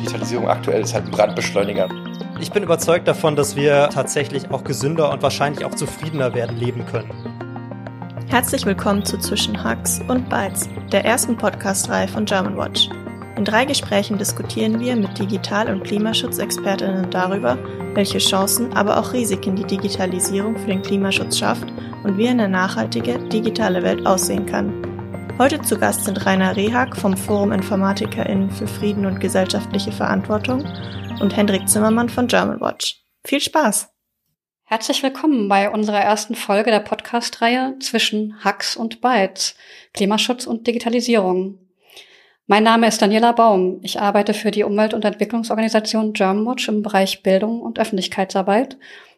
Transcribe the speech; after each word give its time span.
Digitalisierung 0.00 0.48
aktuell 0.48 0.80
ist 0.80 0.94
halt 0.94 1.04
ein 1.04 1.10
Brandbeschleuniger. 1.10 1.88
Ich 2.40 2.50
bin 2.50 2.62
überzeugt 2.62 3.06
davon, 3.06 3.36
dass 3.36 3.54
wir 3.54 3.90
tatsächlich 3.92 4.50
auch 4.50 4.64
gesünder 4.64 5.12
und 5.12 5.22
wahrscheinlich 5.22 5.64
auch 5.66 5.74
zufriedener 5.74 6.32
werden 6.34 6.56
leben 6.56 6.86
können. 6.86 7.10
Herzlich 8.28 8.64
willkommen 8.64 9.04
zu 9.04 9.18
Zwischen 9.18 9.62
Hacks 9.62 10.00
und 10.08 10.26
Bytes, 10.30 10.70
der 10.90 11.04
ersten 11.04 11.36
Podcast-Reihe 11.36 12.08
von 12.08 12.24
Germanwatch. 12.24 12.88
In 13.36 13.44
drei 13.44 13.66
Gesprächen 13.66 14.16
diskutieren 14.16 14.80
wir 14.80 14.96
mit 14.96 15.18
Digital- 15.18 15.68
und 15.68 15.84
Klimaschutzexpertinnen 15.84 17.10
darüber, 17.10 17.58
welche 17.92 18.18
Chancen, 18.18 18.72
aber 18.72 18.98
auch 18.98 19.12
Risiken 19.12 19.56
die 19.56 19.64
Digitalisierung 19.64 20.56
für 20.56 20.68
den 20.68 20.82
Klimaschutz 20.82 21.38
schafft 21.38 21.70
und 22.04 22.16
wie 22.16 22.28
eine 22.28 22.48
nachhaltige 22.48 23.18
digitale 23.18 23.82
Welt 23.82 24.06
aussehen 24.06 24.46
kann. 24.46 24.89
Heute 25.40 25.62
zu 25.62 25.78
Gast 25.78 26.04
sind 26.04 26.26
Rainer 26.26 26.54
Rehag 26.54 26.94
vom 26.94 27.16
Forum 27.16 27.50
InformatikerInnen 27.50 28.50
für 28.50 28.66
Frieden 28.66 29.06
und 29.06 29.20
gesellschaftliche 29.20 29.90
Verantwortung 29.90 30.66
und 31.18 31.34
Hendrik 31.34 31.66
Zimmermann 31.66 32.10
von 32.10 32.26
Germanwatch. 32.26 33.02
Viel 33.24 33.40
Spaß! 33.40 33.88
Herzlich 34.64 35.02
willkommen 35.02 35.48
bei 35.48 35.70
unserer 35.70 36.02
ersten 36.02 36.34
Folge 36.34 36.70
der 36.70 36.80
Podcast-Reihe 36.80 37.76
zwischen 37.80 38.44
Hacks 38.44 38.76
und 38.76 39.00
Bytes, 39.00 39.54
Klimaschutz 39.94 40.46
und 40.46 40.66
Digitalisierung. 40.66 41.58
Mein 42.46 42.64
Name 42.64 42.86
ist 42.86 43.00
Daniela 43.00 43.32
Baum. 43.32 43.80
Ich 43.82 43.98
arbeite 43.98 44.34
für 44.34 44.50
die 44.50 44.64
Umwelt- 44.64 44.92
und 44.92 45.06
Entwicklungsorganisation 45.06 46.12
Germanwatch 46.12 46.68
im 46.68 46.82
Bereich 46.82 47.22
Bildung 47.22 47.62
und 47.62 47.78
Öffentlichkeitsarbeit 47.78 48.74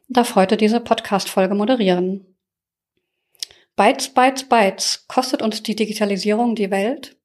und 0.06 0.16
darf 0.16 0.36
heute 0.36 0.56
diese 0.56 0.78
Podcast-Folge 0.78 1.56
moderieren. 1.56 2.31
Bytes, 3.74 4.10
Bytes, 4.10 4.44
Bytes. 4.44 5.06
Kostet 5.08 5.40
uns 5.40 5.62
die 5.62 5.74
Digitalisierung 5.74 6.54
die 6.54 6.70
Welt? 6.70 7.16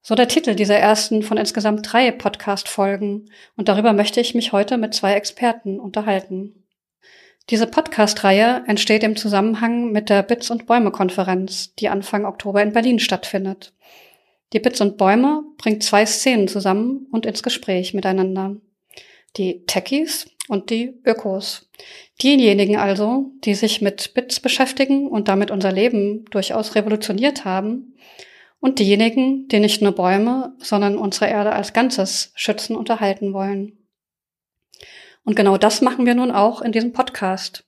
So 0.00 0.14
der 0.14 0.26
Titel 0.26 0.54
dieser 0.54 0.78
ersten 0.78 1.22
von 1.22 1.36
insgesamt 1.36 1.92
drei 1.92 2.10
Podcast-Folgen. 2.10 3.30
Und 3.56 3.68
darüber 3.68 3.92
möchte 3.92 4.20
ich 4.20 4.34
mich 4.34 4.52
heute 4.52 4.78
mit 4.78 4.94
zwei 4.94 5.12
Experten 5.12 5.78
unterhalten. 5.78 6.64
Diese 7.50 7.66
Podcast-Reihe 7.66 8.64
entsteht 8.66 9.02
im 9.02 9.16
Zusammenhang 9.16 9.92
mit 9.92 10.08
der 10.08 10.22
Bits 10.22 10.50
und 10.50 10.66
Bäume 10.66 10.90
Konferenz, 10.90 11.74
die 11.74 11.90
Anfang 11.90 12.24
Oktober 12.24 12.62
in 12.62 12.72
Berlin 12.72 12.98
stattfindet. 12.98 13.74
Die 14.54 14.60
Bits 14.60 14.80
und 14.80 14.96
Bäume 14.96 15.44
bringt 15.58 15.82
zwei 15.82 16.06
Szenen 16.06 16.48
zusammen 16.48 17.06
und 17.12 17.26
ins 17.26 17.42
Gespräch 17.42 17.92
miteinander. 17.92 18.56
Die 19.38 19.64
Techies 19.66 20.28
und 20.48 20.70
die 20.70 21.00
Ökos. 21.04 21.70
Diejenigen 22.20 22.76
also, 22.76 23.30
die 23.44 23.54
sich 23.54 23.80
mit 23.80 24.12
Bits 24.14 24.40
beschäftigen 24.40 25.08
und 25.08 25.28
damit 25.28 25.50
unser 25.50 25.72
Leben 25.72 26.24
durchaus 26.26 26.74
revolutioniert 26.74 27.44
haben, 27.44 27.94
und 28.60 28.78
diejenigen, 28.78 29.48
die 29.48 29.60
nicht 29.60 29.82
nur 29.82 29.92
Bäume, 29.92 30.54
sondern 30.58 30.96
unsere 30.96 31.28
Erde 31.28 31.52
als 31.52 31.72
Ganzes 31.72 32.32
schützen 32.34 32.76
und 32.76 32.88
erhalten 32.88 33.32
wollen. 33.32 33.78
Und 35.24 35.36
genau 35.36 35.58
das 35.58 35.80
machen 35.80 36.06
wir 36.06 36.14
nun 36.14 36.30
auch 36.30 36.60
in 36.62 36.72
diesem 36.72 36.92
Podcast. 36.92 37.64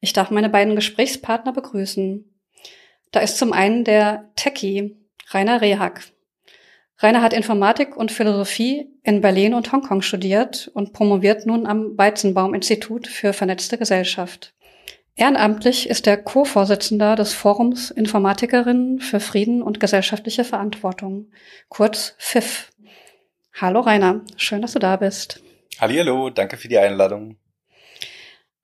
Ich 0.00 0.12
darf 0.12 0.30
meine 0.30 0.48
beiden 0.48 0.76
Gesprächspartner 0.76 1.52
begrüßen. 1.52 2.24
Da 3.10 3.20
ist 3.20 3.38
zum 3.38 3.52
einen 3.52 3.84
der 3.84 4.30
Techie, 4.36 4.96
Rainer 5.30 5.60
Rehag. 5.60 6.02
Rainer 7.00 7.22
hat 7.22 7.32
Informatik 7.32 7.96
und 7.96 8.10
Philosophie 8.10 8.88
in 9.04 9.20
Berlin 9.20 9.54
und 9.54 9.70
Hongkong 9.70 10.02
studiert 10.02 10.68
und 10.74 10.92
promoviert 10.92 11.46
nun 11.46 11.64
am 11.66 11.96
Weizenbaum-Institut 11.96 13.06
für 13.06 13.32
vernetzte 13.32 13.78
Gesellschaft. 13.78 14.52
Ehrenamtlich 15.14 15.88
ist 15.88 16.08
er 16.08 16.16
Co-Vorsitzender 16.16 17.14
des 17.14 17.34
Forums 17.34 17.92
Informatikerinnen 17.92 19.00
für 19.00 19.20
Frieden 19.20 19.62
und 19.62 19.78
gesellschaftliche 19.78 20.42
Verantwortung, 20.44 21.30
kurz 21.68 22.14
FIF. 22.18 22.70
Hallo 23.60 23.80
Rainer, 23.80 24.22
schön, 24.36 24.62
dass 24.62 24.72
du 24.72 24.78
da 24.80 24.96
bist. 24.96 25.40
Hallo, 25.80 26.30
danke 26.30 26.56
für 26.56 26.68
die 26.68 26.78
Einladung. 26.78 27.36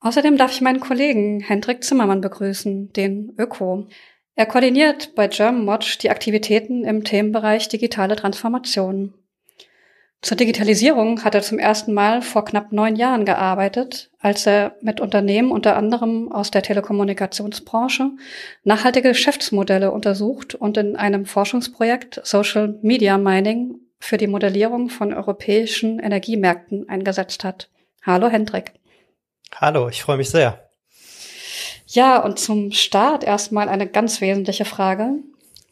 Außerdem 0.00 0.36
darf 0.36 0.52
ich 0.52 0.60
meinen 0.60 0.80
Kollegen 0.80 1.40
Hendrik 1.40 1.82
Zimmermann 1.82 2.20
begrüßen, 2.20 2.92
den 2.92 3.32
Öko. 3.38 3.86
Er 4.36 4.46
koordiniert 4.46 5.14
bei 5.14 5.28
Germanwatch 5.28 5.98
die 5.98 6.10
Aktivitäten 6.10 6.84
im 6.84 7.04
Themenbereich 7.04 7.68
digitale 7.68 8.16
Transformation. 8.16 9.14
Zur 10.22 10.38
Digitalisierung 10.38 11.22
hat 11.22 11.34
er 11.34 11.42
zum 11.42 11.58
ersten 11.58 11.92
Mal 11.92 12.22
vor 12.22 12.46
knapp 12.46 12.72
neun 12.72 12.96
Jahren 12.96 13.26
gearbeitet, 13.26 14.10
als 14.20 14.46
er 14.46 14.74
mit 14.80 14.98
Unternehmen 15.00 15.52
unter 15.52 15.76
anderem 15.76 16.32
aus 16.32 16.50
der 16.50 16.62
Telekommunikationsbranche 16.62 18.10
nachhaltige 18.64 19.10
Geschäftsmodelle 19.10 19.90
untersucht 19.90 20.54
und 20.54 20.78
in 20.78 20.96
einem 20.96 21.26
Forschungsprojekt 21.26 22.22
Social 22.24 22.78
Media 22.80 23.18
Mining 23.18 23.76
für 24.00 24.16
die 24.16 24.26
Modellierung 24.26 24.88
von 24.88 25.12
europäischen 25.12 25.98
Energiemärkten 25.98 26.88
eingesetzt 26.88 27.44
hat. 27.44 27.68
Hallo 28.02 28.28
Hendrik. 28.28 28.72
Hallo, 29.54 29.90
ich 29.90 30.02
freue 30.02 30.16
mich 30.16 30.30
sehr. 30.30 30.63
Ja, 31.86 32.22
und 32.22 32.38
zum 32.38 32.72
Start 32.72 33.24
erstmal 33.24 33.68
eine 33.68 33.86
ganz 33.86 34.20
wesentliche 34.20 34.64
Frage. 34.64 35.10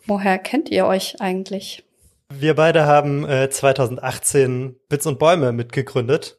Woher 0.06 0.39
kennt 0.39 0.69
ihr 0.71 0.87
euch 0.87 1.21
eigentlich? 1.21 1.84
Wir 2.28 2.55
beide 2.55 2.87
haben 2.87 3.28
äh, 3.28 3.50
2018 3.50 4.77
Bits 4.89 5.06
und 5.06 5.19
Bäume 5.19 5.53
mitgegründet, 5.53 6.39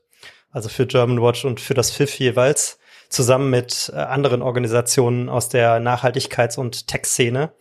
also 0.51 0.69
für 0.69 0.85
German 0.85 1.21
Watch 1.21 1.45
und 1.45 1.59
für 1.59 1.73
das 1.73 1.91
FIF 1.91 2.17
jeweils, 2.19 2.79
zusammen 3.09 3.49
mit 3.49 3.91
äh, 3.93 3.97
anderen 3.97 4.41
Organisationen 4.41 5.29
aus 5.29 5.49
der 5.49 5.79
Nachhaltigkeits- 5.79 6.57
und 6.57 6.87
Tech-Szene. 6.87 7.53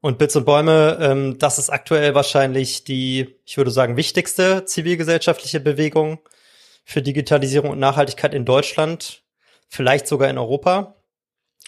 Und 0.00 0.18
Bits 0.18 0.36
und 0.36 0.44
Bäume, 0.44 0.98
ähm, 1.00 1.38
das 1.38 1.58
ist 1.58 1.70
aktuell 1.70 2.14
wahrscheinlich 2.14 2.84
die, 2.84 3.38
ich 3.46 3.56
würde 3.56 3.70
sagen, 3.70 3.96
wichtigste 3.96 4.64
zivilgesellschaftliche 4.64 5.60
Bewegung 5.60 6.18
für 6.84 7.00
Digitalisierung 7.00 7.70
und 7.70 7.78
Nachhaltigkeit 7.78 8.34
in 8.34 8.44
Deutschland 8.44 9.23
vielleicht 9.74 10.06
sogar 10.06 10.30
in 10.30 10.38
Europa. 10.38 10.96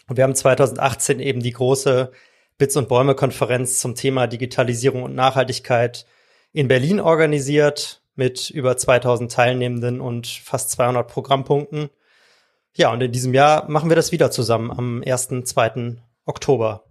Und 0.09 0.17
wir 0.17 0.25
haben 0.25 0.35
2018 0.35 1.21
eben 1.21 1.41
die 1.41 1.53
große 1.53 2.13
Bits 2.59 2.77
und 2.77 2.89
Bäume 2.89 3.15
Konferenz 3.15 3.81
zum 3.81 3.95
Thema 3.95 4.27
Digitalisierung 4.27 5.03
und 5.03 5.15
Nachhaltigkeit 5.15 6.07
in 6.53 6.69
Berlin 6.69 7.01
organisiert 7.01 8.03
mit 8.15 8.49
über 8.49 8.77
2000 8.77 9.31
Teilnehmenden 9.31 10.01
und 10.01 10.27
fast 10.27 10.71
200 10.71 11.07
Programmpunkten. 11.07 11.91
Ja, 12.75 12.93
und 12.93 13.03
in 13.03 13.13
diesem 13.13 13.35
Jahr 13.35 13.69
machen 13.69 13.91
wir 13.91 13.97
das 13.97 14.13
wieder 14.13 14.31
zusammen 14.31 14.71
am 14.71 15.03
1. 15.05 15.29
2. 15.45 15.97
Oktober 16.25 16.85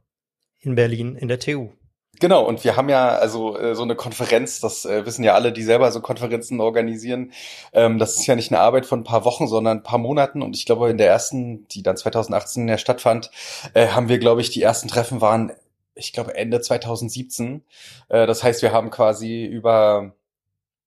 in 0.59 0.75
Berlin 0.75 1.15
in 1.15 1.27
der 1.27 1.39
TU. 1.39 1.69
Genau, 2.19 2.43
und 2.45 2.63
wir 2.63 2.77
haben 2.77 2.89
ja 2.89 3.09
also 3.09 3.57
äh, 3.57 3.75
so 3.75 3.83
eine 3.83 3.95
Konferenz, 3.95 4.59
das 4.59 4.85
äh, 4.85 5.05
wissen 5.05 5.23
ja 5.23 5.33
alle, 5.33 5.51
die 5.51 5.63
selber 5.63 5.91
so 5.91 6.01
Konferenzen 6.01 6.59
organisieren. 6.61 7.31
Ähm, 7.73 7.99
das 7.99 8.15
ist 8.15 8.27
ja 8.27 8.35
nicht 8.35 8.51
eine 8.51 8.61
Arbeit 8.61 8.85
von 8.85 9.01
ein 9.01 9.03
paar 9.03 9.25
Wochen, 9.25 9.47
sondern 9.47 9.79
ein 9.79 9.83
paar 9.83 9.99
Monaten. 9.99 10.41
Und 10.41 10.55
ich 10.55 10.65
glaube, 10.65 10.89
in 10.89 10.97
der 10.97 11.07
ersten, 11.07 11.67
die 11.69 11.83
dann 11.83 11.97
2018 11.97 12.67
ja 12.67 12.77
stattfand, 12.77 13.31
äh, 13.73 13.87
haben 13.87 14.07
wir, 14.09 14.19
glaube 14.19 14.41
ich, 14.41 14.49
die 14.49 14.61
ersten 14.61 14.87
Treffen 14.87 15.21
waren, 15.21 15.51
ich 15.95 16.13
glaube, 16.13 16.35
Ende 16.35 16.61
2017. 16.61 17.63
Äh, 18.09 18.27
das 18.27 18.43
heißt, 18.43 18.61
wir 18.61 18.71
haben 18.71 18.91
quasi 18.91 19.45
über 19.45 20.13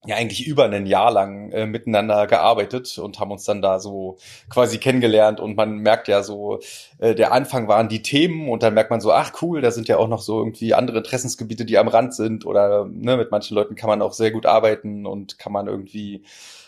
ja 0.07 0.17
eigentlich 0.17 0.47
über 0.47 0.65
ein 0.65 0.87
Jahr 0.87 1.11
lang 1.11 1.51
äh, 1.51 1.67
miteinander 1.67 2.27
gearbeitet 2.29 2.99
und 2.99 3.19
haben 3.19 3.33
uns 3.33 3.45
dann 3.45 3.61
da 3.61 3.81
so 3.81 4.17
quasi 4.49 4.79
kennengelernt. 4.79 5.41
Und 5.41 5.57
man 5.57 5.79
merkt 5.79 6.07
ja 6.07 6.23
so, 6.23 6.61
äh, 6.99 7.15
der 7.15 7.33
Anfang 7.33 7.67
waren 7.67 7.89
die 7.89 8.03
Themen 8.03 8.49
und 8.49 8.63
dann 8.63 8.75
merkt 8.75 8.91
man 8.91 9.01
so, 9.01 9.13
ach 9.13 9.33
cool, 9.43 9.61
da 9.61 9.71
sind 9.73 9.89
ja 9.89 9.99
auch 9.99 10.09
noch 10.09 10.21
so 10.23 10.39
irgendwie 10.39 10.73
andere 10.73 10.99
Interessensgebiete, 10.99 11.65
die 11.65 11.79
am 11.79 11.89
Rand 11.89 12.15
sind. 12.15 12.47
Oder 12.47 12.87
ne, 12.89 13.17
mit 13.17 13.33
manchen 13.33 13.57
Leuten 13.57 13.75
kann 13.75 13.91
man 13.91 14.01
auch 14.01 14.13
sehr 14.13 14.31
gut 14.31 14.47
arbeiten 14.47 15.05
und 15.05 15.39
kann 15.39 15.53
man 15.53 15.67
irgendwie, 15.67 16.23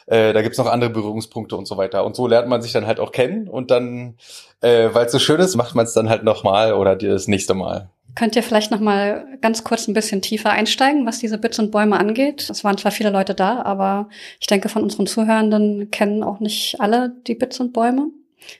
äh, 0.06 0.32
da 0.32 0.42
gibt's 0.42 0.58
noch 0.58 0.66
andere 0.66 0.90
Berührungspunkte 0.90 1.56
und 1.56 1.68
so 1.68 1.76
weiter. 1.76 2.04
Und 2.04 2.16
so 2.16 2.26
lernt 2.26 2.48
man 2.48 2.62
sich 2.62 2.72
dann 2.72 2.86
halt 2.86 2.98
auch 2.98 3.12
kennen 3.12 3.48
und 3.48 3.70
dann, 3.70 4.16
äh, 4.60 4.88
weil 4.92 5.06
es 5.06 5.12
so 5.12 5.20
schön 5.20 5.40
ist, 5.40 5.54
macht 5.54 5.76
man 5.76 5.86
es 5.86 5.92
dann 5.92 6.08
halt 6.08 6.24
nochmal 6.24 6.74
oder 6.74 6.96
das 6.96 7.28
nächste 7.28 7.54
Mal. 7.54 7.90
Könnt 8.14 8.36
ihr 8.36 8.42
vielleicht 8.42 8.70
noch 8.70 8.80
mal 8.80 9.38
ganz 9.40 9.64
kurz 9.64 9.88
ein 9.88 9.94
bisschen 9.94 10.22
tiefer 10.22 10.50
einsteigen, 10.50 11.06
was 11.06 11.18
diese 11.18 11.38
Bits 11.38 11.58
und 11.58 11.70
Bäume 11.70 11.98
angeht? 11.98 12.48
Es 12.50 12.64
waren 12.64 12.78
zwar 12.78 12.92
viele 12.92 13.10
Leute 13.10 13.34
da, 13.34 13.62
aber 13.62 14.08
ich 14.40 14.46
denke, 14.46 14.68
von 14.68 14.82
unseren 14.82 15.06
Zuhörenden 15.06 15.90
kennen 15.90 16.22
auch 16.22 16.40
nicht 16.40 16.80
alle 16.80 17.14
die 17.26 17.34
Bits 17.34 17.60
und 17.60 17.72
Bäume, 17.72 18.08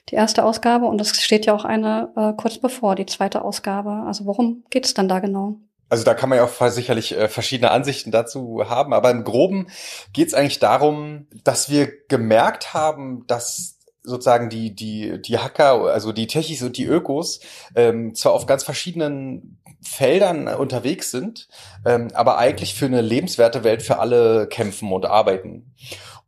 die 0.09 0.15
erste 0.15 0.45
Ausgabe. 0.45 0.85
Und 0.85 1.01
es 1.01 1.21
steht 1.21 1.45
ja 1.45 1.53
auch 1.53 1.65
eine 1.65 2.11
äh, 2.15 2.33
kurz 2.35 2.57
bevor, 2.57 2.95
die 2.95 3.05
zweite 3.05 3.43
Ausgabe. 3.43 4.03
Also 4.07 4.25
worum 4.25 4.63
geht 4.69 4.85
es 4.85 4.93
dann 4.93 5.07
da 5.07 5.19
genau? 5.19 5.57
Also 5.91 6.05
da 6.05 6.13
kann 6.13 6.29
man 6.29 6.37
ja 6.37 6.45
auch 6.45 6.69
sicherlich 6.69 7.17
äh, 7.17 7.27
verschiedene 7.27 7.71
Ansichten 7.71 8.11
dazu 8.11 8.63
haben, 8.69 8.93
aber 8.93 9.11
im 9.11 9.25
Groben 9.25 9.67
geht 10.13 10.29
es 10.29 10.33
eigentlich 10.33 10.59
darum, 10.59 11.27
dass 11.43 11.69
wir 11.69 11.91
gemerkt 12.07 12.73
haben, 12.73 13.25
dass 13.27 13.80
sozusagen 14.03 14.49
die, 14.49 14.73
die, 14.75 15.21
die 15.21 15.37
Hacker, 15.37 15.85
also 15.85 16.11
die 16.11 16.27
Techis 16.27 16.63
und 16.63 16.77
die 16.77 16.85
Ökos, 16.85 17.39
ähm, 17.75 18.15
zwar 18.15 18.33
auf 18.33 18.45
ganz 18.45 18.63
verschiedenen 18.63 19.57
Feldern 19.81 20.47
unterwegs 20.47 21.11
sind, 21.11 21.47
ähm, 21.85 22.09
aber 22.13 22.37
eigentlich 22.37 22.75
für 22.75 22.85
eine 22.85 23.01
lebenswerte 23.01 23.63
Welt 23.63 23.81
für 23.81 23.99
alle 23.99 24.47
kämpfen 24.47 24.91
und 24.91 25.05
arbeiten. 25.05 25.73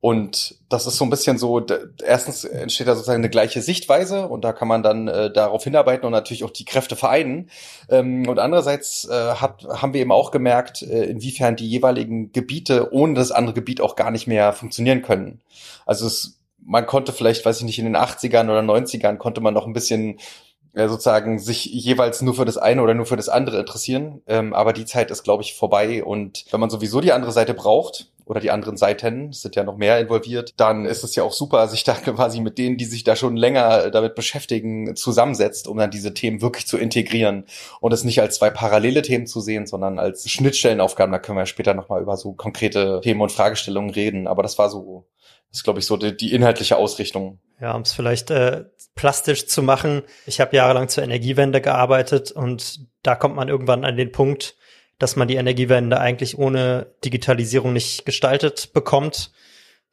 Und 0.03 0.55
das 0.67 0.85
ist 0.85 0.97
so 0.97 1.05
ein 1.05 1.09
bisschen 1.09 1.37
so, 1.37 1.65
erstens 2.05 2.43
entsteht 2.43 2.87
da 2.87 2.93
sozusagen 2.93 3.21
eine 3.21 3.29
gleiche 3.29 3.61
Sichtweise 3.61 4.27
und 4.27 4.43
da 4.43 4.51
kann 4.51 4.67
man 4.67 4.83
dann 4.83 5.07
äh, 5.07 5.31
darauf 5.31 5.63
hinarbeiten 5.63 6.05
und 6.05 6.11
natürlich 6.11 6.43
auch 6.43 6.49
die 6.49 6.65
Kräfte 6.65 6.97
vereinen. 6.97 7.49
Ähm, 7.87 8.27
und 8.27 8.37
andererseits 8.37 9.07
äh, 9.07 9.35
hat, 9.35 9.63
haben 9.63 9.93
wir 9.93 10.01
eben 10.01 10.11
auch 10.11 10.31
gemerkt, 10.31 10.81
äh, 10.81 11.05
inwiefern 11.05 11.55
die 11.55 11.69
jeweiligen 11.69 12.33
Gebiete 12.33 12.91
ohne 12.91 13.13
das 13.13 13.31
andere 13.31 13.53
Gebiet 13.53 13.79
auch 13.79 13.95
gar 13.95 14.11
nicht 14.11 14.27
mehr 14.27 14.51
funktionieren 14.51 15.03
können. 15.03 15.39
Also 15.85 16.05
es, 16.05 16.37
man 16.65 16.85
konnte 16.85 17.11
vielleicht, 17.11 17.45
weiß 17.45 17.59
ich 17.59 17.65
nicht, 17.65 17.79
in 17.79 17.85
den 17.85 17.97
80ern 17.97 18.45
oder 18.45 18.59
90ern 18.59 19.17
konnte 19.17 19.41
man 19.41 19.53
noch 19.53 19.65
ein 19.67 19.73
bisschen 19.73 20.19
äh, 20.73 20.87
sozusagen 20.87 21.39
sich 21.39 21.65
jeweils 21.65 22.21
nur 22.21 22.33
für 22.33 22.45
das 22.45 22.57
eine 22.57 22.81
oder 22.81 22.93
nur 22.93 23.05
für 23.05 23.17
das 23.17 23.29
andere 23.29 23.59
interessieren. 23.59 24.21
Ähm, 24.27 24.53
aber 24.53 24.73
die 24.73 24.85
Zeit 24.85 25.11
ist, 25.11 25.23
glaube 25.23 25.43
ich, 25.43 25.53
vorbei. 25.53 26.03
Und 26.03 26.45
wenn 26.51 26.59
man 26.59 26.69
sowieso 26.69 27.01
die 27.01 27.11
andere 27.11 27.31
Seite 27.31 27.53
braucht, 27.53 28.09
oder 28.25 28.39
die 28.39 28.51
anderen 28.51 28.77
Seiten, 28.77 29.33
sind 29.33 29.55
ja 29.55 29.63
noch 29.63 29.77
mehr 29.77 29.99
involviert, 29.99 30.53
dann 30.57 30.85
ist 30.85 31.03
es 31.03 31.15
ja 31.15 31.23
auch 31.23 31.33
super, 31.33 31.67
sich 31.73 31.83
da 31.83 31.93
quasi 31.93 32.41
mit 32.41 32.57
denen, 32.57 32.77
die 32.77 32.85
sich 32.85 33.03
da 33.03 33.15
schon 33.15 33.37
länger 33.37 33.91
damit 33.91 34.15
beschäftigen, 34.15 34.95
zusammensetzt, 34.95 35.67
um 35.67 35.77
dann 35.77 35.91
diese 35.91 36.13
Themen 36.13 36.41
wirklich 36.41 36.67
zu 36.67 36.77
integrieren 36.77 37.45
und 37.79 37.93
es 37.93 38.03
nicht 38.03 38.21
als 38.21 38.35
zwei 38.35 38.49
parallele 38.49 39.01
Themen 39.01 39.27
zu 39.27 39.41
sehen, 39.41 39.67
sondern 39.67 39.99
als 39.99 40.29
Schnittstellenaufgaben. 40.29 41.11
Da 41.11 41.19
können 41.19 41.37
wir 41.37 41.45
später 41.45 41.73
nochmal 41.73 42.01
über 42.01 42.17
so 42.17 42.33
konkrete 42.33 43.01
Themen 43.03 43.21
und 43.21 43.31
Fragestellungen 43.31 43.91
reden. 43.91 44.27
Aber 44.27 44.43
das 44.43 44.57
war 44.57 44.69
so, 44.69 45.05
das 45.53 45.59
ist, 45.59 45.65
glaube 45.65 45.79
ich, 45.79 45.85
so 45.85 45.97
die, 45.97 46.17
die 46.17 46.33
inhaltliche 46.33 46.77
Ausrichtung. 46.77 47.39
Ja, 47.61 47.75
um 47.75 47.83
es 47.83 47.93
vielleicht 47.93 48.31
äh, 48.31 48.65
plastisch 48.95 49.45
zu 49.45 49.61
machen. 49.61 50.01
Ich 50.25 50.41
habe 50.41 50.55
jahrelang 50.55 50.89
zur 50.89 51.03
Energiewende 51.03 51.61
gearbeitet 51.61 52.31
und 52.31 52.79
da 53.03 53.13
kommt 53.13 53.35
man 53.35 53.49
irgendwann 53.49 53.85
an 53.85 53.95
den 53.95 54.11
Punkt, 54.11 54.55
dass 54.97 55.15
man 55.15 55.27
die 55.27 55.35
Energiewende 55.35 55.99
eigentlich 55.99 56.39
ohne 56.39 56.87
Digitalisierung 57.05 57.71
nicht 57.71 58.03
gestaltet 58.03 58.73
bekommt, 58.73 59.31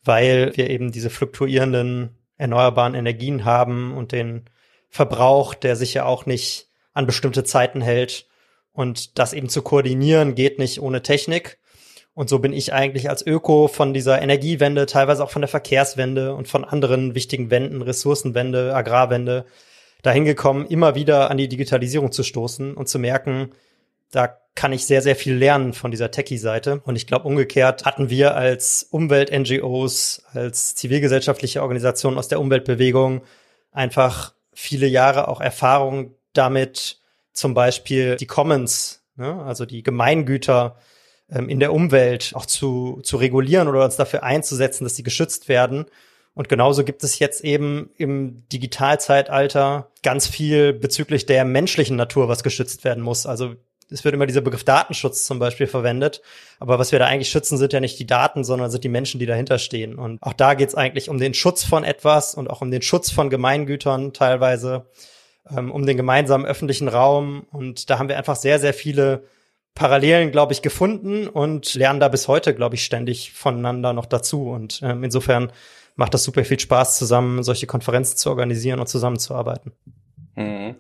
weil 0.03 0.57
wir 0.57 0.71
eben 0.71 0.93
diese 0.93 1.11
fluktuierenden 1.11 2.17
erneuerbaren 2.39 2.95
Energien 2.95 3.45
haben 3.45 3.95
und 3.95 4.13
den 4.13 4.49
Verbrauch, 4.89 5.53
der 5.53 5.77
sich 5.77 5.93
ja 5.93 6.07
auch 6.07 6.25
nicht 6.25 6.69
an 6.95 7.05
bestimmte 7.05 7.45
Zeiten 7.45 7.83
hält. 7.83 8.27
Und 8.73 9.19
das 9.19 9.35
eben 9.35 9.51
zu 9.51 9.61
koordinieren 9.61 10.35
geht 10.35 10.59
nicht 10.59 10.81
ohne 10.81 11.03
Technik. 11.03 11.60
Und 12.21 12.29
so 12.29 12.39
bin 12.39 12.53
ich 12.53 12.75
eigentlich 12.75 13.09
als 13.09 13.27
Öko 13.27 13.67
von 13.67 13.95
dieser 13.95 14.21
Energiewende, 14.21 14.85
teilweise 14.85 15.25
auch 15.25 15.31
von 15.31 15.41
der 15.41 15.49
Verkehrswende 15.49 16.35
und 16.35 16.49
von 16.49 16.67
anderen 16.67 17.15
wichtigen 17.15 17.51
Wänden, 17.51 17.81
Ressourcenwende, 17.81 18.75
Agrarwende, 18.75 19.47
dahin 20.03 20.27
gekommen, 20.27 20.67
immer 20.67 20.95
wieder 20.95 21.31
an 21.31 21.39
die 21.39 21.49
Digitalisierung 21.49 22.13
zu 22.13 22.23
stoßen 22.23 22.75
und 22.75 22.91
zu 22.91 22.99
merken, 22.99 23.53
da 24.11 24.37
kann 24.55 24.75
ich 24.75 24.85
sehr, 24.85 25.01
sehr 25.01 25.17
viel 25.17 25.35
lernen 25.35 25.73
von 25.73 25.91
dieser 25.91 26.11
Techie-Seite. 26.11 26.83
Und 26.85 26.97
ich 26.97 27.07
glaube, 27.07 27.27
umgekehrt 27.27 27.87
hatten 27.87 28.11
wir 28.11 28.37
als 28.37 28.83
Umwelt-NGOs, 28.91 30.23
als 30.35 30.75
zivilgesellschaftliche 30.75 31.63
Organisationen 31.63 32.19
aus 32.19 32.29
der 32.29 32.41
Umweltbewegung 32.41 33.23
einfach 33.73 34.35
viele 34.53 34.89
Jahre 34.89 35.27
auch 35.27 35.41
Erfahrung 35.41 36.17
damit, 36.35 36.99
zum 37.33 37.55
Beispiel 37.55 38.17
die 38.17 38.27
Commons, 38.27 39.07
ne, 39.17 39.43
also 39.43 39.65
die 39.65 39.83
Gemeingüter 39.83 40.77
in 41.31 41.61
der 41.61 41.73
Umwelt 41.73 42.33
auch 42.35 42.47
zu, 42.47 43.01
zu 43.03 43.17
regulieren 43.17 43.69
oder 43.69 43.85
uns 43.85 43.97
dafür 43.97 44.23
einzusetzen, 44.23 44.85
dass 44.85 44.97
sie 44.97 45.03
geschützt 45.03 45.49
werden. 45.49 45.87
Und 46.35 46.49
genauso 46.49 46.85
gibt 46.85 47.05
es 47.05 47.19
jetzt 47.19 47.45
eben 47.45 47.91
im 47.97 48.49
Digitalzeitalter 48.49 49.91
ganz 50.03 50.27
viel 50.27 50.73
bezüglich 50.73 51.27
der 51.27 51.45
menschlichen 51.45 51.97
Natur, 51.97 52.29
was 52.29 52.43
geschützt 52.43 52.85
werden 52.85 53.03
muss. 53.03 53.27
Also 53.27 53.55
es 53.91 54.05
wird 54.05 54.15
immer 54.15 54.27
dieser 54.27 54.41
Begriff 54.41 54.65
Datenschutz 54.65 55.25
zum 55.25 55.39
Beispiel 55.39 55.67
verwendet. 55.67 56.23
Aber 56.61 56.79
was 56.79 56.93
wir 56.93 56.99
da 56.99 57.07
eigentlich 57.07 57.31
schützen, 57.31 57.59
sind 57.59 57.73
ja 57.73 57.81
nicht 57.81 57.99
die 57.99 58.07
Daten, 58.07 58.45
sondern 58.45 58.71
sind 58.71 58.85
die 58.85 58.89
Menschen, 58.89 59.19
die 59.19 59.27
dahinter 59.27 59.59
stehen. 59.59 59.97
Und 59.97 60.23
auch 60.23 60.33
da 60.33 60.55
geht 60.55 60.69
es 60.69 60.75
eigentlich 60.75 61.09
um 61.09 61.19
den 61.19 61.35
Schutz 61.35 61.65
von 61.65 61.85
etwas 61.85 62.35
und 62.35 62.49
auch 62.49 62.61
um 62.61 62.71
den 62.71 62.83
Schutz 62.83 63.11
von 63.11 63.31
Gemeingütern 63.31 64.13
teilweise, 64.13 64.87
ähm, 65.51 65.71
um 65.73 65.87
den 65.87 65.97
gemeinsamen 65.97 66.47
öffentlichen 66.47 66.89
Raum. 66.89 67.47
Und 67.51 67.91
da 67.91 67.99
haben 67.99 68.09
wir 68.09 68.17
einfach 68.17 68.37
sehr, 68.37 68.61
sehr 68.61 68.75
viele 68.75 69.25
Parallelen, 69.75 70.31
glaube 70.31 70.53
ich, 70.53 70.63
gefunden 70.63 71.27
und 71.29 71.75
lernen 71.75 72.01
da 72.01 72.09
bis 72.09 72.29
heute, 72.29 72.55
glaube 72.55 72.75
ich, 72.75 72.85
ständig 72.85 73.33
voneinander 73.33 73.93
noch 73.93 74.07
dazu. 74.07 74.51
Und 74.51 74.81
ähm, 74.83 75.05
insofern 75.05 75.53
macht 75.97 76.15
das 76.15 76.25
super 76.25 76.45
viel 76.45 76.61
Spaß, 76.61 76.99
zusammen 76.99 77.43
solche 77.43 77.67
Konferenzen 77.67 78.17
zu 78.17 78.31
organisieren 78.31 78.81
und 78.81 78.89
zusammenzuarbeiten. 78.89 79.73
Mhm. 80.37 80.77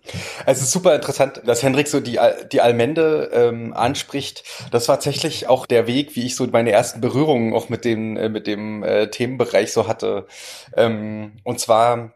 Es 0.46 0.62
ist 0.62 0.70
super 0.70 0.94
interessant, 0.94 1.42
dass 1.44 1.62
Hendrik 1.62 1.88
so 1.88 2.00
die, 2.00 2.18
die 2.52 2.60
Allmende 2.60 3.30
ähm, 3.32 3.72
anspricht. 3.74 4.44
Das 4.70 4.88
war 4.88 4.96
tatsächlich 4.96 5.48
auch 5.48 5.66
der 5.66 5.86
Weg, 5.86 6.16
wie 6.16 6.24
ich 6.24 6.36
so 6.36 6.46
meine 6.46 6.70
ersten 6.70 7.00
Berührungen 7.00 7.52
auch 7.54 7.68
mit 7.68 7.84
dem, 7.84 8.16
äh, 8.16 8.28
mit 8.28 8.46
dem 8.46 8.82
äh, 8.82 9.08
Themenbereich 9.08 9.72
so 9.72 9.86
hatte. 9.86 10.26
Ähm, 10.76 11.32
und 11.44 11.60
zwar 11.60 12.14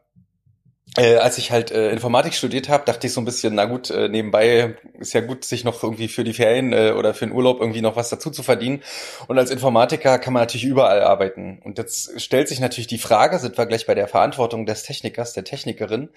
äh, 0.96 1.16
als 1.16 1.38
ich 1.38 1.50
halt 1.50 1.70
äh, 1.70 1.90
Informatik 1.90 2.34
studiert 2.34 2.68
habe, 2.68 2.84
dachte 2.84 3.06
ich 3.06 3.12
so 3.12 3.20
ein 3.20 3.24
bisschen, 3.24 3.54
na 3.54 3.64
gut, 3.64 3.90
äh, 3.90 4.08
nebenbei 4.08 4.76
ist 4.98 5.12
ja 5.12 5.20
gut, 5.20 5.44
sich 5.44 5.64
noch 5.64 5.82
irgendwie 5.82 6.08
für 6.08 6.22
die 6.22 6.34
Ferien 6.34 6.72
äh, 6.72 6.92
oder 6.96 7.14
für 7.14 7.26
den 7.26 7.34
Urlaub 7.34 7.60
irgendwie 7.60 7.80
noch 7.80 7.96
was 7.96 8.10
dazu 8.10 8.30
zu 8.30 8.42
verdienen. 8.42 8.82
Und 9.26 9.38
als 9.38 9.50
Informatiker 9.50 10.18
kann 10.18 10.32
man 10.32 10.42
natürlich 10.42 10.64
überall 10.64 11.02
arbeiten. 11.02 11.60
Und 11.64 11.78
jetzt 11.78 12.20
stellt 12.20 12.48
sich 12.48 12.60
natürlich 12.60 12.86
die 12.86 12.98
Frage, 12.98 13.38
sind 13.38 13.58
wir 13.58 13.66
gleich 13.66 13.86
bei 13.86 13.94
der 13.94 14.08
Verantwortung 14.08 14.66
des 14.66 14.84
Technikers, 14.84 15.32
der 15.32 15.44
Technikerin, 15.44 16.10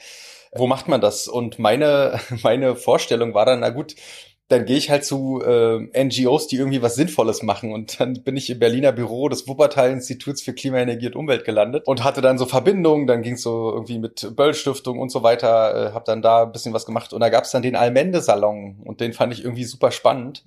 wo 0.53 0.67
macht 0.67 0.87
man 0.87 1.01
das? 1.01 1.27
Und 1.27 1.59
meine, 1.59 2.19
meine 2.43 2.75
Vorstellung 2.75 3.33
war 3.33 3.45
dann, 3.45 3.61
na 3.61 3.69
gut, 3.69 3.95
dann 4.49 4.65
gehe 4.65 4.77
ich 4.77 4.89
halt 4.89 5.03
zu 5.03 5.41
äh, 5.41 6.03
NGOs, 6.03 6.47
die 6.47 6.55
irgendwie 6.55 6.81
was 6.81 6.95
Sinnvolles 6.95 7.43
machen. 7.43 7.73
Und 7.73 7.99
dann 7.99 8.21
bin 8.23 8.37
ich 8.37 8.49
im 8.49 8.59
Berliner 8.59 8.93
Büro 8.93 9.27
des 9.27 9.47
Wuppertal-Instituts 9.47 10.41
für 10.41 10.53
Klima, 10.53 10.77
Energie 10.77 11.07
und 11.07 11.17
Umwelt 11.17 11.43
gelandet 11.43 11.85
und 11.85 12.03
hatte 12.03 12.21
dann 12.21 12.37
so 12.37 12.45
Verbindungen. 12.45 13.07
Dann 13.07 13.23
ging 13.23 13.33
es 13.33 13.41
so 13.41 13.71
irgendwie 13.73 13.99
mit 13.99 14.35
Böll-Stiftung 14.35 14.99
und 14.99 15.11
so 15.11 15.21
weiter. 15.21 15.89
Äh, 15.89 15.93
habe 15.93 16.05
dann 16.05 16.21
da 16.21 16.43
ein 16.43 16.53
bisschen 16.53 16.73
was 16.73 16.85
gemacht. 16.85 17.11
Und 17.11 17.19
da 17.19 17.29
gab 17.29 17.43
es 17.43 17.51
dann 17.51 17.61
den 17.61 17.75
Almende-Salon. 17.75 18.77
Und 18.85 19.01
den 19.01 19.11
fand 19.11 19.33
ich 19.33 19.43
irgendwie 19.43 19.65
super 19.65 19.91
spannend. 19.91 20.43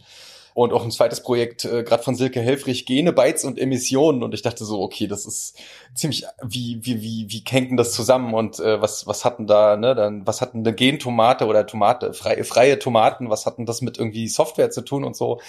Und 0.54 0.72
auch 0.72 0.84
ein 0.84 0.90
zweites 0.90 1.22
Projekt, 1.22 1.64
äh, 1.64 1.82
gerade 1.82 2.02
von 2.02 2.14
Silke 2.14 2.40
Helfrich, 2.40 2.86
Gene, 2.86 3.12
Bytes 3.12 3.44
und 3.44 3.58
Emissionen. 3.58 4.22
Und 4.22 4.34
ich 4.34 4.42
dachte 4.42 4.64
so, 4.64 4.82
okay, 4.82 5.06
das 5.06 5.26
ist 5.26 5.56
ziemlich, 5.94 6.24
wie, 6.42 6.80
wie, 6.82 7.02
wie, 7.02 7.26
wie 7.28 7.44
hängt 7.48 7.78
das 7.78 7.92
zusammen? 7.92 8.34
Und 8.34 8.58
äh, 8.58 8.80
was, 8.80 9.06
was 9.06 9.24
hatten 9.24 9.46
da, 9.46 9.76
ne, 9.76 9.94
dann, 9.94 10.26
was 10.26 10.40
hatten 10.40 10.58
eine 10.58 10.74
Gentomate 10.74 11.46
oder 11.46 11.66
Tomate, 11.66 12.12
freie, 12.12 12.44
freie 12.44 12.78
Tomaten, 12.78 13.30
was 13.30 13.46
hatten 13.46 13.66
das 13.66 13.80
mit 13.80 13.98
irgendwie 13.98 14.28
Software 14.28 14.70
zu 14.70 14.82
tun 14.82 15.04
und 15.04 15.16
so? 15.16 15.40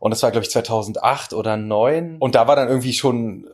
Und 0.00 0.10
das 0.10 0.22
war, 0.22 0.30
glaube 0.30 0.44
ich, 0.44 0.50
2008 0.50 1.32
oder 1.32 1.56
2009. 1.56 2.16
Und 2.18 2.34
da 2.34 2.48
war 2.48 2.56
dann 2.56 2.68
irgendwie 2.68 2.92
schon, 2.92 3.46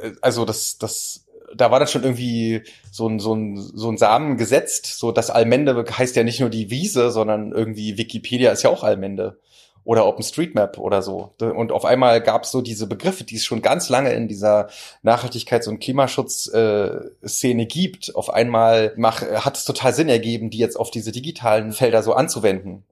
äh, 0.00 0.12
also 0.20 0.44
das, 0.44 0.78
das, 0.78 1.26
da 1.54 1.70
war 1.70 1.78
dann 1.78 1.88
schon 1.88 2.02
irgendwie 2.02 2.62
so 2.90 3.08
ein, 3.08 3.18
so 3.18 3.34
ein, 3.34 3.56
so 3.56 3.90
ein 3.90 3.98
Samen 3.98 4.36
gesetzt. 4.36 4.98
So 4.98 5.12
das 5.12 5.30
Allmende 5.30 5.84
heißt 5.90 6.16
ja 6.16 6.24
nicht 6.24 6.40
nur 6.40 6.50
die 6.50 6.70
Wiese, 6.70 7.10
sondern 7.10 7.52
irgendwie 7.52 7.98
Wikipedia 7.98 8.52
ist 8.52 8.62
ja 8.62 8.70
auch 8.70 8.84
Allmende 8.84 9.38
oder 9.84 10.06
OpenStreetMap 10.06 10.78
oder 10.78 11.02
so. 11.02 11.34
Und 11.40 11.70
auf 11.70 11.84
einmal 11.84 12.20
gab 12.20 12.44
es 12.44 12.50
so 12.50 12.62
diese 12.62 12.86
Begriffe, 12.86 13.24
die 13.24 13.36
es 13.36 13.44
schon 13.44 13.62
ganz 13.62 13.88
lange 13.88 14.12
in 14.12 14.28
dieser 14.28 14.68
Nachhaltigkeits- 15.04 15.68
und 15.68 15.78
Klimaschutzszene 15.78 17.62
äh, 17.62 17.66
gibt. 17.66 18.14
Auf 18.14 18.30
einmal 18.30 18.94
mach, 18.96 19.22
hat 19.22 19.56
es 19.56 19.64
total 19.64 19.92
Sinn 19.94 20.08
ergeben, 20.08 20.50
die 20.50 20.58
jetzt 20.58 20.76
auf 20.76 20.90
diese 20.90 21.12
digitalen 21.12 21.72
Felder 21.72 22.02
so 22.02 22.14
anzuwenden. 22.14 22.84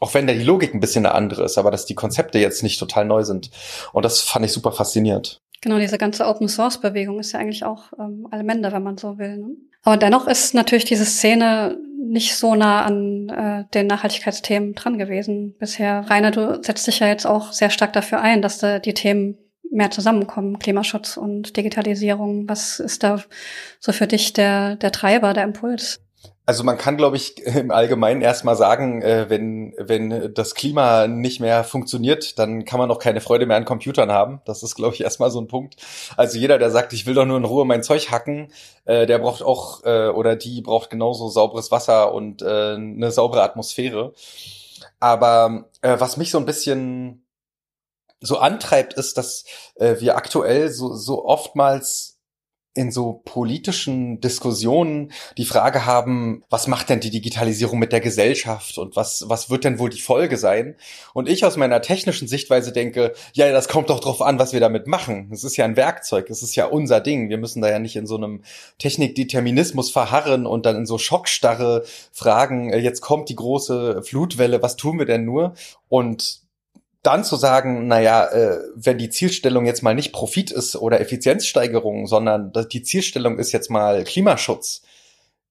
Auch 0.00 0.14
wenn 0.14 0.26
da 0.26 0.32
die 0.32 0.42
Logik 0.42 0.74
ein 0.74 0.80
bisschen 0.80 1.06
eine 1.06 1.14
andere 1.14 1.44
ist, 1.44 1.58
aber 1.58 1.70
dass 1.70 1.86
die 1.86 1.94
Konzepte 1.94 2.38
jetzt 2.38 2.62
nicht 2.62 2.80
total 2.80 3.04
neu 3.04 3.22
sind. 3.22 3.50
Und 3.92 4.04
das 4.04 4.20
fand 4.20 4.44
ich 4.44 4.52
super 4.52 4.72
faszinierend. 4.72 5.40
Genau, 5.60 5.78
diese 5.78 5.98
ganze 5.98 6.26
Open 6.26 6.48
Source 6.48 6.80
Bewegung 6.80 7.20
ist 7.20 7.32
ja 7.32 7.38
eigentlich 7.38 7.64
auch 7.64 7.92
ähm, 7.98 8.26
Allmende, 8.30 8.72
wenn 8.72 8.82
man 8.82 8.96
so 8.96 9.18
will. 9.18 9.36
Ne? 9.36 9.56
Aber 9.82 9.98
dennoch 9.98 10.26
ist 10.26 10.54
natürlich 10.54 10.86
diese 10.86 11.04
Szene 11.04 11.78
nicht 12.00 12.34
so 12.34 12.54
nah 12.54 12.84
an 12.84 13.28
äh, 13.28 13.64
den 13.74 13.86
Nachhaltigkeitsthemen 13.86 14.74
dran 14.74 14.98
gewesen 14.98 15.54
bisher. 15.58 16.04
Rainer, 16.08 16.30
du 16.30 16.62
setzt 16.62 16.86
dich 16.86 17.00
ja 17.00 17.08
jetzt 17.08 17.26
auch 17.26 17.52
sehr 17.52 17.70
stark 17.70 17.92
dafür 17.92 18.20
ein, 18.20 18.42
dass 18.42 18.58
da 18.58 18.78
die 18.78 18.94
Themen 18.94 19.36
mehr 19.70 19.90
zusammenkommen, 19.90 20.58
Klimaschutz 20.58 21.16
und 21.16 21.56
Digitalisierung. 21.56 22.48
Was 22.48 22.80
ist 22.80 23.02
da 23.02 23.22
so 23.78 23.92
für 23.92 24.06
dich 24.06 24.32
der, 24.32 24.76
der 24.76 24.92
Treiber, 24.92 25.32
der 25.32 25.44
Impuls? 25.44 26.00
Also 26.50 26.64
man 26.64 26.78
kann, 26.78 26.96
glaube 26.96 27.16
ich, 27.16 27.38
im 27.46 27.70
Allgemeinen 27.70 28.22
erstmal 28.22 28.56
sagen, 28.56 29.02
äh, 29.02 29.26
wenn, 29.30 29.72
wenn 29.78 30.34
das 30.34 30.56
Klima 30.56 31.06
nicht 31.06 31.38
mehr 31.38 31.62
funktioniert, 31.62 32.40
dann 32.40 32.64
kann 32.64 32.80
man 32.80 32.90
auch 32.90 32.98
keine 32.98 33.20
Freude 33.20 33.46
mehr 33.46 33.56
an 33.56 33.64
Computern 33.64 34.10
haben. 34.10 34.40
Das 34.46 34.64
ist, 34.64 34.74
glaube 34.74 34.96
ich, 34.96 35.00
erstmal 35.00 35.30
so 35.30 35.40
ein 35.40 35.46
Punkt. 35.46 35.76
Also 36.16 36.38
jeder, 36.38 36.58
der 36.58 36.72
sagt, 36.72 36.92
ich 36.92 37.06
will 37.06 37.14
doch 37.14 37.24
nur 37.24 37.36
in 37.36 37.44
Ruhe 37.44 37.64
mein 37.64 37.84
Zeug 37.84 38.10
hacken, 38.10 38.50
äh, 38.84 39.06
der 39.06 39.20
braucht 39.20 39.44
auch 39.44 39.84
äh, 39.84 40.08
oder 40.08 40.34
die 40.34 40.60
braucht 40.60 40.90
genauso 40.90 41.28
sauberes 41.28 41.70
Wasser 41.70 42.12
und 42.12 42.42
eine 42.42 43.12
saubere 43.12 43.44
Atmosphäre. 43.44 44.12
Aber 44.98 45.66
was 45.82 46.16
mich 46.16 46.32
so 46.32 46.38
ein 46.38 46.46
bisschen 46.46 47.24
so 48.20 48.38
antreibt, 48.38 48.94
ist, 48.94 49.16
dass 49.16 49.44
wir 49.76 50.16
aktuell 50.16 50.70
so, 50.70 50.94
so 50.94 51.24
oftmals 51.24 52.09
in 52.72 52.92
so 52.92 53.20
politischen 53.24 54.20
Diskussionen 54.20 55.10
die 55.36 55.44
Frage 55.44 55.86
haben, 55.86 56.44
was 56.50 56.68
macht 56.68 56.88
denn 56.88 57.00
die 57.00 57.10
Digitalisierung 57.10 57.80
mit 57.80 57.92
der 57.92 58.00
Gesellschaft 58.00 58.78
und 58.78 58.94
was, 58.94 59.24
was 59.26 59.50
wird 59.50 59.64
denn 59.64 59.80
wohl 59.80 59.90
die 59.90 60.00
Folge 60.00 60.36
sein? 60.36 60.76
Und 61.12 61.28
ich 61.28 61.44
aus 61.44 61.56
meiner 61.56 61.82
technischen 61.82 62.28
Sichtweise 62.28 62.70
denke, 62.70 63.12
ja, 63.32 63.50
das 63.50 63.66
kommt 63.66 63.90
doch 63.90 63.98
drauf 63.98 64.22
an, 64.22 64.38
was 64.38 64.52
wir 64.52 64.60
damit 64.60 64.86
machen. 64.86 65.30
Es 65.32 65.42
ist 65.42 65.56
ja 65.56 65.64
ein 65.64 65.76
Werkzeug, 65.76 66.30
es 66.30 66.44
ist 66.44 66.54
ja 66.54 66.66
unser 66.66 67.00
Ding. 67.00 67.28
Wir 67.28 67.38
müssen 67.38 67.60
da 67.60 67.68
ja 67.68 67.80
nicht 67.80 67.96
in 67.96 68.06
so 68.06 68.16
einem 68.16 68.42
Technikdeterminismus 68.78 69.90
verharren 69.90 70.46
und 70.46 70.64
dann 70.64 70.76
in 70.76 70.86
so 70.86 70.96
Schockstarre 70.96 71.84
fragen, 72.12 72.72
äh, 72.72 72.78
jetzt 72.78 73.00
kommt 73.00 73.28
die 73.28 73.36
große 73.36 74.02
Flutwelle, 74.04 74.62
was 74.62 74.76
tun 74.76 74.98
wir 74.98 75.06
denn 75.06 75.24
nur? 75.24 75.54
Und 75.88 76.39
dann 77.02 77.24
zu 77.24 77.36
sagen, 77.36 77.86
naja, 77.86 78.26
äh, 78.26 78.58
wenn 78.74 78.98
die 78.98 79.08
Zielstellung 79.08 79.64
jetzt 79.64 79.82
mal 79.82 79.94
nicht 79.94 80.12
Profit 80.12 80.50
ist 80.50 80.76
oder 80.76 81.00
Effizienzsteigerung, 81.00 82.06
sondern 82.06 82.52
die 82.70 82.82
Zielstellung 82.82 83.38
ist 83.38 83.52
jetzt 83.52 83.70
mal 83.70 84.04
Klimaschutz, 84.04 84.82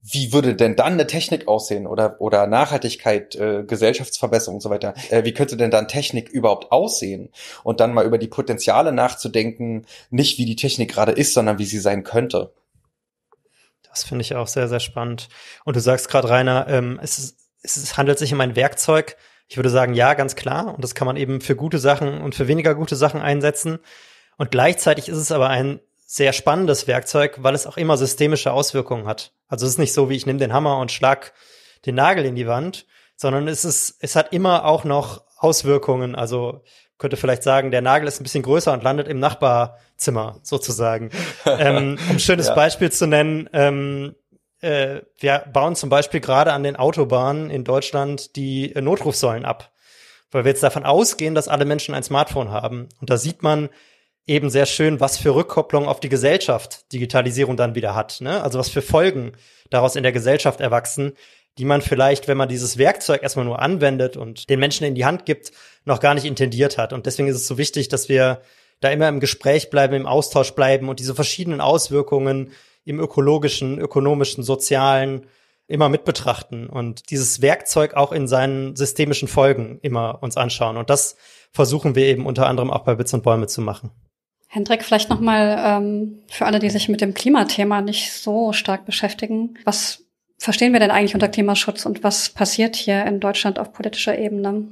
wie 0.02 0.32
würde 0.32 0.56
denn 0.56 0.76
dann 0.76 0.94
eine 0.94 1.08
Technik 1.08 1.48
aussehen 1.48 1.86
oder, 1.86 2.22
oder 2.22 2.48
Nachhaltigkeit, 2.48 3.36
äh, 3.36 3.64
Gesellschaftsverbesserung 3.64 4.56
und 4.56 4.62
so 4.62 4.70
weiter? 4.70 4.94
Äh, 5.10 5.26
wie 5.26 5.34
könnte 5.34 5.58
denn 5.58 5.72
dann 5.72 5.88
Technik 5.88 6.30
überhaupt 6.30 6.72
aussehen? 6.72 7.30
Und 7.64 7.80
dann 7.80 7.94
mal 7.94 8.06
über 8.06 8.18
die 8.18 8.28
Potenziale 8.28 8.94
nachzudenken, 8.94 9.86
nicht 10.10 10.38
wie 10.38 10.46
die 10.46 10.56
Technik 10.56 10.92
gerade 10.92 11.12
ist, 11.12 11.34
sondern 11.34 11.60
wie 11.60 11.66
sie 11.66 11.80
sein 11.80 12.04
könnte. 12.04 12.54
Das 13.90 14.04
finde 14.04 14.22
ich 14.22 14.36
auch 14.36 14.48
sehr, 14.48 14.70
sehr 14.70 14.80
spannend. 14.80 15.28
Und 15.66 15.76
du 15.76 15.82
sagst 15.82 16.08
gerade, 16.08 16.30
Rainer, 16.30 16.68
ähm, 16.70 17.00
es, 17.02 17.20
ist, 17.20 17.38
es 17.62 17.98
handelt 17.98 18.20
sich 18.20 18.32
um 18.32 18.40
ein 18.40 18.56
Werkzeug, 18.56 19.18
ich 19.50 19.58
würde 19.58 19.70
sagen, 19.72 19.96
ja, 19.96 20.14
ganz 20.14 20.36
klar. 20.36 20.74
Und 20.76 20.84
das 20.84 20.94
kann 20.94 21.08
man 21.08 21.18
eben 21.18 21.42
für 21.42 21.56
gute 21.56 21.80
Sachen 21.80 22.22
und 22.22 22.36
für 22.36 22.48
weniger 22.48 22.76
gute 22.76 22.96
Sachen 22.96 23.20
einsetzen. 23.20 23.80
Und 24.38 24.52
gleichzeitig 24.52 25.10
ist 25.10 25.18
es 25.18 25.32
aber 25.32 25.50
ein 25.50 25.82
sehr 26.06 26.34
spannendes 26.34 26.88
Werkzeug, 26.88 27.40
weil 27.40 27.56
es 27.56 27.66
auch 27.66 27.76
immer 27.76 27.98
systemische 27.98 28.54
Auswirkungen 28.54 29.08
hat. 29.08 29.34
Also 29.48 29.66
es 29.66 29.74
ist 29.74 29.80
nicht 29.80 29.94
so, 29.94 30.10
wie 30.10 30.16
ich 30.16 30.28
nehme 30.28 30.40
den 30.40 30.54
Hammer 30.54 30.78
und 30.78 30.92
schlag 30.92 31.34
den 31.88 31.96
Nagel 31.96 32.26
in 32.26 32.36
die 32.36 32.48
Wand, 32.48 32.86
sondern 33.16 33.48
es 33.48 33.66
ist, 33.66 33.98
es 34.00 34.16
hat 34.16 34.34
immer 34.34 34.66
auch 34.66 34.84
noch 34.84 35.24
Auswirkungen. 35.38 36.16
Also 36.16 36.64
könnte 37.00 37.18
vielleicht 37.18 37.42
sagen, 37.42 37.72
der 37.72 37.82
Nagel 37.82 38.08
ist 38.08 38.22
ein 38.22 38.24
bisschen 38.24 38.44
größer 38.44 38.72
und 38.72 38.84
landet 38.84 39.08
im 39.08 39.20
Nachbarzimmer 39.20 40.40
sozusagen. 40.44 41.10
ähm, 41.46 41.98
um 42.08 42.16
ein 42.16 42.20
schönes 42.20 42.50
ja. 42.50 42.54
Beispiel 42.54 42.92
zu 42.92 43.08
nennen, 43.08 43.50
ähm, 43.54 44.16
äh, 44.62 45.02
wir 45.18 45.46
bauen 45.52 45.76
zum 45.76 45.90
Beispiel 45.90 46.20
gerade 46.20 46.54
an 46.54 46.64
den 46.64 46.76
Autobahnen 46.76 47.50
in 47.50 47.64
Deutschland 47.64 48.36
die 48.36 48.76
äh, 48.76 48.82
Notrufsäulen 48.82 49.46
ab, 49.46 49.72
weil 50.32 50.44
wir 50.44 50.52
jetzt 50.52 50.64
davon 50.64 50.86
ausgehen, 50.86 51.36
dass 51.36 51.48
alle 51.48 51.66
Menschen 51.66 51.96
ein 51.96 52.04
Smartphone 52.04 52.52
haben. 52.52 52.90
Und 53.00 53.10
da 53.10 53.18
sieht 53.18 53.44
man 53.44 53.70
eben 54.28 54.50
sehr 54.50 54.66
schön, 54.66 55.00
was 55.00 55.18
für 55.18 55.34
Rückkopplung 55.34 55.88
auf 55.88 56.00
die 56.00 56.10
Gesellschaft 56.10 56.92
Digitalisierung 56.94 57.58
dann 57.58 57.76
wieder 57.76 57.96
hat. 57.96 58.22
Ne? 58.22 58.44
Also 58.44 58.60
was 58.60 58.70
für 58.70 58.82
Folgen 58.82 59.34
daraus 59.70 59.96
in 59.96 60.04
der 60.04 60.12
Gesellschaft 60.12 60.62
erwachsen, 60.62 61.14
die 61.58 61.66
man 61.66 61.82
vielleicht, 61.82 62.28
wenn 62.28 62.38
man 62.38 62.48
dieses 62.48 62.78
Werkzeug 62.78 63.24
erstmal 63.24 63.46
nur 63.46 63.60
anwendet 63.60 64.18
und 64.18 64.50
den 64.50 64.60
Menschen 64.60 64.86
in 64.86 64.96
die 64.96 65.06
Hand 65.06 65.26
gibt, 65.26 65.52
noch 65.84 66.00
gar 66.00 66.14
nicht 66.14 66.26
intendiert 66.26 66.78
hat. 66.78 66.94
Und 66.94 67.06
deswegen 67.06 67.28
ist 67.28 67.36
es 67.36 67.48
so 67.48 67.58
wichtig, 67.58 67.90
dass 67.90 68.08
wir 68.08 68.42
da 68.82 68.90
immer 68.90 69.10
im 69.10 69.20
Gespräch 69.20 69.70
bleiben, 69.70 69.96
im 69.96 70.06
Austausch 70.06 70.52
bleiben 70.52 70.90
und 70.90 71.00
diese 71.00 71.16
verschiedenen 71.16 71.60
Auswirkungen 71.60 72.52
im 72.90 73.00
ökologischen, 73.00 73.80
ökonomischen, 73.80 74.44
sozialen 74.44 75.28
immer 75.68 75.90
mit 75.90 76.04
betrachten 76.06 76.66
und 76.68 77.12
dieses 77.12 77.44
Werkzeug 77.44 77.94
auch 77.94 78.12
in 78.12 78.28
seinen 78.28 78.76
systemischen 78.76 79.28
Folgen 79.28 79.78
immer 79.84 80.24
uns 80.24 80.36
anschauen. 80.36 80.76
Und 80.78 80.90
das 80.90 81.16
versuchen 81.52 81.94
wir 81.94 82.06
eben 82.08 82.26
unter 82.26 82.48
anderem 82.48 82.72
auch 82.72 82.84
bei 82.84 82.98
Witz 82.98 83.14
und 83.14 83.22
Bäume 83.22 83.46
zu 83.46 83.62
machen. 83.62 83.92
Hendrik, 84.48 84.84
vielleicht 84.84 85.12
nochmal 85.12 85.62
ähm, 85.64 86.24
für 86.28 86.48
alle, 86.48 86.58
die 86.58 86.72
sich 86.72 86.90
mit 86.90 87.02
dem 87.02 87.14
Klimathema 87.14 87.82
nicht 87.82 88.12
so 88.12 88.52
stark 88.52 88.86
beschäftigen. 88.88 89.60
Was 89.64 90.06
verstehen 90.40 90.74
wir 90.74 90.80
denn 90.80 90.90
eigentlich 90.90 91.14
unter 91.14 91.28
Klimaschutz 91.28 91.86
und 91.86 92.04
was 92.04 92.30
passiert 92.30 92.76
hier 92.76 93.06
in 93.06 93.20
Deutschland 93.20 93.60
auf 93.60 93.72
politischer 93.72 94.18
Ebene? 94.18 94.64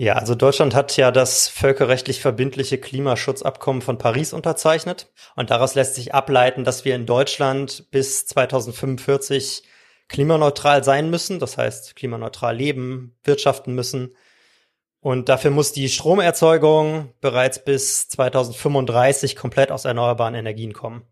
Ja, 0.00 0.12
also 0.12 0.36
Deutschland 0.36 0.76
hat 0.76 0.96
ja 0.96 1.10
das 1.10 1.48
völkerrechtlich 1.48 2.20
verbindliche 2.20 2.78
Klimaschutzabkommen 2.78 3.82
von 3.82 3.98
Paris 3.98 4.32
unterzeichnet. 4.32 5.12
Und 5.34 5.50
daraus 5.50 5.74
lässt 5.74 5.96
sich 5.96 6.14
ableiten, 6.14 6.62
dass 6.62 6.84
wir 6.84 6.94
in 6.94 7.04
Deutschland 7.04 7.90
bis 7.90 8.24
2045 8.26 9.64
klimaneutral 10.06 10.84
sein 10.84 11.10
müssen. 11.10 11.40
Das 11.40 11.58
heißt, 11.58 11.96
klimaneutral 11.96 12.56
leben, 12.56 13.18
wirtschaften 13.24 13.74
müssen. 13.74 14.14
Und 15.00 15.28
dafür 15.28 15.50
muss 15.50 15.72
die 15.72 15.88
Stromerzeugung 15.88 17.12
bereits 17.20 17.64
bis 17.64 18.08
2035 18.08 19.34
komplett 19.34 19.72
aus 19.72 19.84
erneuerbaren 19.84 20.36
Energien 20.36 20.74
kommen. 20.74 21.02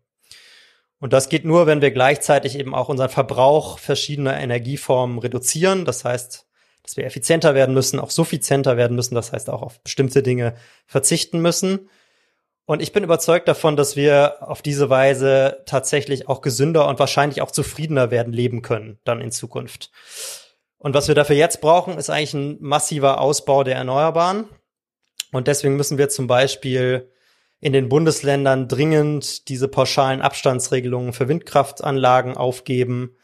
Und 0.99 1.11
das 1.11 1.27
geht 1.27 1.43
nur, 1.43 1.67
wenn 1.67 1.81
wir 1.81 1.91
gleichzeitig 1.91 2.57
eben 2.57 2.73
auch 2.73 2.87
unseren 2.87 3.09
Verbrauch 3.09 3.79
verschiedener 3.79 4.39
Energieformen 4.39 5.19
reduzieren. 5.19 5.83
Das 5.83 6.05
heißt, 6.05 6.46
dass 6.87 6.95
wir 6.95 7.05
effizienter 7.05 7.53
werden 7.53 7.75
müssen, 7.75 7.99
auch 7.99 8.11
suffizienter 8.11 8.77
werden 8.77 8.95
müssen, 8.95 9.13
das 9.13 9.33
heißt 9.33 9.49
auch 9.49 9.61
auf 9.61 9.81
bestimmte 9.81 10.23
Dinge 10.23 10.55
verzichten 10.85 11.41
müssen. 11.41 11.89
Und 12.65 12.81
ich 12.81 12.93
bin 12.93 13.03
überzeugt 13.03 13.49
davon, 13.49 13.75
dass 13.75 13.97
wir 13.97 14.37
auf 14.39 14.61
diese 14.61 14.89
Weise 14.89 15.63
tatsächlich 15.65 16.29
auch 16.29 16.39
gesünder 16.39 16.87
und 16.87 16.97
wahrscheinlich 16.97 17.41
auch 17.41 17.51
zufriedener 17.51 18.09
werden 18.09 18.31
leben 18.31 18.61
können 18.61 18.99
dann 19.03 19.19
in 19.19 19.31
Zukunft. 19.31 19.91
Und 20.77 20.93
was 20.93 21.09
wir 21.09 21.15
dafür 21.15 21.35
jetzt 21.35 21.59
brauchen, 21.59 21.97
ist 21.97 22.09
eigentlich 22.09 22.33
ein 22.33 22.57
massiver 22.61 23.19
Ausbau 23.19 23.65
der 23.65 23.75
Erneuerbaren. 23.75 24.45
Und 25.33 25.47
deswegen 25.47 25.75
müssen 25.75 25.97
wir 25.97 26.07
zum 26.07 26.27
Beispiel 26.27 27.11
in 27.59 27.73
den 27.73 27.89
Bundesländern 27.89 28.69
dringend 28.69 29.49
diese 29.49 29.67
pauschalen 29.67 30.21
Abstandsregelungen 30.21 31.11
für 31.11 31.27
Windkraftanlagen 31.27 32.37
aufgeben 32.37 33.16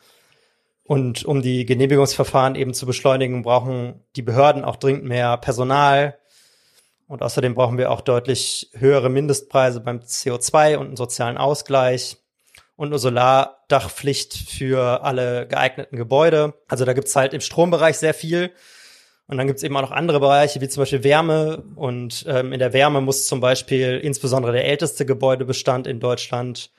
und 0.94 1.26
um 1.26 1.42
die 1.42 1.66
Genehmigungsverfahren 1.66 2.54
eben 2.54 2.76
zu 2.76 2.86
beschleunigen, 2.86 3.42
brauchen 3.42 4.06
die 4.16 4.22
Behörden 4.22 4.64
auch 4.64 4.76
dringend 4.76 5.06
mehr 5.06 5.38
Personal. 5.38 6.20
Und 7.08 7.24
außerdem 7.24 7.56
brauchen 7.56 7.80
wir 7.80 7.90
auch 7.90 8.02
deutlich 8.02 8.70
höhere 8.74 9.10
Mindestpreise 9.10 9.80
beim 9.80 10.02
CO2 10.02 10.78
und 10.78 10.86
einen 10.90 10.96
sozialen 10.96 11.38
Ausgleich 11.38 12.18
und 12.76 12.90
eine 12.90 13.00
Solardachpflicht 13.00 14.36
für 14.36 15.04
alle 15.04 15.48
geeigneten 15.48 15.98
Gebäude. 15.98 16.54
Also 16.68 16.86
da 16.86 16.94
gibt's 16.94 17.16
halt 17.16 17.34
im 17.34 17.42
Strombereich 17.42 17.98
sehr 17.98 18.14
viel. 18.14 18.52
Und 19.26 19.38
dann 19.38 19.48
gibt's 19.48 19.64
eben 19.64 19.76
auch 19.76 19.82
noch 19.82 19.92
andere 19.92 20.20
Bereiche, 20.20 20.62
wie 20.62 20.70
zum 20.70 20.82
Beispiel 20.84 21.04
Wärme. 21.04 21.64
Und 21.76 22.24
ähm, 22.28 22.54
in 22.54 22.60
der 22.60 22.74
Wärme 22.74 23.02
muss 23.02 23.26
zum 23.26 23.40
Beispiel 23.40 23.98
insbesondere 23.98 24.52
der 24.52 24.66
älteste 24.66 25.08
Gebäudebestand 25.08 25.88
in 25.88 26.00
Deutschland 26.00 26.70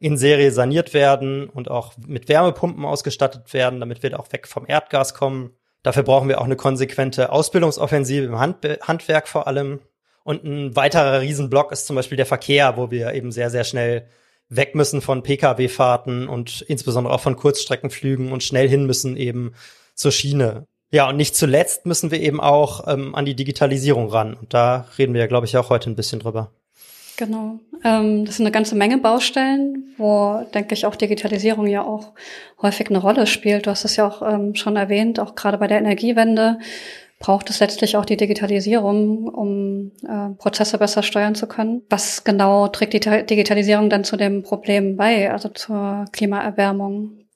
in 0.00 0.16
Serie 0.16 0.50
saniert 0.50 0.94
werden 0.94 1.48
und 1.48 1.70
auch 1.70 1.92
mit 2.06 2.28
Wärmepumpen 2.28 2.84
ausgestattet 2.84 3.52
werden, 3.52 3.80
damit 3.80 4.02
wir 4.02 4.18
auch 4.18 4.32
weg 4.32 4.48
vom 4.48 4.64
Erdgas 4.66 5.14
kommen. 5.14 5.50
Dafür 5.82 6.02
brauchen 6.02 6.28
wir 6.28 6.40
auch 6.40 6.44
eine 6.44 6.56
konsequente 6.56 7.30
Ausbildungsoffensive 7.30 8.24
im 8.24 8.38
Hand 8.38 8.66
Handwerk 8.82 9.28
vor 9.28 9.46
allem. 9.46 9.80
Und 10.24 10.44
ein 10.44 10.74
weiterer 10.74 11.20
Riesenblock 11.20 11.70
ist 11.70 11.86
zum 11.86 11.96
Beispiel 11.96 12.16
der 12.16 12.26
Verkehr, 12.26 12.76
wo 12.76 12.90
wir 12.90 13.12
eben 13.12 13.30
sehr, 13.30 13.50
sehr 13.50 13.64
schnell 13.64 14.06
weg 14.48 14.74
müssen 14.74 15.00
von 15.00 15.22
Pkw-Fahrten 15.22 16.28
und 16.28 16.62
insbesondere 16.62 17.14
auch 17.14 17.20
von 17.20 17.36
Kurzstreckenflügen 17.36 18.32
und 18.32 18.42
schnell 18.42 18.68
hin 18.68 18.86
müssen 18.86 19.16
eben 19.16 19.54
zur 19.94 20.12
Schiene. 20.12 20.66
Ja, 20.92 21.08
und 21.08 21.16
nicht 21.16 21.36
zuletzt 21.36 21.86
müssen 21.86 22.10
wir 22.10 22.20
eben 22.20 22.40
auch 22.40 22.88
ähm, 22.88 23.14
an 23.14 23.24
die 23.24 23.36
Digitalisierung 23.36 24.08
ran. 24.08 24.34
Und 24.34 24.54
da 24.54 24.88
reden 24.98 25.14
wir 25.14 25.20
ja, 25.20 25.26
glaube 25.28 25.46
ich, 25.46 25.56
auch 25.56 25.70
heute 25.70 25.88
ein 25.88 25.94
bisschen 25.96 26.20
drüber. 26.20 26.52
Genau. 27.16 27.60
Ähm, 27.84 28.24
das 28.24 28.36
sind 28.36 28.46
eine 28.46 28.52
ganze 28.52 28.74
Menge 28.74 28.98
Baustellen, 28.98 29.94
wo, 29.96 30.44
denke 30.54 30.74
ich, 30.74 30.86
auch 30.86 30.96
Digitalisierung 30.96 31.66
ja 31.66 31.82
auch 31.82 32.12
häufig 32.60 32.88
eine 32.88 32.98
Rolle 32.98 33.26
spielt. 33.26 33.66
Du 33.66 33.70
hast 33.70 33.84
es 33.84 33.96
ja 33.96 34.06
auch 34.06 34.22
ähm, 34.22 34.54
schon 34.54 34.76
erwähnt, 34.76 35.18
auch 35.20 35.34
gerade 35.34 35.58
bei 35.58 35.66
der 35.66 35.78
Energiewende 35.78 36.58
braucht 37.20 37.50
es 37.50 37.60
letztlich 37.60 37.96
auch 37.96 38.06
die 38.06 38.16
Digitalisierung, 38.16 39.28
um 39.28 39.92
äh, 40.08 40.34
Prozesse 40.36 40.78
besser 40.78 41.02
steuern 41.02 41.34
zu 41.34 41.46
können. 41.46 41.82
Was 41.90 42.24
genau 42.24 42.66
trägt 42.68 42.94
die 42.94 43.00
Digitalisierung 43.00 43.90
dann 43.90 44.04
zu 44.04 44.16
dem 44.16 44.42
Problem 44.42 44.96
bei, 44.96 45.30
also 45.30 45.50
zur 45.50 46.06
Klimaerwärmung? 46.12 47.26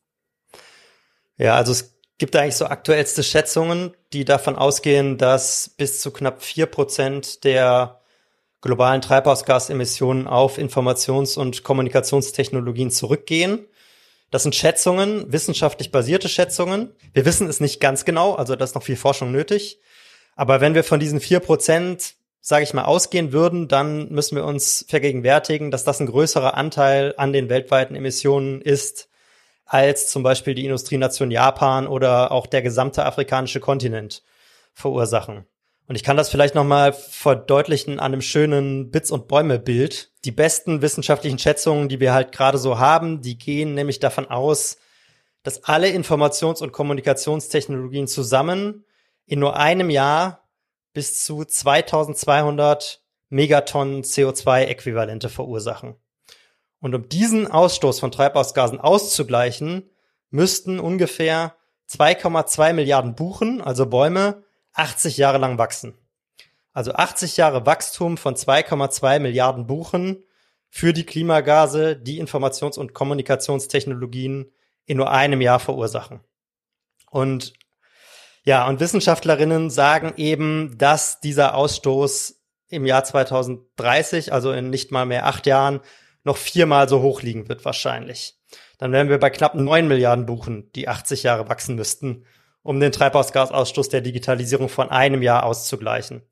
Ja, 1.36 1.54
also 1.56 1.72
es 1.72 1.94
gibt 2.16 2.34
eigentlich 2.34 2.56
so 2.56 2.66
aktuellste 2.66 3.22
Schätzungen, 3.22 3.92
die 4.14 4.24
davon 4.24 4.56
ausgehen, 4.56 5.18
dass 5.18 5.68
bis 5.76 6.00
zu 6.00 6.12
knapp 6.12 6.42
vier 6.42 6.66
Prozent 6.66 7.44
der 7.44 8.00
globalen 8.64 9.02
Treibhausgasemissionen 9.02 10.26
auf 10.26 10.58
Informations- 10.58 11.36
und 11.36 11.62
Kommunikationstechnologien 11.64 12.90
zurückgehen. 12.90 13.66
Das 14.30 14.42
sind 14.42 14.54
Schätzungen, 14.54 15.30
wissenschaftlich 15.30 15.92
basierte 15.92 16.30
Schätzungen. 16.30 16.92
Wir 17.12 17.26
wissen 17.26 17.46
es 17.46 17.60
nicht 17.60 17.78
ganz 17.78 18.06
genau, 18.06 18.34
also 18.34 18.56
da 18.56 18.64
ist 18.64 18.74
noch 18.74 18.82
viel 18.82 18.96
Forschung 18.96 19.30
nötig. 19.30 19.80
Aber 20.34 20.62
wenn 20.62 20.74
wir 20.74 20.82
von 20.82 20.98
diesen 20.98 21.20
vier 21.20 21.40
Prozent, 21.40 22.14
sage 22.40 22.64
ich 22.64 22.72
mal, 22.72 22.84
ausgehen 22.84 23.32
würden, 23.32 23.68
dann 23.68 24.08
müssen 24.08 24.34
wir 24.34 24.44
uns 24.44 24.86
vergegenwärtigen, 24.88 25.70
dass 25.70 25.84
das 25.84 26.00
ein 26.00 26.06
größerer 26.06 26.56
Anteil 26.56 27.14
an 27.18 27.34
den 27.34 27.50
weltweiten 27.50 27.94
Emissionen 27.94 28.62
ist, 28.62 29.10
als 29.66 30.08
zum 30.08 30.22
Beispiel 30.22 30.54
die 30.54 30.64
Industrienation 30.64 31.30
Japan 31.30 31.86
oder 31.86 32.32
auch 32.32 32.46
der 32.46 32.62
gesamte 32.62 33.04
afrikanische 33.04 33.60
Kontinent 33.60 34.22
verursachen. 34.72 35.44
Und 35.86 35.96
ich 35.96 36.02
kann 36.02 36.16
das 36.16 36.30
vielleicht 36.30 36.54
nochmal 36.54 36.92
verdeutlichen 36.92 38.00
an 38.00 38.12
einem 38.12 38.22
schönen 38.22 38.90
Bits- 38.90 39.10
und 39.10 39.28
Bäume-Bild. 39.28 40.12
Die 40.24 40.32
besten 40.32 40.80
wissenschaftlichen 40.80 41.38
Schätzungen, 41.38 41.88
die 41.88 42.00
wir 42.00 42.14
halt 42.14 42.32
gerade 42.32 42.56
so 42.56 42.78
haben, 42.78 43.20
die 43.20 43.36
gehen 43.36 43.74
nämlich 43.74 44.00
davon 44.00 44.26
aus, 44.26 44.78
dass 45.42 45.64
alle 45.64 45.88
Informations- 45.88 46.62
und 46.62 46.72
Kommunikationstechnologien 46.72 48.06
zusammen 48.06 48.84
in 49.26 49.40
nur 49.40 49.56
einem 49.56 49.90
Jahr 49.90 50.48
bis 50.94 51.22
zu 51.22 51.44
2200 51.44 53.02
Megatonnen 53.28 54.04
CO2-Äquivalente 54.04 55.28
verursachen. 55.28 55.96
Und 56.80 56.94
um 56.94 57.08
diesen 57.08 57.50
Ausstoß 57.50 58.00
von 58.00 58.10
Treibhausgasen 58.10 58.80
auszugleichen, 58.80 59.90
müssten 60.30 60.80
ungefähr 60.80 61.56
2,2 61.90 62.72
Milliarden 62.72 63.14
Buchen, 63.14 63.60
also 63.60 63.86
Bäume, 63.86 64.44
80 64.74 65.16
Jahre 65.16 65.38
lang 65.38 65.58
wachsen. 65.58 65.94
Also 66.72 66.92
80 66.92 67.36
Jahre 67.36 67.66
Wachstum 67.66 68.16
von 68.16 68.34
2,2 68.34 69.20
Milliarden 69.20 69.66
Buchen 69.66 70.24
für 70.68 70.92
die 70.92 71.06
Klimagase, 71.06 71.96
die 71.96 72.20
Informations- 72.20 72.78
und 72.78 72.94
Kommunikationstechnologien 72.94 74.50
in 74.86 74.96
nur 74.96 75.10
einem 75.10 75.40
Jahr 75.40 75.60
verursachen. 75.60 76.20
Und 77.10 77.54
ja, 78.44 78.66
und 78.66 78.80
Wissenschaftlerinnen 78.80 79.70
sagen 79.70 80.14
eben, 80.16 80.76
dass 80.76 81.20
dieser 81.20 81.54
Ausstoß 81.54 82.42
im 82.68 82.84
Jahr 82.84 83.04
2030, 83.04 84.32
also 84.32 84.52
in 84.52 84.68
nicht 84.68 84.90
mal 84.90 85.06
mehr 85.06 85.26
acht 85.26 85.46
Jahren, 85.46 85.80
noch 86.24 86.36
viermal 86.36 86.88
so 86.88 87.02
hoch 87.02 87.22
liegen 87.22 87.48
wird 87.48 87.64
wahrscheinlich. 87.64 88.36
Dann 88.78 88.92
wären 88.92 89.08
wir 89.08 89.18
bei 89.18 89.30
knapp 89.30 89.54
neun 89.54 89.86
Milliarden 89.86 90.26
Buchen, 90.26 90.72
die 90.72 90.88
80 90.88 91.22
Jahre 91.22 91.48
wachsen 91.48 91.76
müssten, 91.76 92.24
um 92.64 92.80
den 92.80 92.90
Treibhausgasausstoß 92.90 93.90
der 93.90 94.00
Digitalisierung 94.00 94.68
von 94.68 94.90
einem 94.90 95.22
Jahr 95.22 95.44
auszugleichen. 95.44 96.22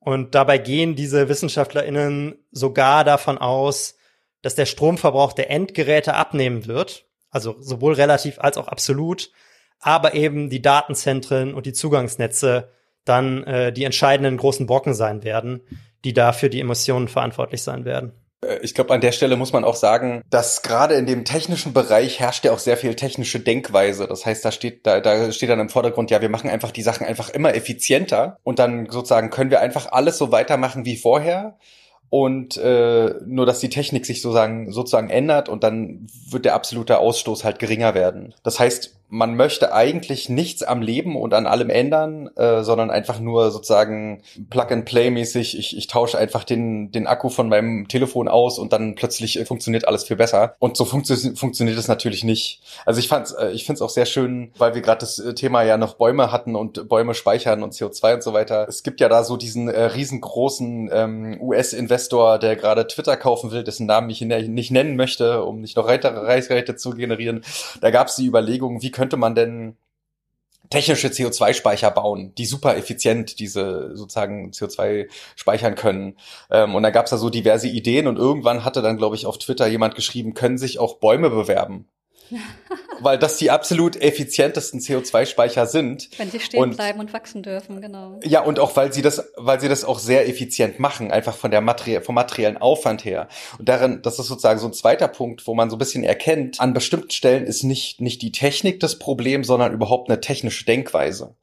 Und 0.00 0.34
dabei 0.34 0.58
gehen 0.58 0.96
diese 0.96 1.30
WissenschaftlerInnen 1.30 2.44
sogar 2.50 3.04
davon 3.04 3.38
aus, 3.38 3.96
dass 4.42 4.54
der 4.54 4.66
Stromverbrauch 4.66 5.32
der 5.32 5.50
Endgeräte 5.50 6.14
abnehmen 6.14 6.66
wird, 6.66 7.06
also 7.30 7.56
sowohl 7.60 7.94
relativ 7.94 8.38
als 8.38 8.58
auch 8.58 8.68
absolut, 8.68 9.30
aber 9.78 10.14
eben 10.14 10.50
die 10.50 10.60
Datenzentren 10.60 11.54
und 11.54 11.66
die 11.66 11.72
Zugangsnetze 11.72 12.68
dann 13.04 13.44
äh, 13.44 13.72
die 13.72 13.84
entscheidenden 13.84 14.36
großen 14.36 14.66
Brocken 14.66 14.92
sein 14.92 15.22
werden, 15.22 15.62
die 16.04 16.12
da 16.12 16.32
für 16.32 16.50
die 16.50 16.60
Emissionen 16.60 17.08
verantwortlich 17.08 17.62
sein 17.62 17.84
werden. 17.84 18.12
Äh, 18.44 18.58
ich 18.62 18.74
glaube, 18.74 18.92
an 18.92 19.00
der 19.00 19.12
Stelle 19.12 19.36
muss 19.36 19.52
man 19.52 19.64
auch 19.64 19.76
sagen, 19.76 20.22
dass 20.30 20.62
gerade 20.62 20.94
in 20.94 21.06
dem 21.06 21.24
technischen 21.24 21.72
Bereich 21.72 22.20
herrscht 22.20 22.44
ja 22.44 22.52
auch 22.52 22.58
sehr 22.58 22.76
viel 22.76 22.94
technische 22.94 23.40
Denkweise. 23.40 24.06
Das 24.06 24.26
heißt, 24.26 24.44
da 24.44 24.52
steht, 24.52 24.86
da, 24.86 25.00
da 25.00 25.32
steht 25.32 25.50
dann 25.50 25.60
im 25.60 25.68
Vordergrund, 25.68 26.10
ja, 26.10 26.20
wir 26.20 26.28
machen 26.28 26.50
einfach 26.50 26.70
die 26.70 26.82
Sachen 26.82 27.06
einfach 27.06 27.30
immer 27.30 27.54
effizienter 27.54 28.38
und 28.42 28.58
dann 28.58 28.88
sozusagen 28.90 29.30
können 29.30 29.50
wir 29.50 29.60
einfach 29.60 29.92
alles 29.92 30.18
so 30.18 30.32
weitermachen 30.32 30.84
wie 30.84 30.96
vorher 30.96 31.56
und 32.10 32.56
äh, 32.58 33.14
nur, 33.26 33.44
dass 33.44 33.58
die 33.58 33.70
Technik 33.70 34.06
sich 34.06 34.22
sozusagen, 34.22 34.70
sozusagen 34.70 35.10
ändert 35.10 35.48
und 35.48 35.64
dann 35.64 36.06
wird 36.30 36.44
der 36.44 36.54
absolute 36.54 36.98
Ausstoß 36.98 37.42
halt 37.42 37.58
geringer 37.58 37.94
werden. 37.94 38.34
Das 38.44 38.60
heißt, 38.60 38.94
man 39.08 39.36
möchte 39.36 39.72
eigentlich 39.72 40.28
nichts 40.28 40.62
am 40.62 40.82
Leben 40.82 41.16
und 41.16 41.34
an 41.34 41.46
allem 41.46 41.70
ändern, 41.70 42.28
äh, 42.36 42.62
sondern 42.62 42.90
einfach 42.90 43.20
nur 43.20 43.50
sozusagen 43.50 44.22
Plug-and-Play-mäßig. 44.50 45.58
Ich, 45.58 45.76
ich 45.76 45.86
tausche 45.86 46.18
einfach 46.18 46.44
den, 46.44 46.90
den 46.90 47.06
Akku 47.06 47.28
von 47.28 47.48
meinem 47.48 47.86
Telefon 47.86 48.28
aus 48.28 48.58
und 48.58 48.72
dann 48.72 48.94
plötzlich 48.94 49.38
äh, 49.38 49.44
funktioniert 49.44 49.86
alles 49.86 50.04
viel 50.04 50.16
besser. 50.16 50.56
Und 50.58 50.76
so 50.76 50.84
funktio 50.84 51.16
funktioniert 51.36 51.78
es 51.78 51.86
natürlich 51.86 52.24
nicht. 52.24 52.60
Also 52.86 52.98
ich 52.98 53.08
fand, 53.08 53.34
äh, 53.38 53.52
ich 53.52 53.64
finde 53.64 53.76
es 53.76 53.82
auch 53.82 53.90
sehr 53.90 54.06
schön, 54.06 54.52
weil 54.58 54.74
wir 54.74 54.82
gerade 54.82 55.00
das 55.00 55.18
äh, 55.18 55.34
Thema 55.34 55.62
ja 55.62 55.76
noch 55.76 55.94
Bäume 55.94 56.32
hatten 56.32 56.56
und 56.56 56.88
Bäume 56.88 57.14
speichern 57.14 57.62
und 57.62 57.74
CO2 57.74 58.14
und 58.14 58.22
so 58.22 58.32
weiter. 58.32 58.66
Es 58.68 58.82
gibt 58.82 59.00
ja 59.00 59.08
da 59.08 59.22
so 59.22 59.36
diesen 59.36 59.68
äh, 59.68 59.80
riesengroßen 59.84 60.90
ähm, 60.92 61.38
US-Investor, 61.40 62.38
der 62.38 62.56
gerade 62.56 62.86
Twitter 62.86 63.16
kaufen 63.16 63.50
will, 63.50 63.64
dessen 63.64 63.86
Namen 63.86 64.10
ich 64.10 64.22
nicht 64.22 64.70
nennen 64.70 64.96
möchte, 64.96 65.44
um 65.44 65.60
nicht 65.60 65.76
noch 65.76 65.86
weitere 65.86 66.18
Reichweite 66.18 66.76
zu 66.76 66.90
generieren. 66.90 67.44
Da 67.80 67.90
gab 67.90 68.08
es 68.08 68.16
die 68.16 68.26
Überlegung, 68.26 68.82
wie 68.82 68.90
könnte 68.94 69.18
man 69.18 69.34
denn 69.34 69.76
technische 70.70 71.08
CO2-Speicher 71.08 71.90
bauen, 71.90 72.34
die 72.36 72.46
super 72.46 72.76
effizient 72.76 73.38
diese 73.38 73.94
sozusagen 73.94 74.50
CO2 74.50 75.08
speichern 75.36 75.74
können. 75.74 76.16
Ähm, 76.50 76.74
und 76.74 76.82
da 76.82 76.90
gab 76.90 77.04
es 77.04 77.10
da 77.10 77.18
so 77.18 77.30
diverse 77.30 77.68
Ideen 77.68 78.06
und 78.06 78.16
irgendwann 78.16 78.64
hatte 78.64 78.80
dann, 78.80 78.96
glaube 78.96 79.16
ich, 79.16 79.26
auf 79.26 79.38
Twitter 79.38 79.66
jemand 79.66 79.94
geschrieben, 79.94 80.34
können 80.34 80.58
sich 80.58 80.78
auch 80.78 80.98
Bäume 80.98 81.30
bewerben. 81.30 81.86
weil 83.00 83.18
das 83.18 83.36
die 83.38 83.50
absolut 83.50 83.96
effizientesten 83.96 84.80
CO2-Speicher 84.80 85.66
sind. 85.66 86.08
Wenn 86.18 86.30
sie 86.30 86.40
stehen 86.40 86.60
und, 86.60 86.76
bleiben 86.76 87.00
und 87.00 87.12
wachsen 87.12 87.42
dürfen, 87.42 87.80
genau. 87.80 88.20
Ja, 88.24 88.42
und 88.42 88.58
auch 88.58 88.74
weil 88.76 88.92
sie 88.92 89.02
das, 89.02 89.24
weil 89.36 89.60
sie 89.60 89.68
das 89.68 89.84
auch 89.84 89.98
sehr 89.98 90.28
effizient 90.28 90.78
machen, 90.78 91.10
einfach 91.10 91.36
von 91.36 91.50
der 91.50 91.60
Materie, 91.60 92.02
vom 92.02 92.14
materiellen 92.14 92.56
Aufwand 92.56 93.04
her. 93.04 93.28
Und 93.58 93.68
darin, 93.68 94.02
das 94.02 94.18
ist 94.18 94.26
sozusagen 94.26 94.58
so 94.58 94.66
ein 94.66 94.72
zweiter 94.72 95.08
Punkt, 95.08 95.46
wo 95.46 95.54
man 95.54 95.70
so 95.70 95.76
ein 95.76 95.78
bisschen 95.78 96.04
erkennt, 96.04 96.60
an 96.60 96.72
bestimmten 96.72 97.10
Stellen 97.10 97.44
ist 97.44 97.62
nicht, 97.62 98.00
nicht 98.00 98.22
die 98.22 98.32
Technik 98.32 98.80
das 98.80 98.98
Problem, 98.98 99.44
sondern 99.44 99.72
überhaupt 99.72 100.08
eine 100.08 100.20
technische 100.20 100.64
Denkweise. 100.64 101.34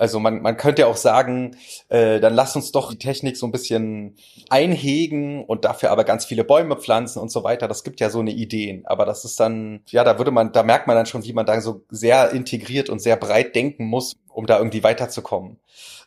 Also 0.00 0.18
man, 0.18 0.40
man 0.40 0.56
könnte 0.56 0.82
ja 0.82 0.88
auch 0.88 0.96
sagen, 0.96 1.56
äh, 1.90 2.20
dann 2.20 2.32
lass 2.32 2.56
uns 2.56 2.72
doch 2.72 2.90
die 2.90 2.98
Technik 2.98 3.36
so 3.36 3.46
ein 3.46 3.52
bisschen 3.52 4.16
einhegen 4.48 5.44
und 5.44 5.66
dafür 5.66 5.90
aber 5.90 6.04
ganz 6.04 6.24
viele 6.24 6.42
Bäume 6.42 6.76
pflanzen 6.76 7.20
und 7.20 7.30
so 7.30 7.44
weiter. 7.44 7.68
Das 7.68 7.84
gibt 7.84 8.00
ja 8.00 8.08
so 8.08 8.20
eine 8.20 8.30
Ideen. 8.30 8.86
Aber 8.86 9.04
das 9.04 9.26
ist 9.26 9.38
dann, 9.38 9.82
ja, 9.90 10.02
da 10.02 10.16
würde 10.16 10.30
man, 10.30 10.52
da 10.52 10.62
merkt 10.62 10.86
man 10.86 10.96
dann 10.96 11.04
schon, 11.04 11.22
wie 11.24 11.34
man 11.34 11.44
da 11.44 11.60
so 11.60 11.82
sehr 11.90 12.30
integriert 12.30 12.88
und 12.88 13.02
sehr 13.02 13.16
breit 13.16 13.54
denken 13.54 13.84
muss, 13.84 14.16
um 14.40 14.46
da 14.46 14.58
irgendwie 14.58 14.82
weiterzukommen. 14.82 15.58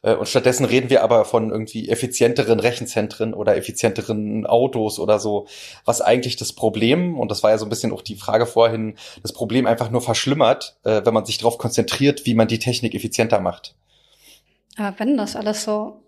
Äh, 0.02 0.16
und 0.16 0.28
stattdessen 0.28 0.66
reden 0.66 0.90
wir 0.90 1.04
aber 1.04 1.24
von 1.24 1.52
irgendwie 1.52 1.88
effizienteren 1.88 2.60
Rechenzentren 2.60 3.34
oder 3.34 3.56
effizienteren 3.56 4.46
Autos 4.48 5.00
oder 5.00 5.20
so, 5.20 5.46
was 5.86 6.02
eigentlich 6.02 6.36
das 6.36 6.54
Problem, 6.54 7.20
und 7.20 7.30
das 7.30 7.44
war 7.44 7.52
ja 7.52 7.60
so 7.60 7.66
ein 7.66 7.70
bisschen 7.70 7.92
auch 7.92 8.02
die 8.02 8.16
Frage 8.16 8.48
vorhin, 8.48 8.96
das 9.22 9.34
Problem 9.34 9.68
einfach 9.68 9.92
nur 9.92 10.02
verschlimmert, 10.02 10.78
äh, 10.84 11.02
wenn 11.06 11.14
man 11.14 11.26
sich 11.26 11.38
darauf 11.38 11.60
konzentriert, 11.60 12.26
wie 12.26 12.34
man 12.34 12.48
die 12.48 12.60
Technik 12.60 12.96
effizienter 12.96 13.40
macht. 13.40 13.76
Aber 14.78 15.00
wenn 15.00 15.16
das 15.16 15.36
alles 15.36 15.64
so 15.64 16.02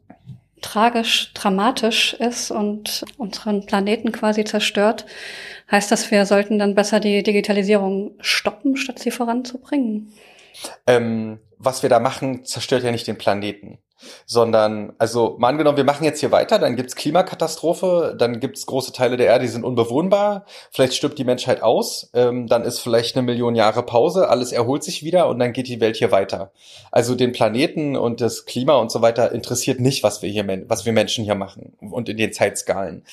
tragisch, 0.61 1.31
dramatisch 1.35 2.13
ist 2.13 2.49
und 2.49 3.05
unseren 3.17 3.67
Planeten 3.67 4.11
quasi 4.11 4.43
zerstört, 4.45 5.05
heißt 5.69 5.91
das, 5.91 6.09
wir 6.09 6.25
sollten 6.25 6.57
dann 6.57 6.73
besser 6.73 6.99
die 6.99 7.21
Digitalisierung 7.21 8.13
stoppen, 8.19 8.75
statt 8.75 8.97
sie 8.97 9.11
voranzubringen? 9.11 10.11
Ähm, 10.87 11.39
was 11.57 11.83
wir 11.83 11.89
da 11.89 11.99
machen, 11.99 12.45
zerstört 12.45 12.83
ja 12.83 12.91
nicht 12.91 13.07
den 13.07 13.17
Planeten. 13.17 13.79
Sondern, 14.25 14.93
also 14.97 15.35
mal 15.39 15.47
angenommen, 15.49 15.77
wir 15.77 15.85
machen 15.85 16.03
jetzt 16.03 16.19
hier 16.19 16.29
weiter, 16.29 16.59
dann 16.59 16.75
gibt's 16.75 16.95
Klimakatastrophe, 16.95 18.15
dann 18.19 18.41
gibt's 18.41 18.65
große 18.65 18.91
Teile 18.91 19.15
der 19.15 19.27
Erde, 19.27 19.45
die 19.45 19.51
sind 19.51 19.63
unbewohnbar, 19.63 20.45
vielleicht 20.69 20.93
stirbt 20.93 21.17
die 21.17 21.23
Menschheit 21.23 21.63
aus, 21.63 22.11
ähm, 22.13 22.45
dann 22.47 22.65
ist 22.65 22.79
vielleicht 22.79 23.15
eine 23.15 23.25
Million 23.25 23.55
Jahre 23.55 23.83
Pause, 23.83 24.29
alles 24.29 24.51
erholt 24.51 24.83
sich 24.83 25.03
wieder 25.03 25.27
und 25.27 25.39
dann 25.39 25.53
geht 25.53 25.69
die 25.69 25.79
Welt 25.79 25.95
hier 25.95 26.11
weiter. 26.11 26.51
Also 26.91 27.15
den 27.15 27.31
Planeten 27.31 27.95
und 27.95 28.19
das 28.19 28.45
Klima 28.45 28.75
und 28.75 28.91
so 28.91 29.01
weiter 29.01 29.31
interessiert 29.31 29.79
nicht, 29.79 30.03
was 30.03 30.21
wir 30.21 30.29
hier, 30.29 30.45
was 30.67 30.85
wir 30.85 30.91
Menschen 30.91 31.23
hier 31.23 31.35
machen 31.35 31.73
und 31.79 32.09
in 32.09 32.17
den 32.17 32.33
Zeitskalen 32.33 33.05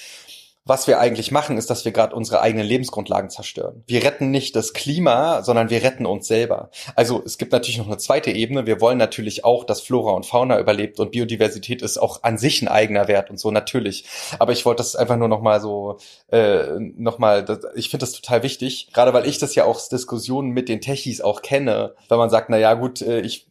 was 0.64 0.86
wir 0.86 1.00
eigentlich 1.00 1.32
machen, 1.32 1.58
ist, 1.58 1.70
dass 1.70 1.84
wir 1.84 1.92
gerade 1.92 2.14
unsere 2.14 2.40
eigenen 2.40 2.66
Lebensgrundlagen 2.66 3.30
zerstören. 3.30 3.82
Wir 3.86 4.04
retten 4.04 4.30
nicht 4.30 4.54
das 4.54 4.72
Klima, 4.72 5.42
sondern 5.42 5.70
wir 5.70 5.82
retten 5.82 6.06
uns 6.06 6.28
selber. 6.28 6.70
Also 6.94 7.22
es 7.24 7.36
gibt 7.36 7.52
natürlich 7.52 7.78
noch 7.78 7.86
eine 7.86 7.98
zweite 7.98 8.30
Ebene. 8.30 8.66
Wir 8.66 8.80
wollen 8.80 8.98
natürlich 8.98 9.44
auch, 9.44 9.64
dass 9.64 9.80
Flora 9.80 10.12
und 10.12 10.24
Fauna 10.24 10.60
überlebt 10.60 11.00
und 11.00 11.10
Biodiversität 11.10 11.82
ist 11.82 11.98
auch 11.98 12.22
an 12.22 12.38
sich 12.38 12.62
ein 12.62 12.68
eigener 12.68 13.08
Wert 13.08 13.30
und 13.30 13.40
so 13.40 13.50
natürlich. 13.50 14.04
Aber 14.38 14.52
ich 14.52 14.64
wollte 14.64 14.78
das 14.78 14.94
einfach 14.94 15.16
nur 15.16 15.28
noch 15.28 15.40
mal 15.40 15.60
so 15.60 15.98
äh, 16.30 16.78
noch 16.78 17.18
mal. 17.18 17.44
Ich 17.74 17.88
finde 17.90 18.04
das 18.04 18.12
total 18.12 18.42
wichtig, 18.42 18.88
gerade 18.92 19.12
weil 19.12 19.26
ich 19.26 19.38
das 19.38 19.54
ja 19.54 19.64
auch 19.64 19.80
Diskussionen 19.88 20.50
mit 20.50 20.68
den 20.68 20.80
Techies 20.80 21.20
auch 21.20 21.42
kenne, 21.42 21.94
wenn 22.08 22.18
man 22.18 22.30
sagt, 22.30 22.50
na 22.50 22.56
ja 22.58 22.74
gut, 22.74 23.02
äh, 23.02 23.20
ich 23.20 23.48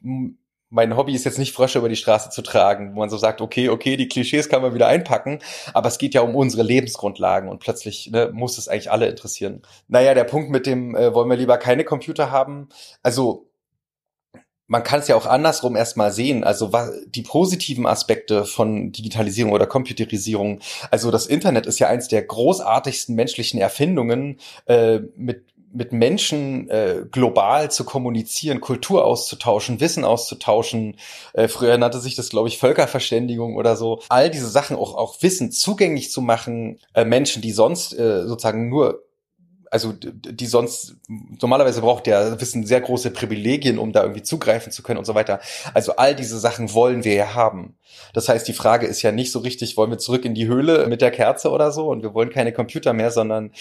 mein 0.71 0.95
Hobby 0.95 1.13
ist 1.13 1.25
jetzt 1.25 1.37
nicht 1.37 1.53
Frösche 1.53 1.77
über 1.79 1.89
die 1.89 1.95
Straße 1.95 2.29
zu 2.29 2.41
tragen, 2.41 2.95
wo 2.95 2.99
man 2.99 3.09
so 3.09 3.17
sagt, 3.17 3.41
okay, 3.41 3.69
okay, 3.69 3.97
die 3.97 4.07
Klischees 4.07 4.49
kann 4.49 4.61
man 4.61 4.73
wieder 4.73 4.87
einpacken, 4.87 5.39
aber 5.73 5.89
es 5.89 5.97
geht 5.97 6.13
ja 6.13 6.21
um 6.21 6.35
unsere 6.35 6.63
Lebensgrundlagen 6.63 7.49
und 7.49 7.59
plötzlich 7.59 8.09
ne, 8.09 8.31
muss 8.33 8.57
es 8.57 8.67
eigentlich 8.67 8.89
alle 8.89 9.07
interessieren. 9.07 9.61
Naja, 9.89 10.13
der 10.13 10.23
Punkt 10.23 10.49
mit 10.49 10.65
dem, 10.65 10.95
äh, 10.95 11.13
wollen 11.13 11.29
wir 11.29 11.37
lieber 11.37 11.57
keine 11.57 11.83
Computer 11.83 12.31
haben, 12.31 12.69
also 13.03 13.51
man 14.71 14.83
kann 14.83 15.01
es 15.01 15.09
ja 15.09 15.17
auch 15.17 15.25
andersrum 15.25 15.75
erstmal 15.75 16.13
sehen. 16.13 16.45
Also 16.45 16.71
was, 16.71 16.91
die 17.05 17.23
positiven 17.23 17.85
Aspekte 17.85 18.45
von 18.45 18.93
Digitalisierung 18.93 19.51
oder 19.51 19.67
Computerisierung. 19.67 20.61
Also 20.89 21.11
das 21.11 21.25
Internet 21.25 21.65
ist 21.65 21.79
ja 21.79 21.89
eins 21.89 22.07
der 22.07 22.23
großartigsten 22.23 23.13
menschlichen 23.13 23.59
Erfindungen, 23.59 24.39
äh, 24.67 24.99
mit 25.17 25.43
mit 25.73 25.93
Menschen 25.93 26.69
äh, 26.69 27.03
global 27.11 27.71
zu 27.71 27.83
kommunizieren, 27.83 28.61
Kultur 28.61 29.05
auszutauschen, 29.05 29.79
Wissen 29.79 30.03
auszutauschen. 30.03 30.97
Äh, 31.33 31.47
früher 31.47 31.77
nannte 31.77 31.99
sich 31.99 32.15
das, 32.15 32.29
glaube 32.29 32.47
ich, 32.47 32.57
Völkerverständigung 32.57 33.55
oder 33.55 33.75
so. 33.75 34.01
All 34.09 34.29
diese 34.29 34.49
Sachen, 34.49 34.75
auch, 34.75 34.95
auch 34.95 35.21
Wissen 35.21 35.51
zugänglich 35.51 36.11
zu 36.11 36.21
machen, 36.21 36.79
äh, 36.93 37.05
Menschen, 37.05 37.41
die 37.41 37.51
sonst 37.51 37.93
äh, 37.93 38.27
sozusagen 38.27 38.69
nur 38.69 39.03
also 39.71 39.93
die 39.93 40.45
sonst 40.45 40.97
normalerweise 41.07 41.79
braucht 41.79 42.05
der 42.05 42.39
Wissen 42.39 42.65
sehr 42.65 42.81
große 42.81 43.09
Privilegien, 43.11 43.79
um 43.79 43.93
da 43.93 44.01
irgendwie 44.03 44.21
zugreifen 44.21 44.71
zu 44.71 44.83
können 44.83 44.99
und 44.99 45.05
so 45.05 45.15
weiter. 45.15 45.39
Also 45.73 45.95
all 45.95 46.13
diese 46.13 46.37
Sachen 46.39 46.73
wollen 46.73 47.05
wir 47.05 47.13
ja 47.13 47.33
haben. 47.33 47.77
Das 48.13 48.27
heißt, 48.27 48.47
die 48.47 48.53
Frage 48.53 48.85
ist 48.85 49.01
ja 49.01 49.13
nicht 49.13 49.31
so 49.31 49.39
richtig, 49.39 49.77
wollen 49.77 49.89
wir 49.89 49.97
zurück 49.97 50.25
in 50.25 50.35
die 50.35 50.45
Höhle 50.45 50.85
mit 50.87 51.01
der 51.01 51.09
Kerze 51.09 51.49
oder 51.49 51.71
so 51.71 51.87
und 51.87 52.03
wir 52.03 52.13
wollen 52.13 52.29
keine 52.29 52.51
Computer 52.51 52.91
mehr, 52.91 53.11
sondern 53.11 53.51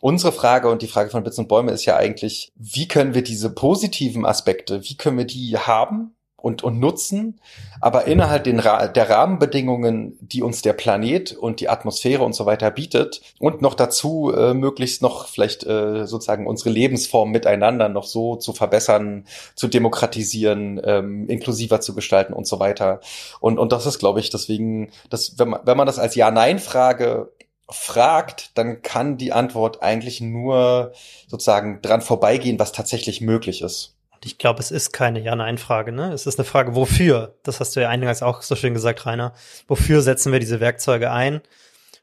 unsere 0.00 0.32
Frage 0.32 0.68
und 0.68 0.82
die 0.82 0.88
Frage 0.88 1.10
von 1.10 1.22
Bits 1.22 1.38
und 1.38 1.46
Bäume 1.46 1.70
ist 1.70 1.84
ja 1.84 1.96
eigentlich, 1.96 2.52
wie 2.56 2.88
können 2.88 3.14
wir 3.14 3.22
diese 3.22 3.54
positiven 3.54 4.26
Aspekte, 4.26 4.82
wie 4.82 4.96
können 4.96 5.16
wir 5.16 5.26
die 5.26 5.56
haben 5.56 6.16
und, 6.42 6.62
und 6.62 6.80
nutzen, 6.80 7.40
aber 7.80 8.06
innerhalb 8.06 8.44
den 8.44 8.58
Ra 8.58 8.88
der 8.88 9.08
Rahmenbedingungen, 9.08 10.18
die 10.20 10.42
uns 10.42 10.62
der 10.62 10.72
Planet 10.72 11.32
und 11.32 11.60
die 11.60 11.68
Atmosphäre 11.68 12.24
und 12.24 12.34
so 12.34 12.46
weiter 12.46 12.70
bietet 12.70 13.22
und 13.38 13.62
noch 13.62 13.74
dazu 13.74 14.32
äh, 14.36 14.52
möglichst 14.52 15.02
noch 15.02 15.28
vielleicht 15.28 15.64
äh, 15.64 16.06
sozusagen 16.06 16.46
unsere 16.46 16.70
Lebensform 16.70 17.30
miteinander 17.30 17.88
noch 17.88 18.04
so 18.04 18.36
zu 18.36 18.52
verbessern, 18.52 19.24
zu 19.54 19.68
demokratisieren, 19.68 20.80
ähm, 20.84 21.28
inklusiver 21.28 21.80
zu 21.80 21.94
gestalten 21.94 22.32
und 22.32 22.46
so 22.46 22.58
weiter. 22.58 23.00
Und, 23.40 23.58
und 23.58 23.72
das 23.72 23.86
ist, 23.86 23.98
glaube 23.98 24.20
ich, 24.20 24.30
deswegen, 24.30 24.90
dass, 25.10 25.38
wenn 25.38 25.50
man, 25.50 25.60
wenn 25.64 25.76
man 25.76 25.86
das 25.86 25.98
als 25.98 26.14
Ja-Nein-Frage 26.14 27.30
fragt, 27.70 28.50
dann 28.58 28.82
kann 28.82 29.16
die 29.16 29.32
Antwort 29.32 29.82
eigentlich 29.82 30.20
nur 30.20 30.92
sozusagen 31.28 31.80
dran 31.82 32.02
vorbeigehen, 32.02 32.58
was 32.58 32.72
tatsächlich 32.72 33.20
möglich 33.20 33.62
ist. 33.62 33.94
Ich 34.24 34.38
glaube, 34.38 34.60
es 34.60 34.70
ist 34.70 34.92
keine 34.92 35.20
Ja-Nein-Frage, 35.20 35.92
ne? 35.92 36.12
Es 36.12 36.26
ist 36.26 36.38
eine 36.38 36.44
Frage, 36.44 36.74
wofür? 36.74 37.38
Das 37.42 37.60
hast 37.60 37.74
du 37.74 37.80
ja 37.80 37.88
eingangs 37.88 38.22
auch 38.22 38.42
so 38.42 38.54
schön 38.54 38.74
gesagt, 38.74 39.04
Rainer. 39.04 39.34
Wofür 39.66 40.00
setzen 40.02 40.32
wir 40.32 40.38
diese 40.38 40.60
Werkzeuge 40.60 41.10
ein? 41.10 41.40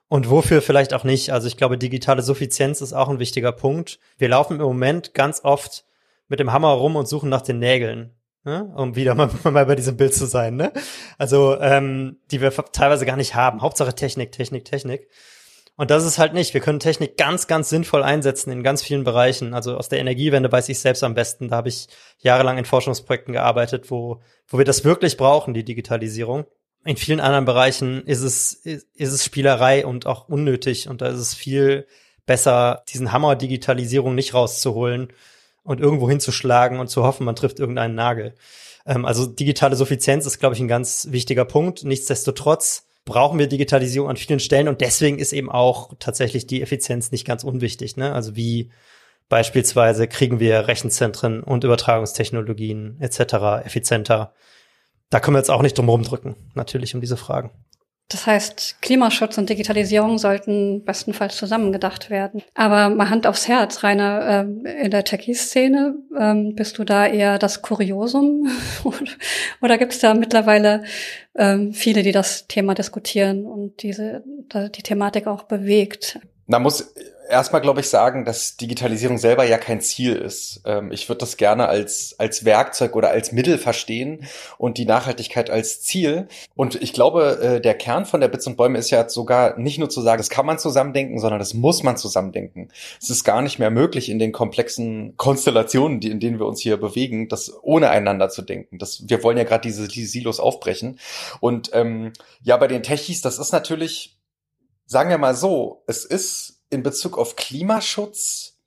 Und 0.09 0.29
wofür 0.29 0.61
vielleicht 0.61 0.93
auch 0.93 1.03
nicht? 1.03 1.31
Also 1.31 1.47
ich 1.47 1.55
glaube, 1.55 1.77
digitale 1.77 2.23
Suffizienz 2.23 2.81
ist 2.81 2.93
auch 2.93 3.09
ein 3.09 3.19
wichtiger 3.19 3.51
Punkt. 3.51 3.99
Wir 4.17 4.27
laufen 4.27 4.59
im 4.59 4.65
Moment 4.65 5.13
ganz 5.13 5.41
oft 5.43 5.85
mit 6.27 6.39
dem 6.39 6.51
Hammer 6.51 6.69
rum 6.69 6.95
und 6.95 7.07
suchen 7.07 7.29
nach 7.29 7.41
den 7.41 7.59
Nägeln. 7.59 8.15
Ne? 8.43 8.73
Um 8.75 8.95
wieder 8.95 9.15
mal, 9.15 9.29
mal 9.43 9.65
bei 9.65 9.75
diesem 9.75 9.97
Bild 9.97 10.13
zu 10.13 10.25
sein, 10.25 10.55
ne? 10.55 10.73
Also, 11.17 11.59
ähm, 11.59 12.17
die 12.31 12.41
wir 12.41 12.51
teilweise 12.51 13.05
gar 13.05 13.17
nicht 13.17 13.35
haben. 13.35 13.61
Hauptsache 13.61 13.93
Technik, 13.93 14.31
Technik, 14.31 14.65
Technik. 14.65 15.09
Und 15.79 15.91
das 15.91 16.03
ist 16.03 16.19
halt 16.19 16.33
nicht. 16.33 16.53
Wir 16.53 16.59
können 16.59 16.81
Technik 16.81 17.15
ganz, 17.15 17.47
ganz 17.47 17.69
sinnvoll 17.69 18.03
einsetzen 18.03 18.51
in 18.51 18.63
ganz 18.63 18.81
vielen 18.81 19.05
Bereichen. 19.05 19.53
Also 19.53 19.77
aus 19.77 19.87
der 19.87 19.99
Energiewende 19.99 20.51
weiß 20.51 20.67
ich 20.67 20.79
selbst 20.79 21.05
am 21.05 21.13
besten. 21.13 21.47
Da 21.47 21.55
habe 21.55 21.69
ich 21.69 21.87
jahrelang 22.17 22.57
in 22.57 22.65
Forschungsprojekten 22.65 23.31
gearbeitet, 23.31 23.89
wo, 23.89 24.19
wo 24.49 24.57
wir 24.57 24.65
das 24.65 24.83
wirklich 24.83 25.15
brauchen, 25.15 25.53
die 25.53 25.63
Digitalisierung. 25.63 26.43
In 26.83 26.97
vielen 26.97 27.21
anderen 27.21 27.45
Bereichen 27.45 28.03
ist 28.05 28.23
es, 28.23 28.51
ist, 28.51 28.87
es 28.93 29.23
Spielerei 29.23 29.85
und 29.85 30.05
auch 30.05 30.27
unnötig. 30.27 30.89
Und 30.89 31.01
da 31.01 31.07
ist 31.07 31.19
es 31.19 31.33
viel 31.33 31.87
besser, 32.25 32.83
diesen 32.89 33.13
Hammer 33.13 33.37
Digitalisierung 33.37 34.15
nicht 34.15 34.33
rauszuholen 34.33 35.13
und 35.63 35.79
irgendwo 35.79 36.09
hinzuschlagen 36.09 36.81
und 36.81 36.89
zu 36.89 37.03
hoffen, 37.03 37.23
man 37.23 37.37
trifft 37.37 37.57
irgendeinen 37.57 37.95
Nagel. 37.95 38.35
Ähm, 38.85 39.05
also 39.05 39.25
digitale 39.25 39.77
Suffizienz 39.77 40.25
ist, 40.25 40.39
glaube 40.39 40.55
ich, 40.55 40.59
ein 40.59 40.67
ganz 40.67 41.07
wichtiger 41.11 41.45
Punkt. 41.45 41.85
Nichtsdestotrotz 41.85 42.88
brauchen 43.05 43.39
wir 43.39 43.47
Digitalisierung 43.47 44.09
an 44.09 44.17
vielen 44.17 44.39
Stellen 44.39 44.67
und 44.67 44.81
deswegen 44.81 45.19
ist 45.19 45.33
eben 45.33 45.49
auch 45.49 45.93
tatsächlich 45.99 46.47
die 46.47 46.61
Effizienz 46.61 47.11
nicht 47.11 47.25
ganz 47.25 47.43
unwichtig. 47.43 47.97
Ne? 47.97 48.13
Also 48.13 48.35
wie 48.35 48.71
beispielsweise 49.29 50.07
kriegen 50.07 50.39
wir 50.39 50.67
Rechenzentren 50.67 51.43
und 51.43 51.63
Übertragungstechnologien 51.63 52.99
etc. 52.99 53.65
effizienter. 53.65 54.33
Da 55.09 55.19
können 55.19 55.35
wir 55.35 55.39
jetzt 55.39 55.51
auch 55.51 55.61
nicht 55.61 55.77
drum 55.77 55.89
rumdrücken, 55.89 56.35
natürlich 56.53 56.93
um 56.93 57.01
diese 57.01 57.17
Fragen. 57.17 57.51
Das 58.09 58.25
heißt, 58.25 58.81
Klimaschutz 58.81 59.37
und 59.37 59.51
Digitalisierung 59.51 60.17
sollten 60.17 60.83
bestenfalls 60.83 61.37
zusammengedacht 61.37 62.09
werden. 62.09 62.41
Aber 62.55 62.89
mal 62.89 63.11
Hand 63.11 63.27
aufs 63.27 63.47
Herz, 63.47 63.83
Rainer, 63.83 64.45
äh, 64.65 64.83
in 64.83 64.89
der 64.89 65.03
Techie-Szene, 65.03 65.93
ähm, 66.17 66.55
bist 66.55 66.79
du 66.79 66.83
da 66.83 67.05
eher 67.05 67.37
das 67.37 67.61
Kuriosum? 67.61 68.47
Oder 69.61 69.77
gibt 69.77 69.93
es 69.93 69.99
da 69.99 70.15
mittlerweile 70.15 70.83
ähm, 71.35 71.71
viele, 71.71 72.01
die 72.01 72.11
das 72.11 72.47
Thema 72.47 72.73
diskutieren 72.73 73.45
und 73.45 73.83
diese 73.83 74.23
die 74.25 74.83
Thematik 74.83 75.27
auch 75.27 75.43
bewegt? 75.43 76.19
Da 76.49 76.57
muss 76.59 76.93
erstmal, 77.29 77.61
glaube 77.61 77.79
ich, 77.79 77.89
sagen, 77.89 78.25
dass 78.25 78.57
Digitalisierung 78.57 79.17
selber 79.17 79.45
ja 79.45 79.57
kein 79.57 79.81
Ziel 79.81 80.15
ist. 80.15 80.61
Ähm, 80.65 80.91
ich 80.91 81.07
würde 81.07 81.19
das 81.19 81.37
gerne 81.37 81.67
als, 81.67 82.15
als 82.17 82.43
Werkzeug 82.43 82.95
oder 82.95 83.11
als 83.11 83.31
Mittel 83.31 83.57
verstehen 83.57 84.25
und 84.57 84.77
die 84.77 84.85
Nachhaltigkeit 84.85 85.49
als 85.49 85.81
Ziel. 85.81 86.27
Und 86.55 86.81
ich 86.81 86.91
glaube, 86.91 87.39
äh, 87.41 87.61
der 87.61 87.75
Kern 87.75 88.05
von 88.05 88.19
der 88.19 88.27
Bits 88.27 88.47
und 88.47 88.57
Bäume 88.57 88.79
ist 88.79 88.89
ja 88.89 89.07
sogar 89.07 89.57
nicht 89.59 89.77
nur 89.77 89.89
zu 89.89 90.01
sagen, 90.01 90.17
das 90.17 90.29
kann 90.29 90.45
man 90.45 90.57
zusammendenken, 90.57 91.19
sondern 91.19 91.39
das 91.39 91.53
muss 91.53 91.83
man 91.83 91.97
zusammendenken. 91.97 92.69
Es 92.99 93.09
ist 93.09 93.23
gar 93.23 93.41
nicht 93.41 93.59
mehr 93.59 93.69
möglich 93.69 94.09
in 94.09 94.19
den 94.19 94.31
komplexen 94.31 95.15
Konstellationen, 95.17 95.99
die, 95.99 96.09
in 96.09 96.19
denen 96.19 96.39
wir 96.39 96.47
uns 96.47 96.59
hier 96.59 96.77
bewegen, 96.77 97.29
das 97.29 97.53
ohne 97.61 97.89
einander 97.89 98.29
zu 98.29 98.41
denken. 98.41 98.79
Das, 98.79 99.07
wir 99.07 99.23
wollen 99.23 99.37
ja 99.37 99.43
gerade 99.43 99.61
diese, 99.61 99.87
diese 99.87 100.07
Silos 100.07 100.39
aufbrechen. 100.39 100.99
Und 101.39 101.69
ähm, 101.73 102.11
ja, 102.41 102.57
bei 102.57 102.67
den 102.67 102.81
Techies, 102.81 103.21
das 103.21 103.37
ist 103.37 103.51
natürlich, 103.51 104.18
sagen 104.89 105.11
wir 105.11 105.19
mal 105.19 105.35
so, 105.35 105.83
es 105.85 106.03
ist 106.03 106.63
in 106.71 106.81
Bezug 106.81 107.17
auf 107.17 107.35
Klimaschutz 107.35 108.57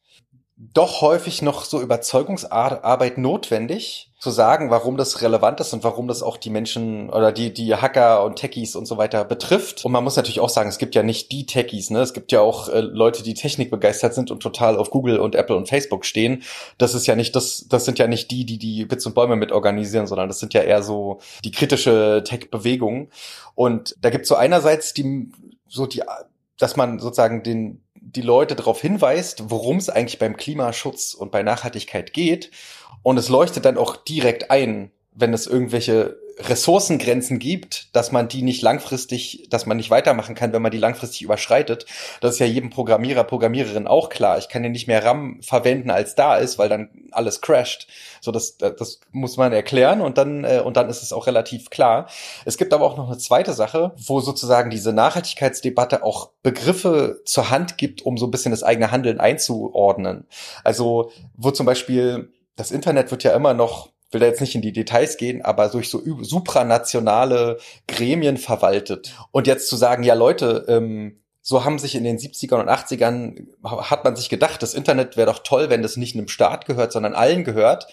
doch 0.56 1.00
häufig 1.00 1.42
noch 1.42 1.64
so 1.64 1.80
Überzeugungsarbeit 1.80 3.18
notwendig, 3.18 4.12
zu 4.22 4.30
sagen, 4.30 4.70
warum 4.70 4.96
das 4.96 5.20
relevant 5.20 5.58
ist 5.58 5.72
und 5.72 5.82
warum 5.82 6.06
das 6.06 6.22
auch 6.22 6.36
die 6.36 6.48
Menschen 6.48 7.10
oder 7.10 7.32
die, 7.32 7.52
die 7.52 7.74
Hacker 7.74 8.24
und 8.24 8.36
Techies 8.36 8.76
und 8.76 8.86
so 8.86 8.96
weiter 8.96 9.24
betrifft. 9.24 9.84
Und 9.84 9.90
man 9.90 10.04
muss 10.04 10.14
natürlich 10.14 10.38
auch 10.38 10.48
sagen, 10.48 10.68
es 10.68 10.78
gibt 10.78 10.94
ja 10.94 11.02
nicht 11.02 11.32
die 11.32 11.44
Techies, 11.44 11.90
ne? 11.90 12.02
Es 12.02 12.12
gibt 12.12 12.30
ja 12.30 12.40
auch 12.40 12.68
äh, 12.68 12.78
Leute, 12.82 13.24
die 13.24 13.34
technikbegeistert 13.34 14.14
sind 14.14 14.30
und 14.30 14.40
total 14.40 14.76
auf 14.76 14.90
Google 14.90 15.18
und 15.18 15.34
Apple 15.34 15.56
und 15.56 15.68
Facebook 15.68 16.04
stehen. 16.04 16.44
Das 16.78 16.94
ist 16.94 17.08
ja 17.08 17.16
nicht, 17.16 17.34
das, 17.34 17.66
das 17.68 17.84
sind 17.84 17.98
ja 17.98 18.06
nicht 18.06 18.30
die, 18.30 18.46
die 18.46 18.58
die 18.58 18.84
Bits 18.84 19.04
und 19.06 19.16
Bäume 19.16 19.34
mit 19.34 19.50
organisieren, 19.50 20.06
sondern 20.06 20.28
das 20.28 20.38
sind 20.38 20.54
ja 20.54 20.60
eher 20.60 20.84
so 20.84 21.18
die 21.44 21.50
kritische 21.50 22.22
Tech-Bewegung. 22.24 23.08
Und 23.56 23.96
da 24.02 24.10
gibt 24.10 24.22
es 24.22 24.28
so 24.28 24.36
einerseits 24.36 24.94
die, 24.94 25.32
so 25.72 25.86
die, 25.86 26.02
dass 26.58 26.76
man 26.76 26.98
sozusagen 26.98 27.42
den, 27.42 27.82
die 27.94 28.20
Leute 28.20 28.54
darauf 28.54 28.80
hinweist, 28.80 29.50
worum 29.50 29.78
es 29.78 29.88
eigentlich 29.88 30.18
beim 30.18 30.36
Klimaschutz 30.36 31.14
und 31.14 31.32
bei 31.32 31.42
Nachhaltigkeit 31.42 32.12
geht. 32.12 32.50
Und 33.02 33.16
es 33.16 33.28
leuchtet 33.28 33.64
dann 33.64 33.78
auch 33.78 33.96
direkt 33.96 34.50
ein, 34.50 34.92
wenn 35.12 35.32
es 35.32 35.46
irgendwelche 35.46 36.18
Ressourcengrenzen 36.38 37.38
gibt, 37.38 37.94
dass 37.94 38.12
man 38.12 38.28
die 38.28 38.42
nicht 38.42 38.62
langfristig, 38.62 39.46
dass 39.50 39.66
man 39.66 39.76
nicht 39.76 39.90
weitermachen 39.90 40.34
kann, 40.34 40.52
wenn 40.52 40.62
man 40.62 40.70
die 40.70 40.78
langfristig 40.78 41.22
überschreitet. 41.22 41.86
Das 42.20 42.34
ist 42.34 42.38
ja 42.38 42.46
jedem 42.46 42.70
Programmierer, 42.70 43.24
Programmiererin 43.24 43.86
auch 43.86 44.08
klar. 44.08 44.38
Ich 44.38 44.48
kann 44.48 44.64
ja 44.64 44.70
nicht 44.70 44.86
mehr 44.86 45.04
RAM 45.04 45.40
verwenden, 45.42 45.90
als 45.90 46.14
da 46.14 46.36
ist, 46.36 46.58
weil 46.58 46.68
dann 46.68 46.90
alles 47.10 47.40
crasht. 47.40 47.86
So, 48.20 48.32
das, 48.32 48.56
das 48.56 49.00
muss 49.10 49.36
man 49.36 49.52
erklären 49.52 50.00
und 50.00 50.18
dann, 50.18 50.44
äh, 50.44 50.62
und 50.64 50.76
dann 50.76 50.88
ist 50.88 51.02
es 51.02 51.12
auch 51.12 51.26
relativ 51.26 51.70
klar. 51.70 52.08
Es 52.44 52.56
gibt 52.56 52.72
aber 52.72 52.86
auch 52.86 52.96
noch 52.96 53.08
eine 53.08 53.18
zweite 53.18 53.52
Sache, 53.52 53.92
wo 53.96 54.20
sozusagen 54.20 54.70
diese 54.70 54.92
Nachhaltigkeitsdebatte 54.92 56.02
auch 56.02 56.30
Begriffe 56.42 57.20
zur 57.24 57.50
Hand 57.50 57.78
gibt, 57.78 58.02
um 58.02 58.16
so 58.16 58.26
ein 58.26 58.30
bisschen 58.30 58.52
das 58.52 58.62
eigene 58.62 58.90
Handeln 58.90 59.20
einzuordnen. 59.20 60.26
Also, 60.64 61.10
wo 61.34 61.50
zum 61.50 61.66
Beispiel 61.66 62.32
das 62.56 62.70
Internet 62.70 63.10
wird 63.10 63.24
ja 63.24 63.34
immer 63.34 63.54
noch 63.54 63.91
will 64.12 64.20
da 64.20 64.26
jetzt 64.26 64.40
nicht 64.40 64.54
in 64.54 64.62
die 64.62 64.72
Details 64.72 65.16
gehen, 65.16 65.42
aber 65.42 65.68
durch 65.68 65.88
so 65.88 66.02
supranationale 66.22 67.58
Gremien 67.88 68.36
verwaltet. 68.36 69.14
Und 69.30 69.46
jetzt 69.46 69.68
zu 69.68 69.76
sagen, 69.76 70.02
ja 70.02 70.14
Leute, 70.14 70.66
ähm, 70.68 71.18
so 71.40 71.64
haben 71.64 71.78
sich 71.78 71.96
in 71.96 72.04
den 72.04 72.18
70ern 72.18 72.60
und 72.60 72.68
80ern, 72.68 73.46
hat 73.64 74.04
man 74.04 74.14
sich 74.14 74.28
gedacht, 74.28 74.62
das 74.62 74.74
Internet 74.74 75.16
wäre 75.16 75.32
doch 75.32 75.40
toll, 75.40 75.70
wenn 75.70 75.82
das 75.82 75.96
nicht 75.96 76.14
einem 76.14 76.28
Staat 76.28 76.66
gehört, 76.66 76.92
sondern 76.92 77.14
allen 77.14 77.42
gehört, 77.42 77.88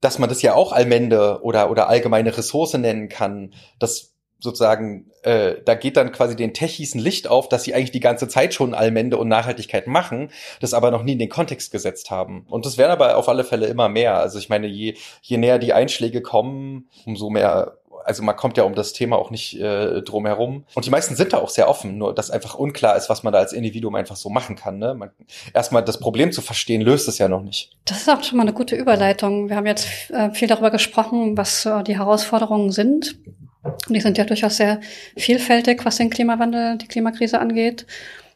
dass 0.00 0.18
man 0.18 0.28
das 0.28 0.42
ja 0.42 0.54
auch 0.54 0.72
Allmende 0.72 1.40
oder, 1.42 1.70
oder 1.70 1.88
allgemeine 1.88 2.36
Ressource 2.36 2.74
nennen 2.74 3.08
kann. 3.08 3.54
Das 3.78 4.15
sozusagen, 4.38 5.10
äh, 5.22 5.54
da 5.64 5.74
geht 5.74 5.96
dann 5.96 6.12
quasi 6.12 6.36
den 6.36 6.52
Techies 6.52 6.94
ein 6.94 6.98
Licht 6.98 7.28
auf, 7.28 7.48
dass 7.48 7.64
sie 7.64 7.74
eigentlich 7.74 7.90
die 7.90 8.00
ganze 8.00 8.28
Zeit 8.28 8.54
schon 8.54 8.74
Allmende 8.74 9.16
und 9.16 9.28
Nachhaltigkeit 9.28 9.86
machen, 9.86 10.30
das 10.60 10.74
aber 10.74 10.90
noch 10.90 11.02
nie 11.02 11.12
in 11.12 11.18
den 11.18 11.28
Kontext 11.28 11.72
gesetzt 11.72 12.10
haben. 12.10 12.46
Und 12.48 12.66
das 12.66 12.78
werden 12.78 12.92
aber 12.92 13.16
auf 13.16 13.28
alle 13.28 13.44
Fälle 13.44 13.66
immer 13.66 13.88
mehr. 13.88 14.18
Also 14.18 14.38
ich 14.38 14.48
meine, 14.48 14.66
je, 14.66 14.94
je 15.22 15.38
näher 15.38 15.58
die 15.58 15.72
Einschläge 15.72 16.20
kommen, 16.20 16.88
umso 17.06 17.30
mehr 17.30 17.78
also 18.06 18.22
man 18.22 18.36
kommt 18.36 18.56
ja 18.56 18.62
um 18.62 18.76
das 18.76 18.92
Thema 18.92 19.16
auch 19.16 19.30
nicht 19.30 19.58
äh, 19.60 20.00
drum 20.02 20.26
herum. 20.26 20.64
Und 20.74 20.86
die 20.86 20.90
meisten 20.90 21.16
sind 21.16 21.32
da 21.32 21.38
auch 21.38 21.48
sehr 21.48 21.68
offen, 21.68 21.98
nur 21.98 22.14
dass 22.14 22.30
einfach 22.30 22.54
unklar 22.54 22.96
ist, 22.96 23.10
was 23.10 23.24
man 23.24 23.32
da 23.32 23.40
als 23.40 23.52
Individuum 23.52 23.96
einfach 23.96 24.14
so 24.14 24.30
machen 24.30 24.54
kann. 24.54 24.78
Ne? 24.78 24.94
Man, 24.94 25.10
erstmal 25.52 25.84
das 25.84 25.98
Problem 25.98 26.30
zu 26.30 26.40
verstehen, 26.40 26.82
löst 26.82 27.08
es 27.08 27.18
ja 27.18 27.26
noch 27.26 27.42
nicht. 27.42 27.76
Das 27.84 27.98
ist 27.98 28.08
auch 28.08 28.22
schon 28.22 28.38
mal 28.38 28.44
eine 28.44 28.52
gute 28.52 28.76
Überleitung. 28.76 29.48
Wir 29.48 29.56
haben 29.56 29.66
jetzt 29.66 29.88
äh, 30.10 30.30
viel 30.30 30.46
darüber 30.46 30.70
gesprochen, 30.70 31.36
was 31.36 31.66
äh, 31.66 31.82
die 31.82 31.98
Herausforderungen 31.98 32.70
sind. 32.70 33.18
Und 33.64 33.90
die 33.94 34.00
sind 34.00 34.18
ja 34.18 34.24
durchaus 34.24 34.56
sehr 34.56 34.80
vielfältig, 35.16 35.84
was 35.84 35.96
den 35.96 36.08
Klimawandel, 36.08 36.78
die 36.78 36.86
Klimakrise 36.86 37.40
angeht. 37.40 37.86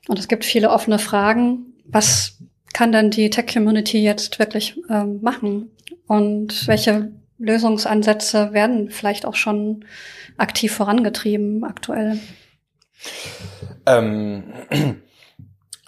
Und 0.08 0.18
es 0.18 0.26
gibt 0.26 0.44
viele 0.44 0.70
offene 0.70 0.98
Fragen. 0.98 1.74
Was 1.84 2.38
kann 2.72 2.90
denn 2.90 3.12
die 3.12 3.30
Tech-Community 3.30 4.02
jetzt 4.02 4.40
wirklich 4.40 4.76
ähm, 4.90 5.20
machen? 5.22 5.70
Und 6.08 6.66
welche 6.66 7.12
Lösungsansätze 7.40 8.52
werden 8.52 8.90
vielleicht 8.90 9.26
auch 9.26 9.34
schon 9.34 9.84
aktiv 10.36 10.72
vorangetrieben 10.72 11.64
aktuell? 11.64 12.20
Ähm, 13.86 14.44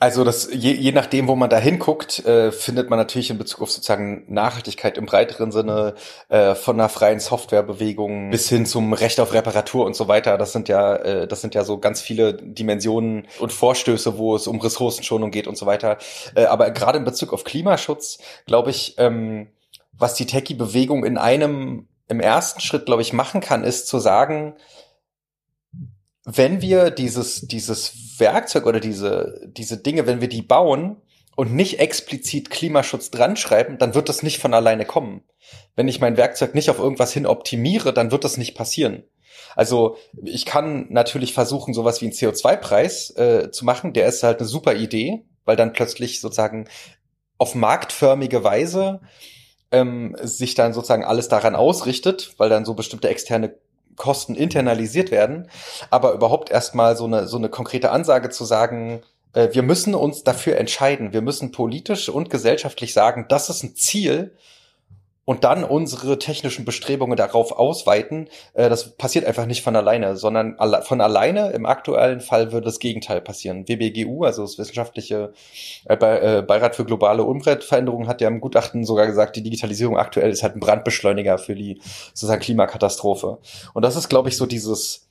Also 0.03 0.25
das 0.25 0.49
je, 0.53 0.73
je 0.73 0.91
nachdem, 0.91 1.29
wo 1.29 1.37
man 1.37 1.49
da 1.49 1.59
hinguckt, 1.59 2.27
äh, 2.27 2.51
findet 2.51 2.91
man 2.91 2.99
natürlich 2.99 3.31
in 3.31 3.39
Bezug 3.39 3.63
auf 3.63 3.71
sozusagen 3.71 4.25
Nachhaltigkeit 4.27 4.99
im 4.99 5.07
breiteren 5.07 5.53
Sinne 5.53 5.95
äh, 6.29 6.57
von 6.57 6.75
einer 6.75 6.89
freien 6.89 7.21
Softwarebewegung 7.21 8.31
bis 8.31 8.49
hin 8.49 8.67
zum 8.67 8.95
Recht 8.95 9.21
auf 9.21 9.33
Reparatur 9.33 9.87
und 9.87 9.95
so 9.95 10.09
weiter. 10.09 10.39
Das 10.39 10.51
sind 10.51 10.69
ja 10.69 10.97
äh, 10.97 11.29
das 11.29 11.41
sind 11.41 11.55
ja 11.55 11.63
so 11.63 11.79
ganz 11.79 12.01
viele 12.01 12.35
Dimensionen 12.35 13.29
und 13.39 13.53
Vorstöße, 13.53 14.19
wo 14.19 14.35
es 14.35 14.49
um 14.49 14.59
Ressourcenschonung 14.59 15.31
geht 15.31 15.47
und 15.47 15.57
so 15.57 15.67
weiter. 15.67 15.99
Äh, 16.35 16.47
aber 16.47 16.73
gerade 16.73 16.99
in 16.99 17.05
Bezug 17.05 17.33
auf 17.33 17.45
Klimaschutz, 17.45 18.19
glaube 18.47 18.71
ich, 18.71 18.97
ähm, 18.99 19.53
was 19.93 20.15
die 20.15 20.27
Techie-Bewegung 20.27 21.05
in 21.05 21.19
einem 21.19 21.89
im 22.09 22.21
ersten 22.21 22.61
Schritt, 22.61 22.87
glaube 22.87 23.03
ich, 23.03 23.13
machen 23.13 23.41
kann, 23.41 23.65
ist 23.65 23.87
zu 23.87 23.99
sagen, 23.99 24.55
wenn 26.25 26.61
wir 26.61 26.91
dieses, 26.91 27.43
dieses 27.43 28.19
Werkzeug 28.19 28.67
oder 28.67 28.81
diese, 28.81 29.41
diese 29.47 29.79
Dinge, 29.79 30.07
wenn 30.07 30.21
wir 30.21 30.29
die 30.29 30.43
bauen 30.43 30.97
und 31.35 31.55
nicht 31.55 31.81
explizit 31.81 32.51
Klimaschutz 32.51 33.11
dran 33.11 33.37
schreiben, 33.37 33.79
dann 33.79 33.95
wird 33.95 34.09
das 34.09 34.23
nicht 34.23 34.39
von 34.39 34.55
alleine 34.55 34.85
kommen. 34.85 35.23
Wenn 35.75 35.89
ich 35.89 36.01
mein 36.01 36.17
Werkzeug 36.17 36.55
nicht 36.55 36.71
auf 36.71 36.79
irgendwas 36.79 37.13
hin 37.13 37.27
optimiere, 37.27 37.93
dann 37.93 38.13
wird 38.13 38.25
das 38.25 38.37
nicht 38.37 38.55
passieren. 38.55 39.05
Also 39.57 39.97
ich 40.23 40.45
kann 40.47 40.87
natürlich 40.91 41.35
versuchen, 41.35 41.75
sowas 41.75 42.01
wie 42.01 42.07
einen 42.07 42.15
CO2-Preis 42.15 43.11
äh, 43.17 43.51
zu 43.51 43.65
machen. 43.65 43.93
Der 43.93 44.07
ist 44.07 44.23
halt 44.23 44.39
eine 44.39 44.49
super 44.49 44.75
Idee, 44.75 45.25
weil 45.45 45.57
dann 45.57 45.73
plötzlich 45.73 46.21
sozusagen 46.21 46.69
auf 47.39 47.55
marktförmige 47.55 48.45
Weise 48.45 49.01
ähm, 49.73 50.17
sich 50.23 50.55
dann 50.55 50.73
sozusagen 50.73 51.05
alles 51.05 51.29
daran 51.29 51.55
ausrichtet, 51.55 52.35
weil 52.37 52.49
dann 52.49 52.65
so 52.65 52.75
bestimmte 52.75 53.09
externe 53.09 53.55
Kosten 53.97 54.35
internalisiert 54.35 55.11
werden, 55.11 55.49
aber 55.91 56.13
überhaupt 56.13 56.51
erstmal 56.51 56.97
so 56.97 57.05
eine, 57.05 57.27
so 57.27 57.37
eine 57.37 57.49
konkrete 57.49 57.91
Ansage 57.91 58.31
zu 58.31 58.45
sagen, 58.45 59.03
äh, 59.35 59.49
wir 59.53 59.63
müssen 59.63 59.95
uns 59.95 60.25
dafür 60.25 60.57
entscheiden, 60.57 61.13
wir 61.13 61.23
müssen 61.23 61.53
politisch 61.53 62.09
und 62.09 62.31
gesellschaftlich 62.31 62.93
sagen, 62.93 63.27
das 63.29 63.51
ist 63.51 63.63
ein 63.63 63.75
Ziel, 63.77 64.35
und 65.25 65.45
dann 65.45 65.63
unsere 65.63 66.19
technischen 66.19 66.65
Bestrebungen 66.65 67.17
darauf 67.17 67.53
ausweiten, 67.53 68.29
äh, 68.55 68.69
das 68.69 68.97
passiert 68.97 69.25
einfach 69.25 69.47
nicht 69.47 69.63
von 69.63 69.77
alleine, 69.77 70.17
sondern 70.17 70.57
alle, 70.59 70.83
von 70.83 71.01
alleine 71.01 71.51
im 71.51 71.65
aktuellen 71.65 72.21
Fall 72.21 72.53
würde 72.53 72.67
das 72.67 72.81
Gegenteil 72.81 73.21
passieren. 73.21 73.69
WBGU, 73.69 74.25
also 74.25 74.43
das 74.43 74.59
wissenschaftliche 74.59 75.33
äh, 75.85 75.97
Be 75.97 76.21
äh, 76.21 76.43
Beirat 76.43 76.75
für 76.75 76.85
globale 76.85 77.23
Umweltveränderungen, 77.23 78.09
hat 78.09 78.21
ja 78.21 78.29
im 78.29 78.41
Gutachten 78.41 78.85
sogar 78.85 79.07
gesagt, 79.07 79.37
die 79.37 79.43
Digitalisierung 79.43 79.97
aktuell 79.97 80.31
ist 80.31 80.43
halt 80.43 80.57
ein 80.57 80.61
Brandbeschleuniger 80.61 81.39
für 81.39 81.55
die 81.55 81.81
sozusagen 82.15 82.43
Klimakatastrophe. 82.43 83.39
Und 83.75 83.85
das 83.85 83.97
ist, 83.97 84.09
glaube 84.09 84.29
ich, 84.29 84.37
so 84.37 84.47
dieses 84.47 85.09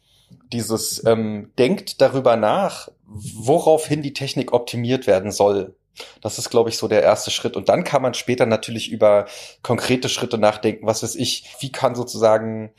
dieses 0.53 1.03
ähm, 1.05 1.51
denkt 1.57 2.01
darüber 2.01 2.35
nach, 2.35 2.89
woraufhin 3.05 4.01
die 4.01 4.13
Technik 4.13 4.53
optimiert 4.53 5.07
werden 5.07 5.31
soll. 5.31 5.75
Das 6.21 6.37
ist, 6.37 6.49
glaube 6.49 6.69
ich, 6.69 6.77
so 6.77 6.87
der 6.87 7.03
erste 7.03 7.31
Schritt. 7.31 7.55
Und 7.55 7.69
dann 7.69 7.83
kann 7.83 8.01
man 8.01 8.13
später 8.13 8.45
natürlich 8.45 8.91
über 8.91 9.25
konkrete 9.61 10.09
Schritte 10.09 10.37
nachdenken. 10.37 10.87
Was 10.87 11.03
weiß 11.03 11.15
ich, 11.15 11.55
wie 11.59 11.71
kann 11.71 11.95
sozusagen 11.95 12.71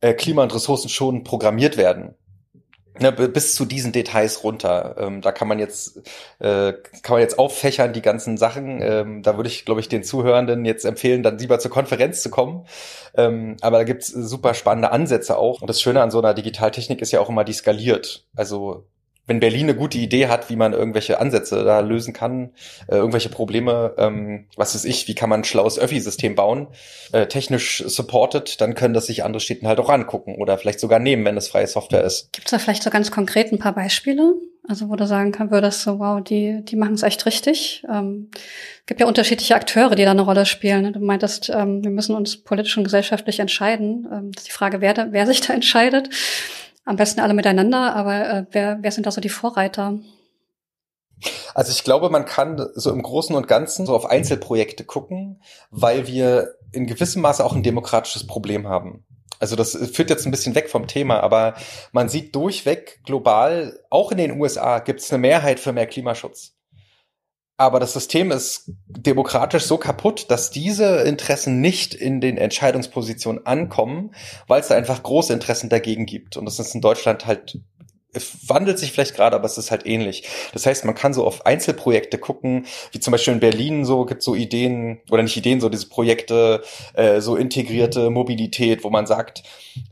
äh, 0.00 0.14
Klima- 0.14 0.42
und 0.42 0.54
Ressourcen 0.54 0.88
schon 0.88 1.24
programmiert 1.24 1.76
werden? 1.76 2.14
Ne, 3.00 3.10
bis 3.10 3.56
zu 3.56 3.64
diesen 3.64 3.90
Details 3.90 4.44
runter. 4.44 4.94
Ähm, 4.98 5.20
da 5.20 5.32
kann 5.32 5.48
man 5.48 5.58
jetzt 5.58 6.00
äh, 6.38 6.74
kann 7.02 7.14
man 7.14 7.20
jetzt 7.22 7.40
auffächern 7.40 7.92
die 7.92 8.02
ganzen 8.02 8.36
Sachen. 8.36 8.80
Ähm, 8.80 9.22
da 9.24 9.36
würde 9.36 9.48
ich, 9.48 9.64
glaube 9.64 9.80
ich, 9.80 9.88
den 9.88 10.04
Zuhörenden 10.04 10.64
jetzt 10.64 10.84
empfehlen, 10.84 11.24
dann 11.24 11.38
lieber 11.38 11.58
zur 11.58 11.72
Konferenz 11.72 12.22
zu 12.22 12.30
kommen. 12.30 12.66
Ähm, 13.16 13.56
aber 13.62 13.78
da 13.78 13.84
gibt's 13.84 14.06
super 14.06 14.54
spannende 14.54 14.92
Ansätze 14.92 15.36
auch. 15.36 15.60
Und 15.60 15.68
das 15.68 15.82
Schöne 15.82 16.02
an 16.02 16.12
so 16.12 16.20
einer 16.20 16.34
Digitaltechnik 16.34 17.02
ist 17.02 17.10
ja 17.10 17.18
auch 17.18 17.28
immer, 17.28 17.42
die 17.42 17.52
skaliert. 17.52 18.28
Also 18.36 18.86
wenn 19.26 19.40
Berlin 19.40 19.64
eine 19.64 19.74
gute 19.74 19.98
Idee 19.98 20.28
hat, 20.28 20.50
wie 20.50 20.56
man 20.56 20.72
irgendwelche 20.72 21.20
Ansätze 21.20 21.64
da 21.64 21.80
lösen 21.80 22.12
kann, 22.12 22.50
äh, 22.88 22.96
irgendwelche 22.96 23.28
Probleme, 23.28 23.94
ähm, 23.96 24.46
was 24.56 24.74
weiß 24.74 24.84
ich, 24.84 25.08
wie 25.08 25.14
kann 25.14 25.30
man 25.30 25.40
ein 25.40 25.44
schlaues 25.44 25.78
Öffi-System 25.78 26.34
bauen, 26.34 26.68
äh, 27.12 27.26
technisch 27.26 27.82
supported, 27.86 28.60
dann 28.60 28.74
können 28.74 28.94
das 28.94 29.06
sich 29.06 29.24
andere 29.24 29.40
Städten 29.40 29.66
halt 29.66 29.80
auch 29.80 29.88
angucken 29.88 30.36
oder 30.36 30.58
vielleicht 30.58 30.80
sogar 30.80 30.98
nehmen, 30.98 31.24
wenn 31.24 31.36
es 31.36 31.48
freie 31.48 31.66
Software 31.66 32.04
ist. 32.04 32.32
Gibt 32.32 32.46
es 32.48 32.50
da 32.50 32.58
vielleicht 32.58 32.82
so 32.82 32.90
ganz 32.90 33.10
konkret 33.10 33.52
ein 33.52 33.58
paar 33.58 33.74
Beispiele? 33.74 34.34
Also 34.66 34.88
wo 34.88 34.96
du 34.96 35.06
sagen 35.06 35.30
kann, 35.30 35.50
würdest 35.50 35.82
so, 35.82 35.98
wow, 35.98 36.22
die, 36.22 36.64
die 36.64 36.76
machen 36.76 36.94
es 36.94 37.02
echt 37.02 37.26
richtig. 37.26 37.84
Ähm, 37.90 38.30
gibt 38.86 38.98
ja 38.98 39.06
unterschiedliche 39.06 39.54
Akteure, 39.54 39.94
die 39.94 40.04
da 40.04 40.12
eine 40.12 40.22
Rolle 40.22 40.46
spielen. 40.46 40.90
Du 40.94 41.00
meintest, 41.00 41.50
ähm, 41.50 41.84
wir 41.84 41.90
müssen 41.90 42.16
uns 42.16 42.38
politisch 42.38 42.76
und 42.78 42.84
gesellschaftlich 42.84 43.40
entscheiden. 43.40 44.08
Ähm, 44.10 44.32
das 44.32 44.44
ist 44.44 44.48
die 44.48 44.52
Frage, 44.52 44.80
wer, 44.80 44.94
da, 44.94 45.08
wer 45.10 45.26
sich 45.26 45.42
da 45.42 45.52
entscheidet. 45.52 46.08
Am 46.84 46.96
besten 46.96 47.20
alle 47.20 47.34
miteinander, 47.34 47.96
aber 47.96 48.28
äh, 48.28 48.46
wer, 48.50 48.78
wer 48.82 48.92
sind 48.92 49.06
da 49.06 49.10
so 49.10 49.20
die 49.20 49.30
Vorreiter? 49.30 49.98
Also 51.54 51.70
ich 51.70 51.84
glaube, 51.84 52.10
man 52.10 52.26
kann 52.26 52.68
so 52.74 52.90
im 52.90 53.02
Großen 53.02 53.34
und 53.34 53.48
Ganzen 53.48 53.86
so 53.86 53.94
auf 53.94 54.06
Einzelprojekte 54.06 54.84
gucken, 54.84 55.40
weil 55.70 56.06
wir 56.06 56.54
in 56.72 56.86
gewissem 56.86 57.22
Maße 57.22 57.44
auch 57.44 57.54
ein 57.54 57.62
demokratisches 57.62 58.26
Problem 58.26 58.68
haben. 58.68 59.06
Also 59.38 59.56
das 59.56 59.76
führt 59.92 60.10
jetzt 60.10 60.26
ein 60.26 60.30
bisschen 60.30 60.54
weg 60.54 60.70
vom 60.70 60.86
Thema, 60.86 61.20
aber 61.20 61.54
man 61.92 62.08
sieht 62.08 62.34
durchweg 62.34 63.00
global, 63.04 63.80
auch 63.90 64.12
in 64.12 64.18
den 64.18 64.40
USA, 64.40 64.78
gibt 64.78 65.00
es 65.00 65.12
eine 65.12 65.20
Mehrheit 65.20 65.60
für 65.60 65.72
mehr 65.72 65.86
Klimaschutz. 65.86 66.53
Aber 67.56 67.78
das 67.78 67.92
System 67.92 68.32
ist 68.32 68.72
demokratisch 68.88 69.64
so 69.64 69.78
kaputt, 69.78 70.28
dass 70.28 70.50
diese 70.50 71.02
Interessen 71.02 71.60
nicht 71.60 71.94
in 71.94 72.20
den 72.20 72.36
Entscheidungspositionen 72.36 73.46
ankommen, 73.46 74.12
weil 74.48 74.60
es 74.60 74.68
da 74.68 74.74
einfach 74.74 75.02
große 75.02 75.32
Interessen 75.32 75.68
dagegen 75.68 76.04
gibt. 76.04 76.36
Und 76.36 76.46
das 76.46 76.58
ist 76.58 76.74
in 76.74 76.80
Deutschland 76.80 77.26
halt 77.26 77.60
wandelt 78.46 78.78
sich 78.78 78.92
vielleicht 78.92 79.14
gerade, 79.14 79.36
aber 79.36 79.46
es 79.46 79.58
ist 79.58 79.70
halt 79.70 79.86
ähnlich. 79.86 80.28
Das 80.52 80.66
heißt, 80.66 80.84
man 80.84 80.94
kann 80.94 81.14
so 81.14 81.24
auf 81.24 81.46
Einzelprojekte 81.46 82.18
gucken, 82.18 82.66
wie 82.92 83.00
zum 83.00 83.12
Beispiel 83.12 83.34
in 83.34 83.40
Berlin 83.40 83.84
so 83.84 84.04
gibt 84.04 84.22
so 84.22 84.34
Ideen 84.34 85.00
oder 85.10 85.22
nicht 85.22 85.36
Ideen, 85.36 85.60
so 85.60 85.68
diese 85.68 85.88
Projekte, 85.88 86.62
äh, 86.94 87.20
so 87.20 87.36
integrierte 87.36 88.10
Mobilität, 88.10 88.84
wo 88.84 88.90
man 88.90 89.06
sagt, 89.06 89.42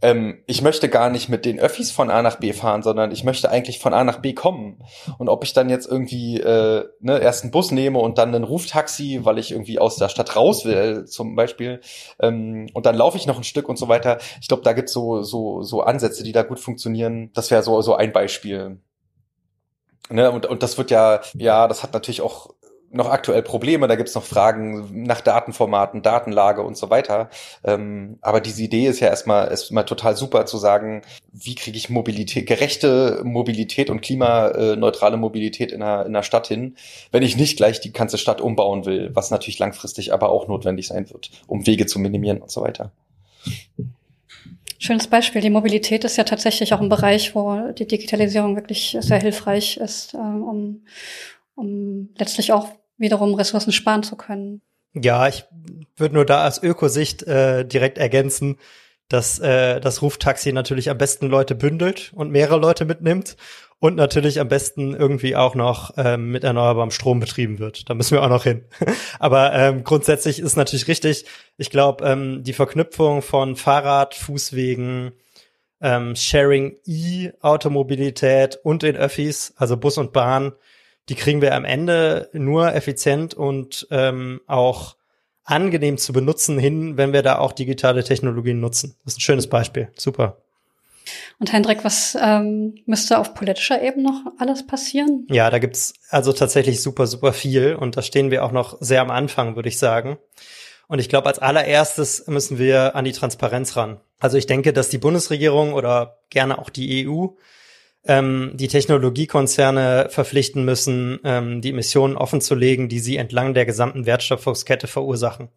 ähm, 0.01 0.39
ich 0.47 0.63
möchte 0.63 0.89
gar 0.89 1.11
nicht 1.11 1.29
mit 1.29 1.45
den 1.45 1.59
Öffis 1.59 1.91
von 1.91 2.11
A 2.11 2.23
nach 2.23 2.37
B 2.37 2.53
fahren, 2.53 2.83
sondern 2.83 3.11
ich 3.11 3.25
möchte 3.25 3.51
eigentlich 3.51 3.79
von 3.79 3.95
A 3.95 4.05
nach 4.05 4.19
B 4.19 4.33
kommen. 4.33 4.79
Und 5.19 5.29
ob 5.29 5.45
ich 5.45 5.53
dann 5.53 5.69
jetzt 5.69 5.87
irgendwie 5.87 6.41
äh, 6.41 6.85
ne, 7.01 7.19
erst 7.19 7.43
einen 7.43 7.51
Bus 7.51 7.71
nehme 7.71 7.99
und 7.99 8.19
dann 8.19 8.35
einen 8.35 8.45
Ruftaxi, 8.45 9.21
weil 9.23 9.39
ich 9.39 9.51
irgendwie 9.53 9.79
aus 9.79 9.97
der 9.97 10.09
Stadt 10.09 10.37
raus 10.37 10.65
will, 10.65 11.05
zum 11.07 11.35
Beispiel, 11.35 11.81
ähm, 12.21 12.69
und 12.73 12.87
dann 12.87 12.95
laufe 12.95 13.17
ich 13.17 13.27
noch 13.27 13.39
ein 13.39 13.45
Stück 13.45 13.69
und 13.69 13.79
so 13.79 13.89
weiter. 13.89 14.19
Ich 14.41 14.49
glaube, 14.49 14.63
da 14.63 14.73
gibt's 14.73 14.93
so 14.93 15.23
so 15.23 15.63
so 15.63 15.83
Ansätze, 15.83 16.23
die 16.23 16.33
da 16.33 16.43
gut 16.43 16.61
funktionieren. 16.61 17.31
Das 17.35 17.51
wäre 17.51 17.63
so 17.63 17.81
so 17.83 17.95
ein 17.95 18.12
Beispiel. 18.12 18.79
Ne, 20.11 20.31
und, 20.31 20.46
und 20.46 20.62
das 20.62 20.79
wird 20.79 20.90
ja, 20.90 21.20
ja, 21.35 21.68
das 21.68 21.83
hat 21.83 21.94
natürlich 21.94 22.20
auch 22.20 22.51
noch 22.92 23.09
aktuell 23.09 23.42
Probleme, 23.42 23.88
da 23.88 23.94
gibt's 23.96 24.14
noch 24.14 24.22
Fragen 24.25 25.05
nach 25.05 25.22
Datenformaten, 25.22 26.03
Datenlage 26.03 26.62
und 26.62 26.77
so 26.77 26.90
weiter. 26.90 27.31
Ähm, 27.64 28.18
aber 28.20 28.40
diese 28.40 28.62
Idee 28.62 28.87
ist 28.87 29.01
ja 29.01 29.09
erstmal, 29.09 29.48
erstmal 29.48 29.87
total 29.87 30.14
super 30.14 30.44
zu 30.46 30.59
sagen, 30.59 31.03
wie 31.33 31.55
kriege 31.55 31.79
ich 31.79 31.88
Mobilität, 31.88 32.46
gerechte 32.46 33.22
Mobilität 33.25 33.88
und 33.88 34.03
klimaneutrale 34.03 35.16
Mobilität 35.16 35.72
in 35.72 35.83
einer, 35.83 36.05
in 36.05 36.14
einer 36.14 36.22
Stadt 36.22 36.48
hin, 36.48 36.77
wenn 37.11 37.22
ich 37.22 37.37
nicht 37.37 37.57
gleich 37.57 37.81
die 37.81 37.92
ganze 37.92 38.18
Stadt 38.18 38.40
umbauen 38.40 38.85
will, 38.85 39.11
was 39.14 39.31
natürlich 39.31 39.59
langfristig 39.59 40.12
aber 40.12 40.29
auch 40.29 40.46
notwendig 40.46 40.88
sein 40.88 41.11
wird, 41.11 41.31
um 41.46 41.66
Wege 41.66 41.87
zu 41.87 41.98
minimieren 41.98 42.42
und 42.42 42.51
so 42.51 42.61
weiter. 42.61 42.92
Schönes 44.83 45.07
Beispiel. 45.07 45.40
Die 45.40 45.49
Mobilität 45.49 46.03
ist 46.03 46.16
ja 46.16 46.25
tatsächlich 46.25 46.75
auch 46.75 46.81
ein 46.81 46.88
Bereich, 46.88 47.37
wo 47.37 47.71
die 47.71 47.87
Digitalisierung 47.87 48.57
wirklich 48.57 48.97
sehr 48.99 49.21
hilfreich 49.21 49.77
ist, 49.77 50.12
äh, 50.14 50.16
um, 50.16 50.85
um 51.55 52.09
letztlich 52.18 52.53
auch 52.53 52.68
wiederum 52.99 53.35
Ressourcen 53.35 53.71
sparen 53.71 54.03
zu 54.03 54.16
können. 54.16 54.61
Ja, 54.92 55.29
ich 55.29 55.45
würde 55.97 56.16
nur 56.16 56.27
da 56.27 56.49
aus 56.49 56.61
Ökosicht 56.61 57.23
äh, 57.23 57.64
direkt 57.64 57.97
ergänzen, 57.97 58.57
dass 59.07 59.38
äh, 59.38 59.81
das 59.81 60.03
Ruftaxi 60.03 60.53
natürlich 60.53 60.90
am 60.90 60.99
besten 60.99 61.27
Leute 61.27 61.55
bündelt 61.55 62.12
und 62.16 62.33
mehrere 62.33 62.59
Leute 62.59 62.85
mitnimmt 62.85 63.37
und 63.83 63.97
natürlich 63.97 64.38
am 64.38 64.47
besten 64.47 64.95
irgendwie 64.95 65.35
auch 65.35 65.57
noch 65.57 65.95
ähm, 65.97 66.31
mit 66.31 66.45
erneuerbarem 66.45 66.92
Strom 66.92 67.18
betrieben 67.18 67.59
wird. 67.59 67.90
Da 67.90 67.95
müssen 67.95 68.12
wir 68.12 68.23
auch 68.23 68.29
noch 68.29 68.45
hin. 68.45 68.64
Aber 69.18 69.53
ähm, 69.55 69.83
grundsätzlich 69.83 70.38
ist 70.38 70.55
natürlich 70.55 70.87
richtig. 70.87 71.25
Ich 71.57 71.68
glaube, 71.68 72.05
ähm, 72.05 72.45
die 72.45 72.53
Verknüpfung 72.53 73.23
von 73.23 73.57
Fahrrad, 73.57 74.14
Fußwegen, 74.14 75.11
ähm, 75.81 76.14
Sharing 76.14 76.77
E-Automobilität 76.87 78.61
und 78.62 78.85
den 78.85 78.97
Öffis, 78.97 79.53
also 79.57 79.77
Bus 79.77 79.99
und 79.99 80.12
Bahn, 80.12 80.53
die 81.09 81.16
kriegen 81.16 81.42
wir 81.42 81.53
am 81.57 81.64
Ende 81.64 82.29
nur 82.33 82.77
effizient 82.77 83.35
und 83.35 83.88
ähm, 83.90 84.42
auch 84.47 84.95
angenehm 85.42 85.99
zu 85.99 86.12
benutzen 86.12 86.57
hin, 86.57 86.97
wenn 86.99 87.12
wir 87.12 87.23
da 87.23 87.38
auch 87.38 87.51
digitale 87.51 88.05
Technologien 88.05 88.61
nutzen. 88.61 88.95
Das 89.03 89.14
ist 89.14 89.18
ein 89.18 89.23
schönes 89.23 89.49
Beispiel. 89.49 89.90
Super. 89.97 90.40
Und 91.38 91.53
Hendrik, 91.53 91.85
was 91.85 92.17
ähm, 92.21 92.77
müsste 92.87 93.19
auf 93.19 93.35
politischer 93.35 93.83
Ebene 93.83 94.05
noch 94.05 94.33
alles 94.38 94.67
passieren? 94.67 95.27
Ja, 95.31 95.51
da 95.51 95.59
gibt's 95.59 95.95
also 96.09 96.33
tatsächlich 96.33 96.83
super, 96.83 97.07
super 97.07 97.33
viel 97.33 97.75
und 97.75 97.97
da 97.97 98.03
stehen 98.03 98.31
wir 98.31 98.45
auch 98.45 98.53
noch 98.53 98.77
sehr 98.81 99.01
am 99.01 99.11
Anfang, 99.11 99.57
würde 99.57 99.69
ich 99.69 99.79
sagen. 99.79 100.19
Und 100.88 100.99
ich 100.99 101.09
glaube, 101.09 101.29
als 101.29 101.38
allererstes 101.38 102.27
müssen 102.27 102.59
wir 102.59 102.95
an 102.95 103.05
die 103.05 103.12
Transparenz 103.12 103.77
ran. 103.77 104.01
Also 104.19 104.37
ich 104.37 104.47
denke, 104.47 104.73
dass 104.73 104.88
die 104.88 104.99
Bundesregierung 104.99 105.73
oder 105.73 106.19
gerne 106.31 106.59
auch 106.59 106.71
die 106.71 107.07
EU 107.09 107.29
ähm, 108.05 108.53
die 108.55 108.69
Technologiekonzerne 108.69 110.09
verpflichten 110.11 110.65
müssen, 110.65 111.21
ähm, 111.25 111.61
die 111.61 111.71
Emissionen 111.71 112.17
offenzulegen, 112.17 112.88
die 112.88 112.99
sie 112.99 113.17
entlang 113.17 113.55
der 113.55 113.65
gesamten 113.65 114.07
Wertschöpfungskette 114.07 114.87
verursachen. 114.87 115.51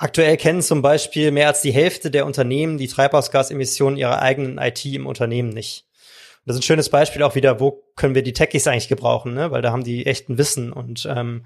Aktuell 0.00 0.38
kennen 0.38 0.62
zum 0.62 0.80
Beispiel 0.80 1.30
mehr 1.30 1.48
als 1.48 1.60
die 1.60 1.72
Hälfte 1.72 2.10
der 2.10 2.24
Unternehmen 2.24 2.78
die 2.78 2.88
Treibhausgasemissionen 2.88 3.98
ihrer 3.98 4.22
eigenen 4.22 4.56
IT 4.56 4.82
im 4.86 5.06
Unternehmen 5.06 5.50
nicht. 5.50 5.84
Und 6.38 6.46
das 6.46 6.56
ist 6.56 6.60
ein 6.60 6.64
schönes 6.64 6.88
Beispiel 6.88 7.22
auch 7.22 7.34
wieder, 7.34 7.60
wo 7.60 7.84
können 7.96 8.14
wir 8.14 8.22
die 8.22 8.32
Techies 8.32 8.66
eigentlich 8.66 8.88
gebrauchen, 8.88 9.34
ne? 9.34 9.50
weil 9.50 9.60
da 9.60 9.72
haben 9.72 9.84
die 9.84 10.06
echten 10.06 10.38
Wissen 10.38 10.72
und 10.72 11.04
ähm, 11.04 11.44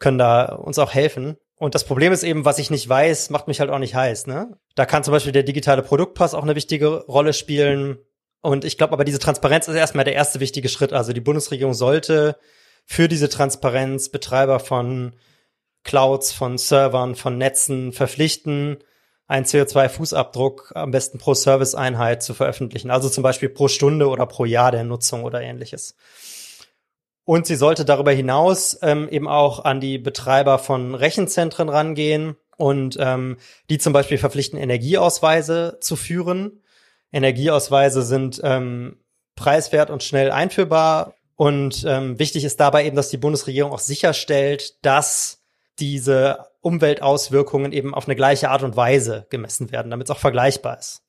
können 0.00 0.18
da 0.18 0.52
uns 0.52 0.78
auch 0.78 0.92
helfen. 0.92 1.38
Und 1.56 1.74
das 1.74 1.84
Problem 1.84 2.12
ist 2.12 2.24
eben, 2.24 2.44
was 2.44 2.58
ich 2.58 2.70
nicht 2.70 2.86
weiß, 2.86 3.30
macht 3.30 3.48
mich 3.48 3.60
halt 3.60 3.70
auch 3.70 3.78
nicht 3.78 3.94
heiß. 3.94 4.26
Ne? 4.26 4.54
Da 4.74 4.84
kann 4.84 5.02
zum 5.02 5.12
Beispiel 5.12 5.32
der 5.32 5.42
digitale 5.42 5.80
Produktpass 5.80 6.34
auch 6.34 6.42
eine 6.42 6.56
wichtige 6.56 7.06
Rolle 7.06 7.32
spielen. 7.32 7.96
Und 8.42 8.66
ich 8.66 8.76
glaube 8.76 8.92
aber, 8.92 9.04
diese 9.04 9.18
Transparenz 9.18 9.66
ist 9.66 9.76
erstmal 9.76 10.04
der 10.04 10.14
erste 10.14 10.40
wichtige 10.40 10.68
Schritt. 10.68 10.92
Also 10.92 11.14
die 11.14 11.22
Bundesregierung 11.22 11.72
sollte 11.72 12.36
für 12.84 13.08
diese 13.08 13.30
Transparenz 13.30 14.10
Betreiber 14.10 14.60
von 14.60 15.14
Clouds, 15.84 16.32
von 16.32 16.58
Servern, 16.58 17.14
von 17.14 17.38
Netzen 17.38 17.92
verpflichten, 17.92 18.78
einen 19.26 19.46
CO2-Fußabdruck 19.46 20.74
am 20.74 20.90
besten 20.90 21.18
pro 21.18 21.34
Serviceeinheit 21.34 22.22
zu 22.22 22.34
veröffentlichen. 22.34 22.90
Also 22.90 23.08
zum 23.08 23.22
Beispiel 23.22 23.48
pro 23.48 23.68
Stunde 23.68 24.08
oder 24.08 24.26
pro 24.26 24.44
Jahr 24.44 24.72
der 24.72 24.84
Nutzung 24.84 25.24
oder 25.24 25.40
ähnliches. 25.40 25.96
Und 27.24 27.46
sie 27.46 27.56
sollte 27.56 27.84
darüber 27.84 28.12
hinaus 28.12 28.78
ähm, 28.82 29.08
eben 29.08 29.28
auch 29.28 29.64
an 29.64 29.80
die 29.80 29.96
Betreiber 29.98 30.58
von 30.58 30.94
Rechenzentren 30.94 31.70
rangehen 31.70 32.36
und 32.56 32.98
ähm, 33.00 33.38
die 33.70 33.78
zum 33.78 33.94
Beispiel 33.94 34.18
verpflichten, 34.18 34.58
Energieausweise 34.58 35.78
zu 35.80 35.96
führen. 35.96 36.62
Energieausweise 37.12 38.02
sind 38.02 38.40
ähm, 38.44 38.98
preiswert 39.36 39.90
und 39.90 40.02
schnell 40.02 40.30
einführbar. 40.30 41.14
Und 41.36 41.84
ähm, 41.88 42.18
wichtig 42.18 42.44
ist 42.44 42.60
dabei 42.60 42.84
eben, 42.84 42.94
dass 42.94 43.08
die 43.08 43.16
Bundesregierung 43.16 43.72
auch 43.72 43.80
sicherstellt, 43.80 44.84
dass 44.84 45.43
diese 45.78 46.46
Umweltauswirkungen 46.60 47.72
eben 47.72 47.94
auf 47.94 48.06
eine 48.06 48.16
gleiche 48.16 48.50
Art 48.50 48.62
und 48.62 48.76
Weise 48.76 49.26
gemessen 49.30 49.70
werden, 49.72 49.90
damit 49.90 50.08
es 50.08 50.10
auch 50.10 50.18
vergleichbar 50.18 50.78
ist. 50.78 51.02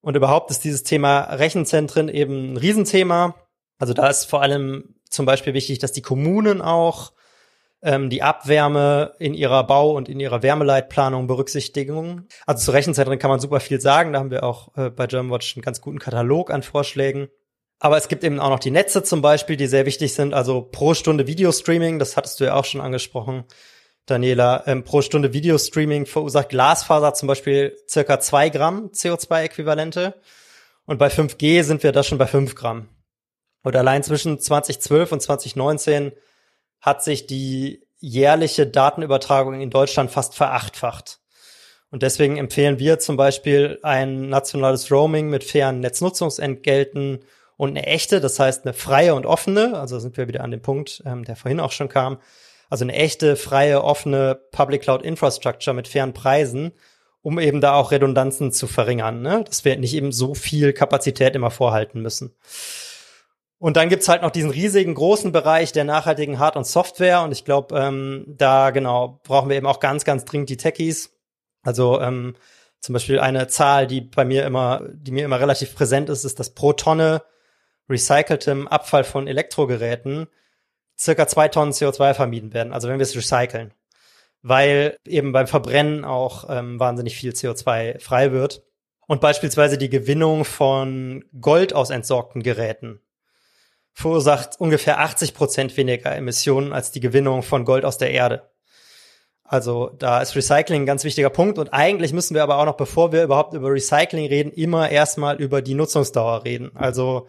Und 0.00 0.16
überhaupt 0.16 0.50
ist 0.50 0.64
dieses 0.64 0.84
Thema 0.84 1.20
Rechenzentren 1.22 2.08
eben 2.08 2.52
ein 2.52 2.56
Riesenthema. 2.56 3.34
Also 3.78 3.94
da 3.94 4.08
ist 4.08 4.24
vor 4.24 4.42
allem 4.42 4.94
zum 5.10 5.26
Beispiel 5.26 5.54
wichtig, 5.54 5.78
dass 5.78 5.92
die 5.92 6.02
Kommunen 6.02 6.62
auch 6.62 7.12
ähm, 7.82 8.10
die 8.10 8.22
Abwärme 8.22 9.14
in 9.18 9.34
ihrer 9.34 9.64
Bau- 9.64 9.96
und 9.96 10.08
in 10.08 10.20
ihrer 10.20 10.42
Wärmeleitplanung 10.42 11.26
berücksichtigen. 11.26 12.28
Also 12.46 12.66
zu 12.66 12.70
Rechenzentren 12.72 13.18
kann 13.18 13.30
man 13.30 13.40
super 13.40 13.60
viel 13.60 13.80
sagen. 13.80 14.12
Da 14.12 14.18
haben 14.20 14.30
wir 14.30 14.44
auch 14.44 14.76
äh, 14.76 14.90
bei 14.90 15.06
Germanwatch 15.06 15.56
einen 15.56 15.62
ganz 15.62 15.80
guten 15.80 15.98
Katalog 15.98 16.50
an 16.50 16.62
Vorschlägen. 16.62 17.28
Aber 17.80 17.96
es 17.96 18.08
gibt 18.08 18.24
eben 18.24 18.40
auch 18.40 18.50
noch 18.50 18.58
die 18.58 18.72
Netze 18.72 19.04
zum 19.04 19.22
Beispiel, 19.22 19.56
die 19.56 19.68
sehr 19.68 19.86
wichtig 19.86 20.14
sind. 20.14 20.34
Also 20.34 20.62
pro 20.62 20.94
Stunde 20.94 21.26
Videostreaming, 21.26 21.98
das 21.98 22.16
hattest 22.16 22.40
du 22.40 22.44
ja 22.44 22.54
auch 22.54 22.64
schon 22.64 22.80
angesprochen, 22.80 23.44
Daniela. 24.10 24.64
Ähm, 24.66 24.84
pro 24.84 25.02
Stunde 25.02 25.32
Videostreaming 25.32 26.06
verursacht 26.06 26.48
Glasfaser 26.48 27.14
zum 27.14 27.28
Beispiel 27.28 27.76
circa 27.88 28.20
zwei 28.20 28.48
Gramm 28.48 28.90
CO2-Äquivalente. 28.92 30.14
Und 30.86 30.98
bei 30.98 31.08
5G 31.08 31.62
sind 31.62 31.82
wir 31.82 31.92
da 31.92 32.02
schon 32.02 32.18
bei 32.18 32.26
fünf 32.26 32.54
Gramm. 32.54 32.88
Und 33.62 33.76
allein 33.76 34.02
zwischen 34.02 34.40
2012 34.40 35.12
und 35.12 35.20
2019 35.20 36.12
hat 36.80 37.02
sich 37.02 37.26
die 37.26 37.86
jährliche 37.98 38.66
Datenübertragung 38.66 39.60
in 39.60 39.70
Deutschland 39.70 40.10
fast 40.10 40.34
verachtfacht. 40.34 41.18
Und 41.90 42.02
deswegen 42.02 42.36
empfehlen 42.36 42.78
wir 42.78 42.98
zum 42.98 43.16
Beispiel 43.16 43.78
ein 43.82 44.28
nationales 44.28 44.90
Roaming 44.90 45.28
mit 45.28 45.44
fairen 45.44 45.80
Netznutzungsentgelten 45.80 47.20
und 47.56 47.70
eine 47.70 47.86
echte, 47.86 48.20
das 48.20 48.38
heißt 48.38 48.64
eine 48.64 48.74
freie 48.74 49.14
und 49.14 49.26
offene, 49.26 49.78
also 49.78 49.98
sind 49.98 50.16
wir 50.16 50.28
wieder 50.28 50.44
an 50.44 50.50
dem 50.50 50.62
Punkt, 50.62 51.02
ähm, 51.06 51.24
der 51.24 51.34
vorhin 51.34 51.60
auch 51.60 51.72
schon 51.72 51.88
kam, 51.88 52.18
also 52.68 52.84
eine 52.84 52.94
echte, 52.94 53.36
freie, 53.36 53.82
offene 53.82 54.40
Public 54.52 54.82
Cloud 54.82 55.02
Infrastructure 55.02 55.74
mit 55.74 55.88
fairen 55.88 56.12
Preisen, 56.12 56.72
um 57.22 57.38
eben 57.38 57.60
da 57.60 57.74
auch 57.74 57.90
Redundanzen 57.90 58.52
zu 58.52 58.66
verringern, 58.66 59.22
ne? 59.22 59.44
dass 59.44 59.64
wir 59.64 59.76
nicht 59.76 59.94
eben 59.94 60.12
so 60.12 60.34
viel 60.34 60.72
Kapazität 60.72 61.34
immer 61.34 61.50
vorhalten 61.50 62.00
müssen. 62.00 62.34
Und 63.58 63.76
dann 63.76 63.88
gibt's 63.88 64.08
halt 64.08 64.22
noch 64.22 64.30
diesen 64.30 64.50
riesigen 64.50 64.94
großen 64.94 65.32
Bereich 65.32 65.72
der 65.72 65.82
nachhaltigen 65.84 66.38
Hard- 66.38 66.56
und 66.56 66.66
Software. 66.66 67.22
Und 67.22 67.32
ich 67.32 67.44
glaube, 67.44 67.76
ähm, 67.76 68.24
da 68.28 68.70
genau 68.70 69.20
brauchen 69.24 69.48
wir 69.48 69.56
eben 69.56 69.66
auch 69.66 69.80
ganz, 69.80 70.04
ganz 70.04 70.24
dringend 70.24 70.48
die 70.48 70.56
Techies. 70.56 71.18
Also 71.62 72.00
ähm, 72.00 72.36
zum 72.80 72.92
Beispiel 72.92 73.18
eine 73.18 73.48
Zahl, 73.48 73.88
die 73.88 74.00
bei 74.00 74.24
mir 74.24 74.46
immer, 74.46 74.82
die 74.92 75.10
mir 75.10 75.24
immer 75.24 75.40
relativ 75.40 75.74
präsent 75.74 76.08
ist, 76.08 76.24
ist, 76.24 76.38
dass 76.38 76.54
pro 76.54 76.72
Tonne 76.72 77.22
recyceltem 77.88 78.68
Abfall 78.68 79.02
von 79.02 79.26
Elektrogeräten 79.26 80.28
circa 80.98 81.26
zwei 81.26 81.48
Tonnen 81.48 81.72
CO2 81.72 82.14
vermieden 82.14 82.52
werden. 82.52 82.72
Also 82.72 82.88
wenn 82.88 82.98
wir 82.98 83.04
es 83.04 83.16
recyceln. 83.16 83.72
Weil 84.42 84.96
eben 85.04 85.32
beim 85.32 85.46
Verbrennen 85.46 86.04
auch 86.04 86.46
ähm, 86.48 86.78
wahnsinnig 86.78 87.16
viel 87.16 87.32
CO2 87.32 88.00
frei 88.00 88.32
wird. 88.32 88.62
Und 89.06 89.20
beispielsweise 89.20 89.78
die 89.78 89.88
Gewinnung 89.88 90.44
von 90.44 91.24
Gold 91.40 91.74
aus 91.74 91.90
entsorgten 91.90 92.42
Geräten 92.42 93.00
verursacht 93.98 94.60
ungefähr 94.60 95.00
80 95.00 95.34
Prozent 95.34 95.76
weniger 95.76 96.14
Emissionen 96.14 96.72
als 96.72 96.92
die 96.92 97.00
Gewinnung 97.00 97.42
von 97.42 97.64
Gold 97.64 97.84
aus 97.84 97.98
der 97.98 98.12
Erde. 98.12 98.48
Also 99.42 99.90
da 99.98 100.22
ist 100.22 100.36
Recycling 100.36 100.82
ein 100.82 100.86
ganz 100.86 101.02
wichtiger 101.02 101.30
Punkt 101.30 101.58
und 101.58 101.72
eigentlich 101.72 102.12
müssen 102.12 102.34
wir 102.34 102.44
aber 102.44 102.58
auch 102.58 102.66
noch, 102.66 102.76
bevor 102.76 103.10
wir 103.10 103.24
überhaupt 103.24 103.54
über 103.54 103.72
Recycling 103.72 104.26
reden, 104.26 104.52
immer 104.52 104.88
erstmal 104.90 105.40
über 105.40 105.62
die 105.62 105.74
Nutzungsdauer 105.74 106.44
reden. 106.44 106.70
Also 106.74 107.28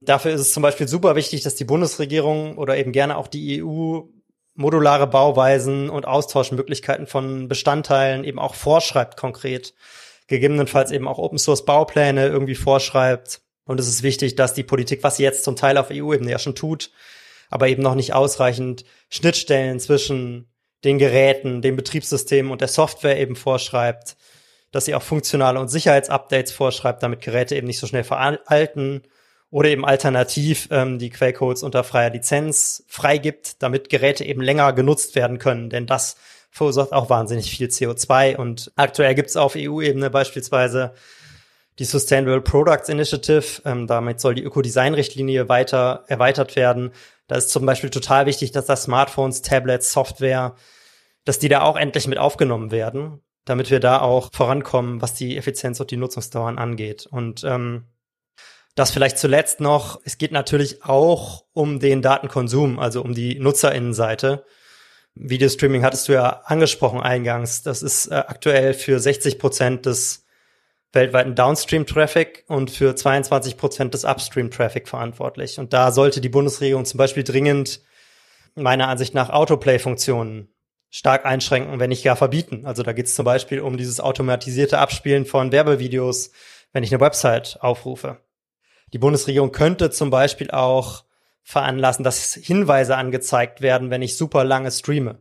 dafür 0.00 0.32
ist 0.32 0.40
es 0.40 0.52
zum 0.52 0.62
Beispiel 0.62 0.88
super 0.88 1.16
wichtig, 1.16 1.42
dass 1.42 1.54
die 1.54 1.64
Bundesregierung 1.64 2.58
oder 2.58 2.76
eben 2.76 2.92
gerne 2.92 3.16
auch 3.16 3.28
die 3.28 3.62
EU 3.62 4.00
modulare 4.54 5.06
Bauweisen 5.06 5.88
und 5.88 6.06
Austauschmöglichkeiten 6.06 7.06
von 7.06 7.48
Bestandteilen 7.48 8.24
eben 8.24 8.38
auch 8.38 8.54
vorschreibt 8.54 9.16
konkret. 9.16 9.74
Gegebenenfalls 10.26 10.90
eben 10.90 11.08
auch 11.08 11.18
Open 11.18 11.38
Source 11.38 11.64
Baupläne 11.64 12.26
irgendwie 12.26 12.54
vorschreibt 12.54 13.42
und 13.64 13.80
es 13.80 13.88
ist 13.88 14.02
wichtig, 14.02 14.36
dass 14.36 14.54
die 14.54 14.62
Politik, 14.62 15.02
was 15.02 15.16
sie 15.16 15.22
jetzt 15.22 15.44
zum 15.44 15.56
Teil 15.56 15.78
auf 15.78 15.90
EU-Ebene 15.90 16.30
ja 16.30 16.38
schon 16.38 16.54
tut, 16.54 16.90
aber 17.48 17.68
eben 17.68 17.82
noch 17.82 17.94
nicht 17.94 18.14
ausreichend 18.14 18.84
Schnittstellen 19.08 19.80
zwischen 19.80 20.48
den 20.84 20.98
Geräten, 20.98 21.62
dem 21.62 21.76
Betriebssystem 21.76 22.50
und 22.50 22.60
der 22.60 22.68
Software 22.68 23.18
eben 23.18 23.36
vorschreibt, 23.36 24.16
dass 24.72 24.84
sie 24.84 24.94
auch 24.94 25.02
funktionale 25.02 25.60
und 25.60 25.68
Sicherheitsupdates 25.68 26.52
vorschreibt, 26.52 27.02
damit 27.02 27.20
Geräte 27.20 27.56
eben 27.56 27.66
nicht 27.66 27.80
so 27.80 27.86
schnell 27.86 28.04
veralten 28.04 29.02
oder 29.50 29.68
eben 29.68 29.84
alternativ 29.84 30.68
ähm, 30.70 30.98
die 30.98 31.10
Quellcodes 31.10 31.62
unter 31.62 31.84
freier 31.84 32.10
Lizenz 32.10 32.84
freigibt, 32.86 33.62
damit 33.62 33.88
Geräte 33.88 34.24
eben 34.24 34.42
länger 34.42 34.72
genutzt 34.72 35.14
werden 35.14 35.38
können, 35.38 35.70
denn 35.70 35.86
das 35.86 36.16
verursacht 36.50 36.92
auch 36.92 37.10
wahnsinnig 37.10 37.50
viel 37.50 37.68
CO2 37.68 38.36
und 38.36 38.72
aktuell 38.76 39.14
gibt 39.14 39.30
es 39.30 39.36
auf 39.36 39.54
EU-Ebene 39.56 40.10
beispielsweise 40.10 40.94
die 41.80 41.84
Sustainable 41.84 42.42
Products 42.42 42.88
Initiative. 42.88 43.62
Ähm, 43.64 43.86
damit 43.86 44.20
soll 44.20 44.34
die 44.34 44.42
Ökodesign-Richtlinie 44.42 45.48
weiter 45.48 46.04
erweitert 46.06 46.54
werden. 46.54 46.92
Da 47.26 47.36
ist 47.36 47.48
zum 47.50 47.64
Beispiel 47.64 47.90
total 47.90 48.26
wichtig, 48.26 48.52
dass 48.52 48.66
das 48.66 48.84
Smartphones, 48.84 49.42
Tablets, 49.42 49.92
Software, 49.92 50.54
dass 51.24 51.38
die 51.38 51.48
da 51.48 51.62
auch 51.62 51.76
endlich 51.76 52.06
mit 52.06 52.18
aufgenommen 52.18 52.70
werden, 52.70 53.22
damit 53.46 53.70
wir 53.70 53.80
da 53.80 54.00
auch 54.00 54.30
vorankommen, 54.32 55.00
was 55.00 55.14
die 55.14 55.36
Effizienz 55.36 55.80
und 55.80 55.90
die 55.90 55.96
Nutzungsdauern 55.96 56.58
angeht. 56.58 57.06
Und 57.06 57.44
ähm, 57.44 57.86
das 58.74 58.90
vielleicht 58.90 59.18
zuletzt 59.18 59.60
noch, 59.60 60.00
es 60.04 60.18
geht 60.18 60.32
natürlich 60.32 60.84
auch 60.84 61.44
um 61.52 61.80
den 61.80 62.02
Datenkonsum, 62.02 62.78
also 62.78 63.02
um 63.02 63.14
die 63.14 63.38
Nutzerinnenseite. 63.38 64.44
Videostreaming 65.14 65.82
hattest 65.84 66.08
du 66.08 66.12
ja 66.12 66.42
angesprochen 66.44 67.00
eingangs. 67.00 67.62
Das 67.62 67.82
ist 67.82 68.06
äh, 68.06 68.14
aktuell 68.14 68.74
für 68.74 69.00
60 69.00 69.38
Prozent 69.38 69.86
des 69.86 70.24
weltweiten 70.92 71.34
Downstream-Traffic 71.34 72.44
und 72.48 72.70
für 72.70 72.94
22 72.94 73.56
Prozent 73.56 73.94
des 73.94 74.04
Upstream-Traffic 74.04 74.88
verantwortlich. 74.88 75.58
Und 75.58 75.72
da 75.72 75.92
sollte 75.92 76.20
die 76.20 76.28
Bundesregierung 76.28 76.84
zum 76.84 76.98
Beispiel 76.98 77.22
dringend 77.22 77.80
meiner 78.54 78.88
Ansicht 78.88 79.14
nach 79.14 79.30
Autoplay-Funktionen 79.30 80.48
stark 80.90 81.24
einschränken, 81.24 81.78
wenn 81.78 81.90
nicht 81.90 82.02
gar 82.02 82.16
verbieten. 82.16 82.66
Also 82.66 82.82
da 82.82 82.92
geht 82.92 83.06
es 83.06 83.14
zum 83.14 83.24
Beispiel 83.24 83.60
um 83.60 83.76
dieses 83.76 84.00
automatisierte 84.00 84.78
Abspielen 84.78 85.24
von 85.24 85.52
Werbevideos, 85.52 86.32
wenn 86.72 86.82
ich 86.82 86.92
eine 86.92 87.00
Website 87.00 87.58
aufrufe. 87.60 88.18
Die 88.92 88.98
Bundesregierung 88.98 89.52
könnte 89.52 89.90
zum 89.90 90.10
Beispiel 90.10 90.50
auch 90.50 91.04
veranlassen, 91.42 92.04
dass 92.04 92.34
Hinweise 92.34 92.96
angezeigt 92.96 93.60
werden, 93.60 93.90
wenn 93.90 94.02
ich 94.02 94.16
super 94.16 94.44
lange 94.44 94.70
streame. 94.70 95.20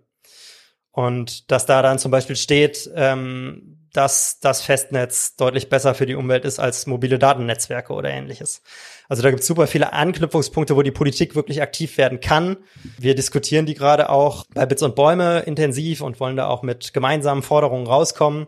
Und 0.91 1.51
dass 1.51 1.65
da 1.65 1.81
dann 1.81 1.99
zum 1.99 2.11
Beispiel 2.11 2.35
steht, 2.35 2.89
ähm, 2.95 3.79
dass 3.93 4.39
das 4.39 4.61
Festnetz 4.61 5.35
deutlich 5.35 5.69
besser 5.69 5.95
für 5.95 6.05
die 6.05 6.15
Umwelt 6.15 6.45
ist 6.45 6.59
als 6.59 6.85
mobile 6.85 7.17
Datennetzwerke 7.17 7.93
oder 7.93 8.09
ähnliches. 8.09 8.61
Also 9.07 9.23
da 9.23 9.29
gibt 9.29 9.41
es 9.41 9.47
super 9.47 9.65
viele 9.65 9.93
Anknüpfungspunkte, 9.93 10.75
wo 10.75 10.83
die 10.83 10.91
Politik 10.91 11.35
wirklich 11.35 11.61
aktiv 11.61 11.97
werden 11.97 12.19
kann. 12.19 12.57
Wir 12.97 13.15
diskutieren 13.15 13.65
die 13.65 13.73
gerade 13.73 14.09
auch 14.09 14.45
bei 14.53 14.65
Bits 14.65 14.83
und 14.83 14.95
Bäume 14.95 15.39
intensiv 15.39 16.01
und 16.01 16.19
wollen 16.19 16.37
da 16.37 16.47
auch 16.47 16.61
mit 16.61 16.93
gemeinsamen 16.93 17.41
Forderungen 17.41 17.87
rauskommen. 17.87 18.47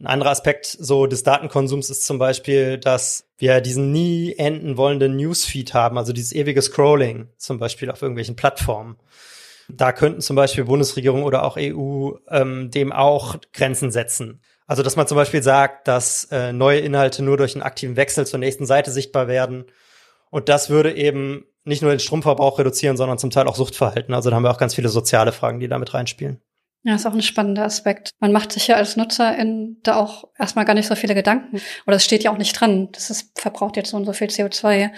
Ein 0.00 0.06
anderer 0.06 0.30
Aspekt 0.30 0.66
so 0.66 1.06
des 1.06 1.22
Datenkonsums 1.22 1.88
ist 1.88 2.04
zum 2.04 2.18
Beispiel, 2.18 2.78
dass 2.78 3.28
wir 3.38 3.60
diesen 3.60 3.92
nie 3.92 4.34
enden 4.36 4.76
wollenden 4.76 5.16
Newsfeed 5.16 5.72
haben, 5.72 5.98
also 5.98 6.12
dieses 6.12 6.32
ewige 6.32 6.62
Scrolling 6.62 7.28
zum 7.36 7.58
Beispiel 7.58 7.90
auf 7.90 8.02
irgendwelchen 8.02 8.36
Plattformen. 8.36 8.96
Da 9.68 9.92
könnten 9.92 10.20
zum 10.20 10.36
Beispiel 10.36 10.64
Bundesregierung 10.64 11.22
oder 11.22 11.44
auch 11.44 11.56
EU 11.58 12.12
ähm, 12.28 12.70
dem 12.70 12.92
auch 12.92 13.36
Grenzen 13.52 13.90
setzen. 13.90 14.42
Also 14.66 14.82
dass 14.82 14.96
man 14.96 15.06
zum 15.06 15.16
Beispiel 15.16 15.42
sagt, 15.42 15.88
dass 15.88 16.24
äh, 16.30 16.52
neue 16.52 16.80
Inhalte 16.80 17.22
nur 17.22 17.36
durch 17.36 17.54
einen 17.54 17.62
aktiven 17.62 17.96
Wechsel 17.96 18.26
zur 18.26 18.40
nächsten 18.40 18.66
Seite 18.66 18.90
sichtbar 18.90 19.28
werden. 19.28 19.66
Und 20.30 20.48
das 20.48 20.70
würde 20.70 20.94
eben 20.94 21.46
nicht 21.64 21.82
nur 21.82 21.92
den 21.92 22.00
Stromverbrauch 22.00 22.58
reduzieren, 22.58 22.96
sondern 22.96 23.18
zum 23.18 23.30
Teil 23.30 23.46
auch 23.46 23.56
Suchtverhalten. 23.56 24.14
Also 24.14 24.30
da 24.30 24.36
haben 24.36 24.42
wir 24.42 24.50
auch 24.50 24.58
ganz 24.58 24.74
viele 24.74 24.88
soziale 24.88 25.32
Fragen, 25.32 25.60
die 25.60 25.68
damit 25.68 25.94
reinspielen. 25.94 26.40
Ja, 26.86 26.94
ist 26.94 27.06
auch 27.06 27.14
ein 27.14 27.22
spannender 27.22 27.64
Aspekt. 27.64 28.10
Man 28.20 28.30
macht 28.30 28.52
sich 28.52 28.66
ja 28.66 28.76
als 28.76 28.96
Nutzer 28.96 29.36
in, 29.36 29.78
da 29.82 29.96
auch 29.96 30.28
erstmal 30.38 30.66
gar 30.66 30.74
nicht 30.74 30.86
so 30.86 30.94
viele 30.94 31.14
Gedanken. 31.14 31.60
Oder 31.86 31.96
es 31.96 32.04
steht 32.04 32.22
ja 32.22 32.30
auch 32.30 32.36
nicht 32.36 32.60
dran. 32.60 32.90
Das 32.92 33.08
ist, 33.08 33.38
verbraucht 33.40 33.76
jetzt 33.76 33.90
so 33.90 33.96
und 33.96 34.04
so 34.04 34.12
viel 34.12 34.28
CO2. 34.28 34.90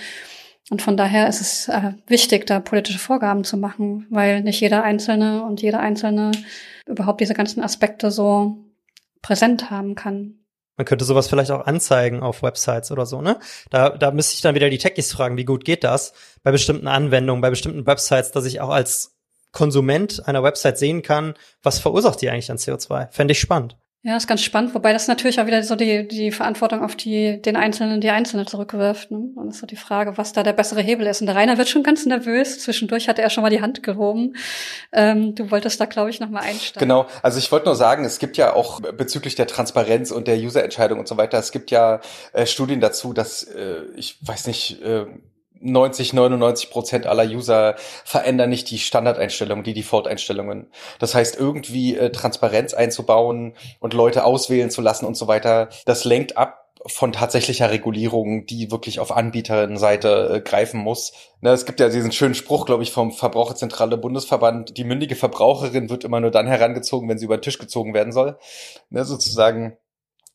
Und 0.68 0.82
von 0.82 0.96
daher 0.96 1.28
ist 1.28 1.40
es 1.40 1.68
äh, 1.68 1.92
wichtig, 2.08 2.44
da 2.46 2.58
politische 2.58 2.98
Vorgaben 2.98 3.44
zu 3.44 3.56
machen, 3.56 4.06
weil 4.10 4.42
nicht 4.42 4.60
jeder 4.60 4.82
Einzelne 4.82 5.44
und 5.44 5.62
jeder 5.62 5.78
Einzelne 5.78 6.32
überhaupt 6.86 7.20
diese 7.20 7.34
ganzen 7.34 7.62
Aspekte 7.62 8.10
so 8.10 8.56
präsent 9.22 9.70
haben 9.70 9.94
kann. 9.94 10.40
Man 10.76 10.84
könnte 10.84 11.04
sowas 11.04 11.28
vielleicht 11.28 11.52
auch 11.52 11.66
anzeigen 11.66 12.20
auf 12.20 12.42
Websites 12.42 12.90
oder 12.90 13.06
so, 13.06 13.22
ne? 13.22 13.38
Da, 13.70 13.90
da 13.90 14.10
müsste 14.10 14.34
ich 14.34 14.42
dann 14.42 14.54
wieder 14.54 14.68
die 14.68 14.78
Techies 14.78 15.12
fragen, 15.12 15.38
wie 15.38 15.44
gut 15.44 15.64
geht 15.64 15.84
das 15.84 16.12
bei 16.42 16.50
bestimmten 16.50 16.86
Anwendungen, 16.88 17.40
bei 17.40 17.48
bestimmten 17.48 17.86
Websites, 17.86 18.32
dass 18.32 18.44
ich 18.44 18.60
auch 18.60 18.68
als 18.68 19.15
Konsument 19.56 20.28
einer 20.28 20.42
Website 20.42 20.76
sehen 20.76 21.00
kann, 21.00 21.32
was 21.62 21.78
verursacht 21.78 22.20
die 22.20 22.28
eigentlich 22.28 22.50
an 22.50 22.58
CO2. 22.58 23.10
Fände 23.10 23.32
ich 23.32 23.40
spannend. 23.40 23.78
Ja, 24.02 24.14
ist 24.18 24.28
ganz 24.28 24.42
spannend, 24.42 24.74
wobei 24.74 24.92
das 24.92 25.08
natürlich 25.08 25.40
auch 25.40 25.46
wieder 25.46 25.62
so 25.62 25.76
die, 25.76 26.06
die 26.06 26.30
Verantwortung 26.30 26.84
auf 26.84 26.94
die, 26.94 27.40
den 27.40 27.56
Einzelnen, 27.56 28.02
die 28.02 28.10
Einzelne 28.10 28.44
zurückwirft. 28.44 29.10
Ne? 29.10 29.30
Und 29.34 29.48
ist 29.48 29.60
so 29.60 29.66
die 29.66 29.76
Frage, 29.76 30.18
was 30.18 30.34
da 30.34 30.42
der 30.42 30.52
bessere 30.52 30.82
Hebel 30.82 31.06
ist. 31.06 31.22
Und 31.22 31.26
der 31.26 31.36
Rainer 31.36 31.56
wird 31.56 31.70
schon 31.70 31.82
ganz 31.82 32.04
nervös. 32.04 32.58
Zwischendurch 32.60 33.08
hatte 33.08 33.22
er 33.22 33.30
schon 33.30 33.42
mal 33.42 33.48
die 33.48 33.62
Hand 33.62 33.82
gehoben. 33.82 34.36
Ähm, 34.92 35.34
du 35.34 35.50
wolltest 35.50 35.80
da, 35.80 35.86
glaube 35.86 36.10
ich, 36.10 36.20
noch 36.20 36.28
mal 36.28 36.40
einsteigen. 36.40 36.86
Genau. 36.86 37.06
Also 37.22 37.38
ich 37.38 37.50
wollte 37.50 37.64
nur 37.64 37.76
sagen, 37.76 38.04
es 38.04 38.18
gibt 38.18 38.36
ja 38.36 38.52
auch 38.52 38.80
bezüglich 38.80 39.36
der 39.36 39.46
Transparenz 39.46 40.10
und 40.10 40.28
der 40.28 40.36
User-Entscheidung 40.36 40.98
und 40.98 41.08
so 41.08 41.16
weiter, 41.16 41.38
es 41.38 41.50
gibt 41.50 41.70
ja 41.70 42.00
äh, 42.34 42.44
Studien 42.44 42.80
dazu, 42.80 43.14
dass, 43.14 43.42
äh, 43.42 43.86
ich 43.96 44.18
weiß 44.20 44.48
nicht, 44.48 44.82
äh, 44.82 45.06
90, 45.60 46.12
99 46.12 46.70
Prozent 46.70 47.06
aller 47.06 47.24
User 47.24 47.76
verändern 48.04 48.50
nicht 48.50 48.70
die 48.70 48.78
Standardeinstellungen, 48.78 49.64
die 49.64 49.74
Default-Einstellungen. 49.74 50.70
Das 50.98 51.14
heißt, 51.14 51.38
irgendwie 51.38 51.96
äh, 51.96 52.10
Transparenz 52.10 52.74
einzubauen 52.74 53.54
und 53.80 53.94
Leute 53.94 54.24
auswählen 54.24 54.70
zu 54.70 54.82
lassen 54.82 55.06
und 55.06 55.16
so 55.16 55.28
weiter, 55.28 55.68
das 55.84 56.04
lenkt 56.04 56.36
ab 56.36 56.66
von 56.86 57.12
tatsächlicher 57.12 57.70
Regulierung, 57.70 58.46
die 58.46 58.70
wirklich 58.70 59.00
auf 59.00 59.10
Anbieterseite 59.10 60.34
äh, 60.36 60.40
greifen 60.40 60.78
muss. 60.80 61.12
Ne, 61.40 61.50
es 61.50 61.66
gibt 61.66 61.80
ja 61.80 61.88
diesen 61.88 62.12
schönen 62.12 62.34
Spruch, 62.34 62.66
glaube 62.66 62.82
ich, 62.82 62.92
vom 62.92 63.12
Verbraucherzentrale 63.12 63.96
Bundesverband, 63.96 64.76
die 64.76 64.84
mündige 64.84 65.16
Verbraucherin 65.16 65.90
wird 65.90 66.04
immer 66.04 66.20
nur 66.20 66.30
dann 66.30 66.46
herangezogen, 66.46 67.08
wenn 67.08 67.18
sie 67.18 67.24
über 67.24 67.38
den 67.38 67.42
Tisch 67.42 67.58
gezogen 67.58 67.94
werden 67.94 68.12
soll. 68.12 68.38
Ne, 68.90 69.04
sozusagen 69.04 69.76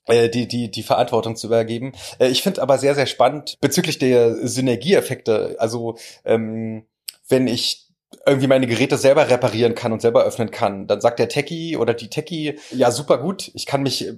die, 0.10 0.48
die, 0.48 0.72
die 0.72 0.84
Verantwortung 0.84 1.36
zu 1.36 1.48
übergeben. 1.48 1.94
Äh, 2.20 2.28
ich 2.30 2.42
finde 2.42 2.62
aber 2.62 2.78
sehr, 2.78 2.96
sehr 2.96 3.06
spannend 3.06 3.58
bezüglich 3.62 4.00
der 4.00 4.48
Synergieeffekte. 4.48 5.56
Also 5.60 5.98
ähm, 6.26 6.86
wenn 7.28 7.48
ich 7.48 7.88
irgendwie 8.26 8.48
meine 8.48 8.68
Geräte 8.68 8.98
selber 8.98 9.30
reparieren 9.30 9.76
kann 9.76 9.94
und 9.94 10.02
selber 10.02 10.24
öffnen 10.24 10.52
kann, 10.52 10.88
dann 10.88 11.02
sagt 11.02 11.20
der 11.20 11.30
Techie 11.30 11.78
oder 11.78 11.94
die 11.94 12.10
Techie, 12.10 12.60
ja, 12.72 12.92
super 12.92 13.18
gut, 13.18 13.52
ich 13.54 13.66
kann 13.66 13.84
mich 13.84 14.12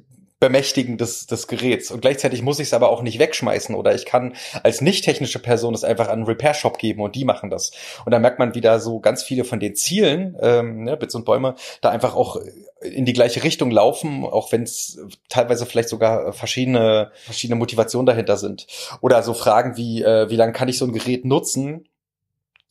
bemächtigen 0.44 0.98
des, 0.98 1.26
des 1.26 1.48
Geräts. 1.48 1.90
Und 1.90 2.02
gleichzeitig 2.02 2.42
muss 2.42 2.60
ich 2.60 2.68
es 2.68 2.74
aber 2.74 2.90
auch 2.90 3.02
nicht 3.02 3.18
wegschmeißen 3.18 3.76
oder 3.76 3.96
ich 3.96 4.06
kann 4.06 4.36
als 4.62 4.82
nicht 4.82 5.06
technische 5.06 5.40
Person 5.40 5.74
es 5.74 5.86
einfach 5.86 6.08
an 6.08 6.16
einen 6.16 6.26
Repair-Shop 6.26 6.78
geben 6.78 7.02
und 7.02 7.16
die 7.16 7.24
machen 7.24 7.50
das. 7.50 7.72
Und 8.04 8.12
da 8.12 8.20
merkt 8.20 8.40
man 8.40 8.54
wieder 8.54 8.82
so 8.82 9.00
ganz 9.00 9.24
viele 9.24 9.46
von 9.46 9.62
den 9.62 9.74
Zielen, 9.74 10.36
ähm, 10.42 10.84
ne, 10.84 10.98
Bits 10.98 11.16
und 11.16 11.24
Bäume, 11.24 11.56
da 11.80 11.92
einfach 11.92 12.14
auch 12.14 12.42
in 12.82 13.06
die 13.06 13.14
gleiche 13.14 13.42
Richtung 13.42 13.72
laufen, 13.72 14.26
auch 14.26 14.52
wenn 14.52 14.64
es 14.64 15.00
teilweise 15.30 15.66
vielleicht 15.66 15.88
sogar 15.88 16.34
verschiedene, 16.34 17.14
verschiedene 17.24 17.58
Motivationen 17.58 18.06
dahinter 18.06 18.36
sind. 18.36 18.68
Oder 19.00 19.24
so 19.24 19.34
Fragen 19.34 19.78
wie, 19.78 20.04
äh, 20.04 20.30
wie 20.30 20.36
lange 20.36 20.52
kann 20.52 20.68
ich 20.68 20.78
so 20.78 20.84
ein 20.84 20.92
Gerät 20.92 21.24
nutzen? 21.24 21.88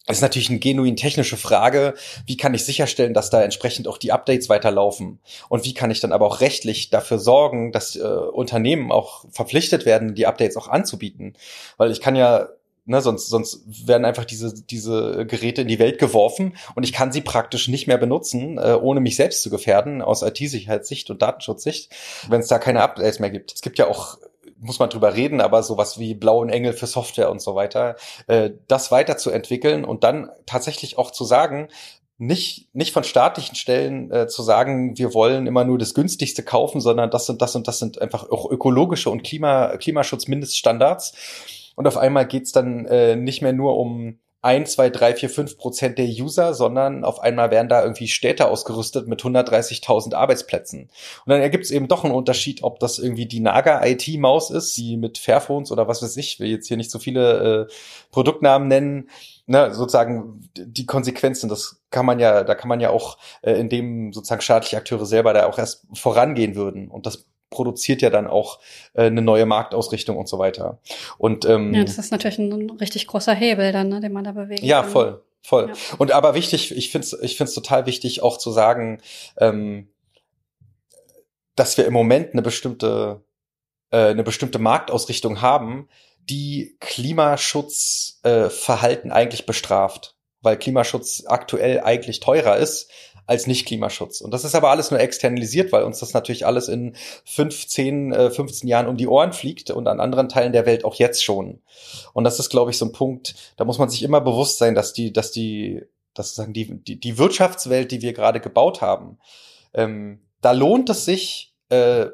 Das 0.07 0.17
ist 0.17 0.23
natürlich 0.23 0.51
eine 0.51 0.59
genuin 0.59 0.97
technische 0.97 1.37
Frage. 1.37 1.95
Wie 2.27 2.37
kann 2.37 2.55
ich 2.55 2.65
sicherstellen, 2.65 3.15
dass 3.15 3.31
da 3.31 3.43
entsprechend 3.43 3.87
auch 3.87 3.99
die 3.99 4.11
Updates 4.11 4.49
weiterlaufen? 4.49 5.21
Und 5.49 5.65
wie 5.65 5.75
kann 5.75 5.93
ich 5.93 6.01
dann 6.01 6.13
aber 6.13 6.27
auch 6.27 6.41
rechtlich 6.41 6.91
dafür 6.91 7.19
sorgen, 7.19 7.71
dass 7.71 7.95
äh, 7.95 8.03
Unternehmen 8.03 8.91
auch 8.91 9.25
verpflichtet 9.31 9.87
werden, 9.87 10.15
die 10.15 10.27
Updates 10.27 10.57
auch 10.57 10.67
anzubieten? 10.67 11.35
Weil 11.77 11.93
ich 11.93 12.01
kann 12.01 12.17
ja, 12.17 12.49
ne, 12.85 13.01
sonst, 13.01 13.29
sonst 13.29 13.63
werden 13.87 14.05
einfach 14.05 14.25
diese, 14.25 14.53
diese 14.53 15.25
Geräte 15.25 15.63
in 15.63 15.69
die 15.69 15.79
Welt 15.79 15.99
geworfen 15.99 16.57
und 16.75 16.83
ich 16.83 16.93
kann 16.93 17.13
sie 17.13 17.21
praktisch 17.21 17.69
nicht 17.69 17.87
mehr 17.87 17.99
benutzen, 17.99 18.59
äh, 18.59 18.75
ohne 18.75 18.99
mich 18.99 19.15
selbst 19.15 19.43
zu 19.43 19.51
gefährden, 19.51 20.03
aus 20.03 20.23
IT-Sicherheitssicht 20.23 21.11
und 21.11 21.23
Datenschutzsicht, 21.23 21.93
wenn 22.29 22.41
es 22.41 22.49
da 22.49 22.59
keine 22.59 22.83
Updates 22.83 23.21
mehr 23.21 23.31
gibt. 23.31 23.55
Es 23.55 23.61
gibt 23.61 23.79
ja 23.79 23.87
auch 23.87 24.19
muss 24.63 24.79
man 24.79 24.89
drüber 24.89 25.15
reden, 25.15 25.41
aber 25.41 25.63
sowas 25.63 25.99
wie 25.99 26.15
blauen 26.15 26.49
Engel 26.49 26.73
für 26.73 26.87
Software 26.87 27.31
und 27.31 27.43
so 27.43 27.55
weiter, 27.55 27.97
äh, 28.29 28.51
das 28.69 28.91
weiterzuentwickeln 28.91 29.85
und 29.85 30.05
dann 30.05 30.31
tatsächlich 30.47 30.99
auch 30.99 31.11
zu 31.11 31.25
sagen, 31.25 31.69
nicht, 32.19 32.73
nicht 32.73 32.93
von 32.93 33.03
staatlichen 33.03 33.57
Stellen 33.57 34.11
äh, 34.13 34.29
zu 34.29 34.43
sagen, 34.43 34.97
wir 34.97 35.13
wollen 35.13 35.49
immer 35.49 35.65
nur 35.65 35.79
das 35.79 35.95
günstigste 35.95 36.45
kaufen, 36.45 36.81
sondern 36.81 37.11
das 37.11 37.29
und 37.29 37.43
das 37.43 37.57
und 37.57 37.67
das 37.67 37.81
sind 37.81 38.01
einfach 38.01 38.31
auch 38.31 38.49
ökologische 38.49 39.11
und 39.11 39.25
Klima, 39.25 39.77
Klimaschutzmindeststandards. 39.77 41.73
Und 41.75 41.89
auf 41.89 41.97
einmal 41.97 42.27
geht's 42.27 42.53
dann 42.53 42.87
äh, 42.87 43.17
nicht 43.17 43.43
mehr 43.43 43.53
nur 43.53 43.77
um 43.77 44.19
ein, 44.43 44.67
zwei, 44.67 44.91
drei, 44.91 45.15
vier, 45.15 45.31
fünf 45.31 45.57
Prozent 45.57 45.99
der 45.99 46.07
User, 46.07 46.53
sondern 46.53 47.05
auf 47.05 47.21
einmal 47.21 47.53
werden 47.53 47.69
da 47.69 47.83
irgendwie 47.83 48.09
Städte 48.09 48.49
ausgerüstet 48.49 49.07
mit 49.07 49.23
130.000 49.23 50.15
Arbeitsplätzen. 50.15 50.83
Und 50.83 51.31
dann 51.31 51.41
ergibt 51.41 51.65
es 51.65 51.71
eben 51.71 51.87
doch 51.87 52.03
einen 52.05 52.13
Unterschied, 52.13 52.65
ob 52.65 52.81
das 52.81 52.99
irgendwie 52.99 53.27
die 53.27 53.39
Naga 53.39 53.85
IT-Maus 53.87 54.51
ist, 54.51 54.77
die 54.77 54.97
mit 54.97 55.19
Fairphones 55.19 55.71
oder 55.71 55.87
was 55.87 56.03
weiß 56.03 56.17
ich, 56.17 56.41
will 56.41 56.49
jetzt 56.49 56.67
hier 56.67 56.77
nicht 56.77 56.91
so 56.91 56.99
viele 56.99 57.69
äh, 57.69 57.73
Produktnamen 58.11 58.67
nennen, 58.67 59.11
ne, 59.47 59.73
sozusagen 59.73 60.41
die 60.57 60.87
Konsequenzen, 60.87 61.49
das 61.49 61.81
kann 61.91 62.05
man 62.05 62.19
ja, 62.19 62.43
da 62.43 62.57
kann 62.57 62.69
man 62.69 62.81
ja 62.81 62.91
auch, 62.91 63.19
äh, 63.43 63.53
indem 63.53 64.13
sozusagen 64.13 64.41
staatliche 64.41 64.77
Akteure 64.77 65.07
selber 65.07 65.33
da 65.35 65.47
auch 65.47 65.59
erst 65.59 65.87
vorangehen 65.95 66.57
würden. 66.57 66.89
Und 66.89 67.07
das 67.07 67.27
produziert 67.53 68.03
ja 68.03 68.11
dann 68.11 68.27
auch 68.27 68.59
äh, 68.95 69.03
eine 69.03 69.23
neue 69.23 69.47
Marktausrichtung 69.47 70.17
und 70.17 70.29
so 70.29 70.41
weiter. 70.41 70.81
Und 71.19 71.45
ähm, 71.45 71.73
ja, 71.73 71.85
das 71.85 71.99
ist 71.99 72.11
natürlich 72.11 72.39
ein 72.39 72.71
richtig 72.71 73.07
großer 73.07 73.35
Hebel 73.35 73.71
dann, 73.71 73.89
ne, 73.89 74.01
den 74.01 74.13
man 74.13 74.25
da 74.25 74.33
bewegt. 74.33 74.65
Ja, 74.65 74.83
kann. 74.83 74.91
voll, 74.91 75.23
voll. 75.43 75.69
Ja. 75.69 75.75
Und 75.99 76.11
aber 76.11 76.35
wichtig, 76.35 76.77
ich 76.77 76.91
finde 76.91 77.07
es 77.07 77.13
ich 77.23 77.37
find's 77.37 77.55
total 77.55 77.87
wichtig, 77.87 78.23
auch 78.23 78.39
zu 78.39 78.51
sagen, 78.51 79.01
ähm, 79.39 79.89
dass 81.55 81.77
wir 81.77 81.87
im 81.87 81.93
Moment 81.93 82.33
eine 82.33 82.43
bestimmte 82.43 83.23
äh, 83.93 84.09
eine 84.09 84.25
bestimmte 84.25 84.59
Marktausrichtung 84.59 85.41
haben, 85.41 85.89
die 86.29 86.77
Klimaschutzverhalten 86.81 89.11
äh, 89.11 89.15
eigentlich 89.15 89.47
bestraft, 89.47 90.17
weil 90.41 90.57
Klimaschutz 90.57 91.25
aktuell 91.27 91.81
eigentlich 91.81 92.21
teurer 92.21 92.57
ist 92.57 92.91
als 93.33 93.47
Nicht-Klimaschutz. 93.47 94.21
Und 94.21 94.31
das 94.33 94.45
ist 94.45 94.55
aber 94.55 94.69
alles 94.69 94.91
nur 94.91 95.01
externalisiert, 95.01 95.73
weil 95.73 95.85
uns 95.85 96.01
das 96.01 96.13
natürlich 96.13 96.45
alles 96.45 96.69
in 96.69 96.95
15, 97.25 98.13
äh, 98.13 98.31
15 98.31 98.69
Jahren 98.69 98.89
um 98.89 98.99
die 98.99 99.09
Ohren 99.09 99.33
fliegt 99.33 99.71
und 99.71 99.89
an 99.89 100.01
anderen 100.01 100.29
Teilen 100.29 100.53
der 100.53 100.67
Welt 100.67 100.85
auch 100.85 100.97
jetzt 100.97 101.25
schon. 101.25 101.61
Und 102.13 102.25
das 102.25 102.39
ist, 102.39 102.51
glaube 102.51 102.71
ich, 102.71 102.77
so 102.77 102.85
ein 102.85 102.93
Punkt, 102.93 103.35
da 103.57 103.65
muss 103.65 103.79
man 103.79 103.89
sich 103.89 104.03
immer 104.03 104.21
bewusst 104.21 104.59
sein, 104.59 104.75
dass 104.75 104.93
die, 104.93 105.15
dass 105.15 105.33
die, 105.33 105.83
dass 106.13 106.35
sagen, 106.35 106.53
die, 106.53 106.79
die, 106.79 107.01
die 107.01 107.17
Wirtschaftswelt, 107.17 107.91
die 107.91 108.03
wir 108.03 108.13
gerade 108.13 108.39
gebaut 108.39 108.83
haben, 108.83 109.19
ähm, 109.73 110.21
da 110.43 110.53
lohnt 110.53 110.91
es 110.91 111.07
sich, 111.07 111.55
äh, 111.71 112.07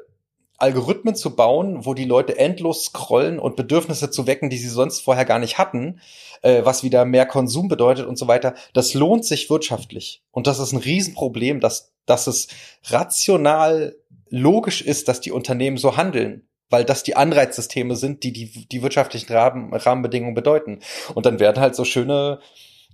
Algorithmen 0.59 1.15
zu 1.15 1.35
bauen, 1.35 1.85
wo 1.85 1.93
die 1.93 2.05
Leute 2.05 2.37
endlos 2.37 2.85
scrollen 2.85 3.39
und 3.39 3.55
Bedürfnisse 3.55 4.11
zu 4.11 4.27
wecken, 4.27 4.49
die 4.49 4.57
sie 4.57 4.69
sonst 4.69 5.01
vorher 5.01 5.25
gar 5.25 5.39
nicht 5.39 5.57
hatten, 5.57 5.99
äh, 6.41 6.63
was 6.63 6.83
wieder 6.83 7.05
mehr 7.05 7.25
Konsum 7.25 7.67
bedeutet 7.67 8.05
und 8.05 8.17
so 8.17 8.27
weiter, 8.27 8.53
das 8.73 8.93
lohnt 8.93 9.25
sich 9.25 9.49
wirtschaftlich. 9.49 10.21
Und 10.31 10.47
das 10.47 10.59
ist 10.59 10.73
ein 10.73 10.79
Riesenproblem, 10.79 11.59
dass, 11.59 11.93
dass 12.05 12.27
es 12.27 12.47
rational 12.85 13.95
logisch 14.29 14.81
ist, 14.81 15.07
dass 15.07 15.21
die 15.21 15.31
Unternehmen 15.31 15.77
so 15.77 15.97
handeln 15.97 16.45
weil 16.69 16.85
das 16.85 17.03
die 17.03 17.15
Anreizsysteme 17.15 17.95
sind, 17.95 18.23
die 18.23 18.31
die, 18.31 18.67
die 18.67 18.81
wirtschaftlichen 18.83 19.33
Rahmen, 19.33 19.73
Rahmenbedingungen 19.73 20.35
bedeuten. 20.35 20.81
Und 21.15 21.25
dann 21.25 21.39
werden 21.39 21.59
halt 21.59 21.75
so 21.75 21.83
schöne 21.83 22.39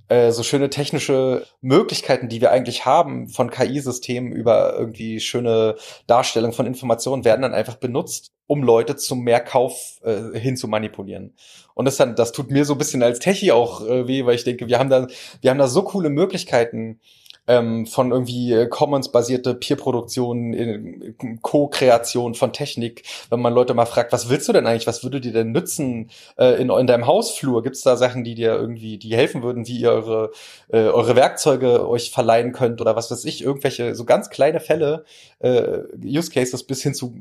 äh, 0.08 0.32
so 0.32 0.43
schöne 0.43 0.70
technische 0.70 1.45
Möglichkeiten, 1.62 2.30
die 2.30 2.41
wir 2.41 2.51
eigentlich 2.51 2.86
haben 2.86 3.28
von 3.28 3.49
KI-Systemen 3.49 4.32
über 4.32 4.78
irgendwie 4.78 5.20
schöne 5.20 5.76
Darstellung 6.08 6.53
von 6.53 6.66
Informationen, 6.66 7.26
werden 7.26 7.41
dann 7.41 7.53
einfach 7.53 7.76
benutzt, 7.76 8.32
um 8.47 8.64
Leute 8.64 8.95
zum 8.95 9.22
Mehrkauf 9.22 9.99
äh, 10.03 10.38
hin 10.38 10.58
zu 10.58 10.68
manipulieren. 10.68 11.34
Und 11.74 11.86
das 11.86 11.97
dann, 11.97 12.16
das 12.16 12.32
tut 12.32 12.51
mir 12.51 12.66
so 12.66 12.74
ein 12.74 12.78
bisschen 12.78 13.03
als 13.03 13.20
Techie 13.20 13.51
auch 13.51 13.86
äh, 13.86 14.08
weh, 14.08 14.26
weil 14.26 14.36
ich 14.36 14.43
denke, 14.43 14.68
wir 14.68 14.80
haben 14.80 14.89
da, 14.89 15.08
wir 15.41 15.49
haben 15.49 15.58
da 15.58 15.68
so 15.68 15.84
coole 15.84 16.10
Möglichkeiten, 16.10 16.99
ähm, 17.48 17.86
von 17.86 18.12
irgendwie 18.12 18.54
äh, 18.54 18.68
Commons-basierte 18.68 19.56
Peer-Produktion, 19.56 21.16
Co-Kreation 21.41 22.36
von 22.36 22.54
Technik. 22.54 23.04
Wenn 23.30 23.41
man 23.41 23.54
Leute 23.54 23.74
mal 23.74 23.86
fragt, 23.86 24.12
was 24.14 24.30
willst 24.30 24.48
du 24.48 24.54
denn 24.54 24.66
eigentlich? 24.66 24.88
Was 24.88 25.04
würde 25.04 25.22
dir 25.22 25.34
denn 25.34 25.52
nützen 25.52 26.10
äh, 26.38 26.62
in, 26.62 26.70
in 26.70 26.88
deinem 26.88 27.08
Hausflur? 27.08 27.64
Gibt 27.64 27.76
es 27.76 27.84
da 27.84 27.98
Sachen, 27.98 28.24
die 28.24 28.36
dir 28.36 28.54
irgendwie, 28.54 28.98
die 28.98 29.16
helfen 29.16 29.43
würden, 29.43 29.68
wie 29.68 29.80
ihr 29.80 29.91
eure, 29.91 30.32
äh, 30.70 30.88
eure 30.88 31.16
Werkzeuge 31.16 31.88
euch 31.88 32.12
verleihen 32.12 32.52
könnt 32.52 32.82
oder 32.82 32.96
was 32.96 33.12
weiß 33.12 33.26
ich, 33.26 33.43
irgendwelche 33.43 33.96
so 33.96 34.06
ganz 34.06 34.30
kleine 34.30 34.60
Fälle, 34.60 35.06
äh, 35.39 35.80
Use 36.04 36.32
Cases 36.32 36.64
bis 36.64 36.82
hin 36.82 36.93
zu 36.93 37.16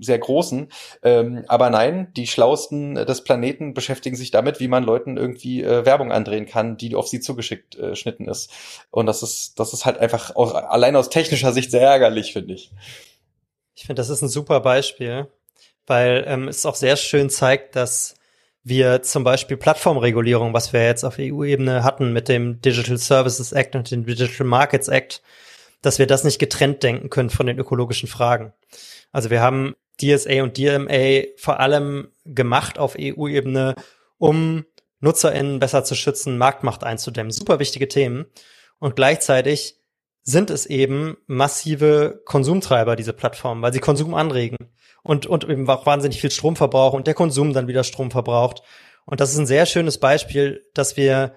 sehr 0.00 0.18
großen. 0.18 0.68
Ähm, 1.02 1.44
aber 1.48 1.70
nein, 1.70 2.12
die 2.16 2.26
Schlausten 2.26 2.94
des 2.94 3.24
Planeten 3.24 3.74
beschäftigen 3.74 4.16
sich 4.16 4.30
damit, 4.30 4.60
wie 4.60 4.68
man 4.68 4.84
Leuten 4.84 5.16
irgendwie 5.16 5.62
äh, 5.62 5.84
Werbung 5.84 6.12
andrehen 6.12 6.46
kann, 6.46 6.76
die 6.76 6.94
auf 6.94 7.08
sie 7.08 7.20
zugeschickt 7.20 7.76
äh, 7.76 7.94
schnitten 7.94 8.28
ist. 8.28 8.50
Und 8.90 9.06
das 9.06 9.22
ist, 9.22 9.58
das 9.58 9.72
ist 9.72 9.84
halt 9.84 9.98
einfach 9.98 10.34
auch 10.36 10.54
allein 10.54 10.96
aus 10.96 11.10
technischer 11.10 11.52
Sicht 11.52 11.70
sehr 11.70 11.82
ärgerlich, 11.82 12.32
finde 12.32 12.54
ich. 12.54 12.70
Ich 13.74 13.86
finde, 13.86 14.00
das 14.00 14.10
ist 14.10 14.22
ein 14.22 14.28
super 14.28 14.60
Beispiel, 14.60 15.28
weil 15.86 16.24
ähm, 16.26 16.48
es 16.48 16.66
auch 16.66 16.74
sehr 16.74 16.96
schön 16.96 17.30
zeigt, 17.30 17.76
dass 17.76 18.14
wir 18.62 19.02
zum 19.02 19.24
Beispiel 19.24 19.56
Plattformregulierung, 19.56 20.52
was 20.52 20.72
wir 20.72 20.84
jetzt 20.84 21.04
auf 21.04 21.16
EU-Ebene 21.18 21.82
hatten 21.82 22.12
mit 22.12 22.28
dem 22.28 22.60
Digital 22.60 22.98
Services 22.98 23.52
Act 23.52 23.74
und 23.74 23.90
dem 23.90 24.04
Digital 24.04 24.46
Markets 24.46 24.88
Act, 24.88 25.22
dass 25.82 25.98
wir 25.98 26.06
das 26.06 26.24
nicht 26.24 26.38
getrennt 26.38 26.82
denken 26.82 27.08
können 27.08 27.30
von 27.30 27.46
den 27.46 27.58
ökologischen 27.58 28.08
Fragen. 28.08 28.52
Also 29.12 29.30
wir 29.30 29.40
haben 29.40 29.74
DSA 30.00 30.42
und 30.42 30.58
DMA 30.58 31.22
vor 31.36 31.60
allem 31.60 32.08
gemacht 32.24 32.78
auf 32.78 32.96
EU-Ebene, 32.98 33.74
um 34.18 34.64
NutzerInnen 35.00 35.60
besser 35.60 35.84
zu 35.84 35.94
schützen, 35.94 36.38
Marktmacht 36.38 36.84
einzudämmen. 36.84 37.32
Super 37.32 37.58
wichtige 37.58 37.88
Themen. 37.88 38.26
Und 38.78 38.96
gleichzeitig 38.96 39.76
sind 40.22 40.50
es 40.50 40.66
eben 40.66 41.16
massive 41.26 42.22
Konsumtreiber, 42.24 42.96
diese 42.96 43.12
Plattformen, 43.12 43.62
weil 43.62 43.72
sie 43.72 43.80
Konsum 43.80 44.14
anregen 44.14 44.56
und, 45.02 45.26
und 45.26 45.48
eben 45.48 45.68
auch 45.68 45.86
wahnsinnig 45.86 46.20
viel 46.20 46.30
Strom 46.30 46.56
verbrauchen 46.56 46.96
und 46.96 47.06
der 47.06 47.14
Konsum 47.14 47.52
dann 47.52 47.68
wieder 47.68 47.84
Strom 47.84 48.10
verbraucht. 48.10 48.62
Und 49.06 49.20
das 49.20 49.32
ist 49.32 49.38
ein 49.38 49.46
sehr 49.46 49.66
schönes 49.66 49.98
Beispiel, 49.98 50.66
dass 50.74 50.96
wir 50.96 51.34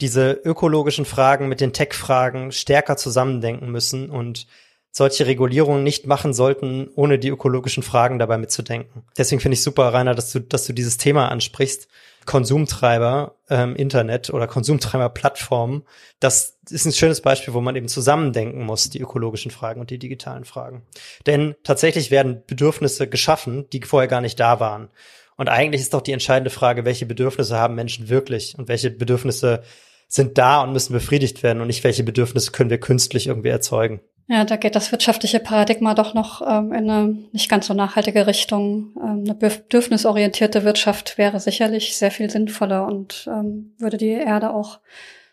diese 0.00 0.32
ökologischen 0.32 1.04
Fragen 1.04 1.48
mit 1.48 1.60
den 1.60 1.72
Tech-Fragen 1.72 2.52
stärker 2.52 2.96
zusammendenken 2.96 3.70
müssen 3.70 4.10
und 4.10 4.46
solche 4.92 5.26
Regulierungen 5.26 5.82
nicht 5.82 6.06
machen 6.06 6.34
sollten, 6.34 6.88
ohne 6.94 7.18
die 7.18 7.30
ökologischen 7.30 7.82
Fragen 7.82 8.18
dabei 8.18 8.36
mitzudenken. 8.36 9.02
Deswegen 9.16 9.40
finde 9.40 9.54
ich 9.54 9.62
super, 9.62 9.92
Rainer, 9.92 10.14
dass 10.14 10.30
du, 10.30 10.40
dass 10.40 10.66
du 10.66 10.74
dieses 10.74 10.98
Thema 10.98 11.28
ansprichst. 11.28 11.88
Konsumtreiber 12.24 13.34
ähm, 13.50 13.74
Internet 13.74 14.30
oder 14.30 14.46
Konsumtreiber 14.46 15.08
Plattformen. 15.08 15.82
Das 16.20 16.56
ist 16.70 16.84
ein 16.84 16.92
schönes 16.92 17.20
Beispiel, 17.20 17.52
wo 17.52 17.60
man 17.60 17.74
eben 17.74 17.88
zusammendenken 17.88 18.64
muss, 18.64 18.90
die 18.90 19.00
ökologischen 19.00 19.50
Fragen 19.50 19.80
und 19.80 19.90
die 19.90 19.98
digitalen 19.98 20.44
Fragen. 20.44 20.82
Denn 21.26 21.56
tatsächlich 21.64 22.12
werden 22.12 22.42
Bedürfnisse 22.46 23.08
geschaffen, 23.08 23.68
die 23.72 23.82
vorher 23.82 24.06
gar 24.06 24.20
nicht 24.20 24.38
da 24.38 24.60
waren. 24.60 24.88
Und 25.36 25.48
eigentlich 25.48 25.80
ist 25.80 25.94
doch 25.94 26.02
die 26.02 26.12
entscheidende 26.12 26.50
Frage, 26.50 26.84
welche 26.84 27.06
Bedürfnisse 27.06 27.58
haben 27.58 27.74
Menschen 27.74 28.08
wirklich 28.08 28.56
und 28.56 28.68
welche 28.68 28.90
Bedürfnisse 28.90 29.64
sind 30.06 30.36
da 30.38 30.62
und 30.62 30.72
müssen 30.72 30.92
befriedigt 30.92 31.42
werden 31.42 31.62
und 31.62 31.68
nicht 31.68 31.82
welche 31.84 32.04
Bedürfnisse 32.04 32.52
können 32.52 32.70
wir 32.70 32.78
künstlich 32.78 33.26
irgendwie 33.26 33.48
erzeugen. 33.48 34.00
Ja, 34.28 34.44
da 34.44 34.56
geht 34.56 34.76
das 34.76 34.92
wirtschaftliche 34.92 35.40
Paradigma 35.40 35.94
doch 35.94 36.14
noch 36.14 36.42
ähm, 36.42 36.72
in 36.72 36.88
eine 36.88 37.18
nicht 37.32 37.50
ganz 37.50 37.66
so 37.66 37.74
nachhaltige 37.74 38.26
Richtung. 38.26 38.94
Ähm, 38.96 39.24
eine 39.24 39.34
bedürfnisorientierte 39.34 40.64
Wirtschaft 40.64 41.18
wäre 41.18 41.40
sicherlich 41.40 41.96
sehr 41.96 42.10
viel 42.10 42.30
sinnvoller 42.30 42.86
und 42.86 43.28
ähm, 43.28 43.74
würde 43.78 43.96
die 43.96 44.10
Erde 44.10 44.54
auch 44.54 44.80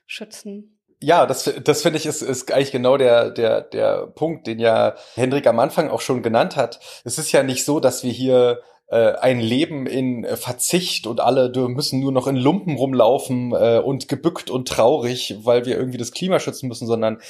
schützen. 0.05 0.75
Ja, 1.01 1.25
das, 1.25 1.49
das 1.63 1.81
finde 1.81 1.97
ich 1.97 2.05
ist, 2.05 2.21
ist 2.21 2.51
eigentlich 2.51 2.71
genau 2.71 2.97
der, 2.97 3.29
der, 3.29 3.61
der 3.61 4.07
Punkt, 4.07 4.47
den 4.47 4.59
ja 4.59 4.95
Hendrik 5.15 5.47
am 5.47 5.59
Anfang 5.59 5.89
auch 5.89 6.01
schon 6.01 6.23
genannt 6.23 6.57
hat. 6.57 6.79
Es 7.05 7.17
ist 7.17 7.31
ja 7.31 7.41
nicht 7.43 7.63
so, 7.63 7.79
dass 7.79 8.03
wir 8.03 8.11
hier 8.11 8.59
äh, 8.91 9.13
ein 9.19 9.39
Leben 9.39 9.85
in 9.85 10.23
äh, 10.23 10.35
Verzicht 10.35 11.05
und 11.05 11.19
alle 11.19 11.51
müssen 11.67 11.99
nur 11.99 12.11
noch 12.11 12.25
in 12.25 12.35
Lumpen 12.35 12.75
rumlaufen 12.75 13.51
äh, 13.51 13.77
und 13.77 14.07
gebückt 14.07 14.49
und 14.49 14.67
traurig, 14.67 15.37
weil 15.43 15.65
wir 15.65 15.77
irgendwie 15.77 15.99
das 15.99 16.11
Klima 16.11 16.39
schützen 16.39 16.67
müssen, 16.67 16.87
sondern 16.87 17.21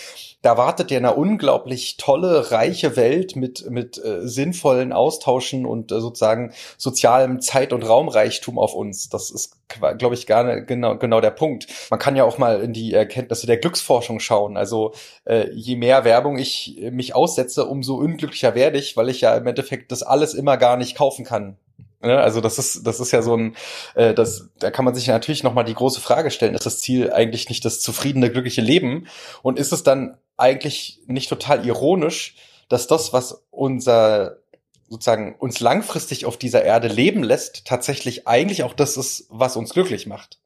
da 0.41 0.55
wartet 0.55 0.89
ja 0.89 0.99
eine 0.99 1.15
unglaublich 1.15 1.97
tolle, 1.97 2.51
reiche 2.51 2.95
Welt 2.95 3.35
mit, 3.35 3.69
mit 3.69 4.01
sinnvollen 4.21 4.93
Austauschen 4.93 5.65
und 5.65 5.91
sozusagen 5.91 6.53
sozialem 6.77 7.41
Zeit- 7.41 7.73
und 7.73 7.83
Raumreichtum 7.83 8.57
auf 8.57 8.73
uns. 8.73 9.09
Das 9.09 9.29
ist, 9.29 9.58
glaube 9.69 10.15
ich, 10.15 10.27
gar 10.27 10.43
nicht 10.43 10.67
genau, 10.67 10.97
genau 10.97 11.21
der 11.21 11.31
Punkt. 11.31 11.67
Man 11.89 11.99
kann 11.99 12.15
ja 12.15 12.23
auch 12.23 12.37
mal 12.37 12.61
in 12.61 12.73
die 12.73 12.93
Erkenntnisse 12.93 13.47
der 13.47 13.57
Glücksforschung 13.57 14.19
schauen. 14.19 14.57
Also 14.57 14.93
äh, 15.25 15.49
je 15.51 15.75
mehr 15.75 16.03
Werbung 16.03 16.37
ich 16.37 16.79
mich 16.91 17.15
aussetze, 17.15 17.65
umso 17.65 17.95
unglücklicher 17.95 18.55
werde 18.55 18.79
ich, 18.79 18.97
weil 18.97 19.09
ich 19.09 19.21
ja 19.21 19.35
im 19.35 19.47
Endeffekt 19.47 19.91
das 19.91 20.03
alles 20.03 20.33
immer 20.33 20.57
gar 20.57 20.77
nicht 20.77 20.97
kaufen 20.97 21.25
kann. 21.25 21.57
Ne? 22.01 22.17
Also 22.17 22.41
das 22.41 22.57
ist, 22.57 22.87
das 22.87 22.99
ist 22.99 23.11
ja 23.11 23.21
so 23.21 23.35
ein, 23.35 23.55
äh, 23.95 24.13
das, 24.13 24.49
da 24.59 24.71
kann 24.71 24.85
man 24.85 24.95
sich 24.95 25.07
natürlich 25.07 25.43
nochmal 25.43 25.65
die 25.65 25.73
große 25.73 26.01
Frage 26.01 26.31
stellen, 26.31 26.55
ist 26.55 26.65
das 26.65 26.79
Ziel 26.79 27.11
eigentlich 27.11 27.49
nicht 27.49 27.65
das 27.65 27.81
zufriedene, 27.81 28.31
glückliche 28.31 28.61
Leben? 28.61 29.07
Und 29.41 29.59
ist 29.59 29.73
es 29.73 29.83
dann 29.83 30.17
eigentlich 30.37 30.99
nicht 31.07 31.29
total 31.29 31.65
ironisch, 31.65 32.35
dass 32.69 32.87
das, 32.87 33.13
was 33.13 33.43
unser 33.51 34.37
sozusagen 34.89 35.35
uns 35.35 35.59
langfristig 35.59 36.25
auf 36.25 36.37
dieser 36.37 36.63
Erde 36.63 36.87
leben 36.87 37.23
lässt, 37.23 37.65
tatsächlich 37.65 38.27
eigentlich 38.27 38.63
auch 38.63 38.73
das 38.73 38.97
ist, 38.97 39.27
was 39.29 39.55
uns 39.55 39.73
glücklich 39.73 40.07
macht. 40.07 40.39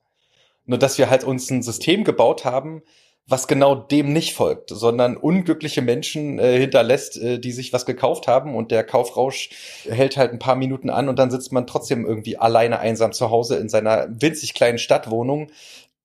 Nur 0.65 0.77
dass 0.77 0.97
wir 0.97 1.09
halt 1.09 1.23
uns 1.23 1.49
ein 1.49 1.63
System 1.63 2.03
gebaut 2.03 2.45
haben, 2.45 2.83
was 3.25 3.47
genau 3.47 3.75
dem 3.75 4.11
nicht 4.11 4.33
folgt, 4.33 4.69
sondern 4.69 5.15
unglückliche 5.15 5.81
Menschen 5.81 6.39
äh, 6.39 6.59
hinterlässt, 6.59 7.17
äh, 7.17 7.39
die 7.39 7.53
sich 7.53 7.71
was 7.71 7.85
gekauft 7.85 8.27
haben 8.27 8.53
und 8.53 8.69
der 8.69 8.83
Kaufrausch 8.83 9.49
hält 9.89 10.17
halt 10.17 10.33
ein 10.33 10.39
paar 10.39 10.55
Minuten 10.55 10.89
an 10.89 11.07
und 11.07 11.17
dann 11.19 11.31
sitzt 11.31 11.53
man 11.53 11.65
trotzdem 11.65 12.05
irgendwie 12.05 12.37
alleine 12.37 12.79
einsam 12.79 13.13
zu 13.13 13.29
Hause 13.29 13.55
in 13.55 13.69
seiner 13.69 14.07
winzig 14.09 14.53
kleinen 14.53 14.77
Stadtwohnung 14.77 15.51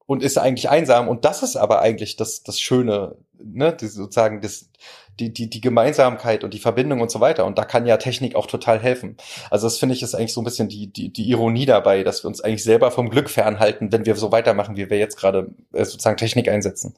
und 0.06 0.22
ist 0.22 0.38
eigentlich 0.38 0.70
einsam 0.70 1.08
und 1.08 1.24
das 1.24 1.42
ist 1.42 1.56
aber 1.56 1.80
eigentlich 1.80 2.14
das 2.14 2.44
das 2.44 2.60
Schöne, 2.60 3.16
ne, 3.42 3.72
das 3.72 3.94
sozusagen 3.94 4.40
das 4.40 4.70
die, 5.18 5.32
die, 5.32 5.50
die 5.50 5.60
Gemeinsamkeit 5.60 6.44
und 6.44 6.54
die 6.54 6.58
Verbindung 6.58 7.00
und 7.00 7.10
so 7.10 7.20
weiter. 7.20 7.44
Und 7.44 7.58
da 7.58 7.64
kann 7.64 7.86
ja 7.86 7.96
Technik 7.96 8.34
auch 8.34 8.46
total 8.46 8.80
helfen. 8.80 9.16
Also 9.50 9.66
das 9.66 9.78
finde 9.78 9.94
ich 9.94 10.02
ist 10.02 10.14
eigentlich 10.14 10.32
so 10.32 10.40
ein 10.40 10.44
bisschen 10.44 10.68
die, 10.68 10.92
die, 10.92 11.12
die 11.12 11.28
Ironie 11.28 11.66
dabei, 11.66 12.04
dass 12.04 12.24
wir 12.24 12.28
uns 12.28 12.40
eigentlich 12.40 12.64
selber 12.64 12.90
vom 12.90 13.10
Glück 13.10 13.30
fernhalten, 13.30 13.92
wenn 13.92 14.06
wir 14.06 14.14
so 14.16 14.32
weitermachen, 14.32 14.76
wie 14.76 14.88
wir 14.90 14.98
jetzt 14.98 15.16
gerade 15.16 15.54
äh, 15.72 15.84
sozusagen 15.84 16.16
Technik 16.16 16.48
einsetzen. 16.48 16.94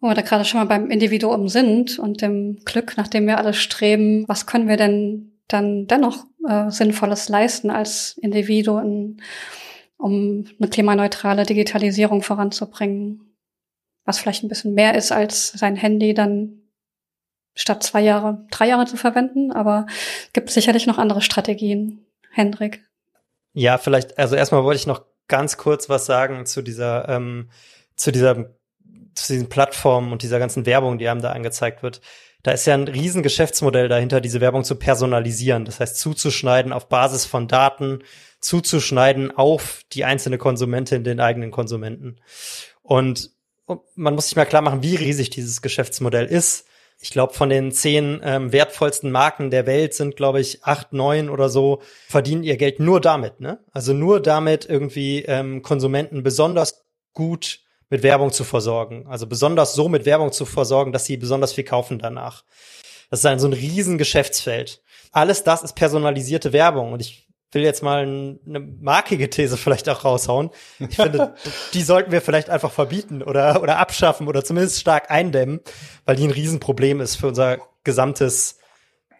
Wo 0.00 0.08
wir 0.08 0.14
da 0.14 0.22
gerade 0.22 0.44
schon 0.44 0.60
mal 0.60 0.66
beim 0.66 0.90
Individuum 0.90 1.48
sind 1.48 1.98
und 1.98 2.22
dem 2.22 2.60
Glück, 2.64 2.96
nach 2.96 3.08
dem 3.08 3.26
wir 3.26 3.38
alle 3.38 3.54
streben, 3.54 4.24
was 4.28 4.46
können 4.46 4.68
wir 4.68 4.76
denn 4.76 5.40
dann 5.48 5.86
dennoch 5.86 6.24
äh, 6.48 6.70
Sinnvolles 6.70 7.28
leisten 7.28 7.70
als 7.70 8.18
Individuen, 8.20 9.22
um 9.96 10.46
eine 10.60 10.68
klimaneutrale 10.68 11.44
Digitalisierung 11.44 12.22
voranzubringen? 12.22 13.36
Was 14.04 14.18
vielleicht 14.18 14.42
ein 14.42 14.48
bisschen 14.48 14.74
mehr 14.74 14.96
ist, 14.96 15.12
als 15.12 15.52
sein 15.52 15.76
Handy 15.76 16.14
dann 16.14 16.61
statt 17.54 17.82
zwei 17.82 18.00
Jahre, 18.00 18.44
drei 18.50 18.68
Jahre 18.68 18.86
zu 18.86 18.96
verwenden, 18.96 19.52
aber 19.52 19.86
gibt 20.32 20.50
sicherlich 20.50 20.86
noch 20.86 20.98
andere 20.98 21.22
Strategien. 21.22 22.06
Hendrik. 22.30 22.82
Ja, 23.52 23.78
vielleicht, 23.78 24.18
also 24.18 24.36
erstmal 24.36 24.64
wollte 24.64 24.80
ich 24.80 24.86
noch 24.86 25.04
ganz 25.28 25.56
kurz 25.56 25.88
was 25.88 26.06
sagen 26.06 26.46
zu 26.46 26.62
dieser, 26.62 27.08
ähm, 27.08 27.50
zu 27.94 28.10
dieser, 28.10 28.54
zu 29.14 29.32
diesen 29.32 29.48
Plattformen 29.48 30.12
und 30.12 30.22
dieser 30.22 30.38
ganzen 30.38 30.66
Werbung, 30.66 30.98
die 30.98 31.08
einem 31.08 31.20
da 31.20 31.32
angezeigt 31.32 31.82
wird. 31.82 32.00
Da 32.42 32.50
ist 32.52 32.66
ja 32.66 32.74
ein 32.74 32.88
riesen 32.88 33.22
Geschäftsmodell 33.22 33.88
dahinter, 33.88 34.20
diese 34.20 34.40
Werbung 34.40 34.64
zu 34.64 34.74
personalisieren. 34.74 35.64
Das 35.64 35.78
heißt, 35.78 35.96
zuzuschneiden 35.96 36.72
auf 36.72 36.88
Basis 36.88 37.24
von 37.24 37.46
Daten, 37.46 38.02
zuzuschneiden 38.40 39.30
auf 39.30 39.82
die 39.92 40.04
einzelne 40.04 40.38
Konsumentin, 40.38 41.04
den 41.04 41.20
eigenen 41.20 41.50
Konsumenten. 41.50 42.16
Und 42.82 43.30
man 43.94 44.14
muss 44.14 44.26
sich 44.26 44.36
mal 44.36 44.44
klar 44.44 44.62
machen, 44.62 44.82
wie 44.82 44.96
riesig 44.96 45.30
dieses 45.30 45.62
Geschäftsmodell 45.62 46.26
ist 46.26 46.66
ich 47.02 47.10
glaube, 47.10 47.34
von 47.34 47.50
den 47.50 47.72
zehn 47.72 48.20
ähm, 48.22 48.52
wertvollsten 48.52 49.10
Marken 49.10 49.50
der 49.50 49.66
Welt 49.66 49.92
sind, 49.92 50.14
glaube 50.14 50.40
ich, 50.40 50.62
acht, 50.62 50.92
neun 50.92 51.28
oder 51.28 51.48
so, 51.48 51.82
verdienen 52.08 52.44
ihr 52.44 52.56
Geld 52.56 52.78
nur 52.78 53.00
damit, 53.00 53.40
ne? 53.40 53.58
Also 53.72 53.92
nur 53.92 54.20
damit 54.20 54.66
irgendwie 54.66 55.24
ähm, 55.26 55.62
Konsumenten 55.62 56.22
besonders 56.22 56.84
gut 57.12 57.58
mit 57.90 58.04
Werbung 58.04 58.30
zu 58.30 58.44
versorgen. 58.44 59.04
Also 59.08 59.26
besonders 59.26 59.74
so 59.74 59.88
mit 59.88 60.06
Werbung 60.06 60.30
zu 60.30 60.46
versorgen, 60.46 60.92
dass 60.92 61.04
sie 61.04 61.16
besonders 61.16 61.52
viel 61.52 61.64
kaufen 61.64 61.98
danach. 61.98 62.44
Das 63.10 63.18
ist 63.18 63.26
ein 63.26 63.40
so 63.40 63.48
ein 63.48 63.52
riesen 63.52 63.98
Geschäftsfeld. 63.98 64.80
Alles 65.10 65.42
das 65.42 65.64
ist 65.64 65.74
personalisierte 65.74 66.52
Werbung 66.52 66.92
und 66.92 67.02
ich 67.02 67.28
will 67.54 67.62
jetzt 67.62 67.82
mal 67.82 68.02
eine 68.02 68.60
markige 68.60 69.28
These 69.30 69.56
vielleicht 69.56 69.88
auch 69.88 70.04
raushauen. 70.04 70.50
Ich 70.78 70.96
finde, 70.96 71.34
die 71.74 71.82
sollten 71.82 72.12
wir 72.12 72.20
vielleicht 72.20 72.50
einfach 72.50 72.72
verbieten 72.72 73.22
oder, 73.22 73.62
oder 73.62 73.78
abschaffen 73.78 74.28
oder 74.28 74.44
zumindest 74.44 74.80
stark 74.80 75.10
eindämmen, 75.10 75.60
weil 76.04 76.16
die 76.16 76.24
ein 76.24 76.30
Riesenproblem 76.30 77.00
ist 77.00 77.16
für 77.16 77.28
unser 77.28 77.58
gesamtes 77.84 78.58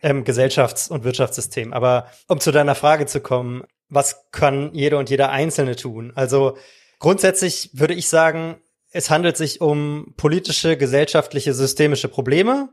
ähm, 0.02 0.24
Gesellschafts- 0.24 0.90
und 0.90 1.04
Wirtschaftssystem. 1.04 1.72
Aber 1.72 2.06
um 2.28 2.40
zu 2.40 2.52
deiner 2.52 2.74
Frage 2.74 3.06
zu 3.06 3.20
kommen, 3.20 3.64
was 3.88 4.30
kann 4.30 4.70
jeder 4.72 4.98
und 4.98 5.10
jeder 5.10 5.30
Einzelne 5.30 5.76
tun? 5.76 6.12
Also 6.14 6.56
grundsätzlich 6.98 7.70
würde 7.74 7.94
ich 7.94 8.08
sagen, 8.08 8.56
es 8.90 9.10
handelt 9.10 9.36
sich 9.36 9.60
um 9.60 10.14
politische, 10.16 10.76
gesellschaftliche, 10.76 11.54
systemische 11.54 12.08
Probleme. 12.08 12.70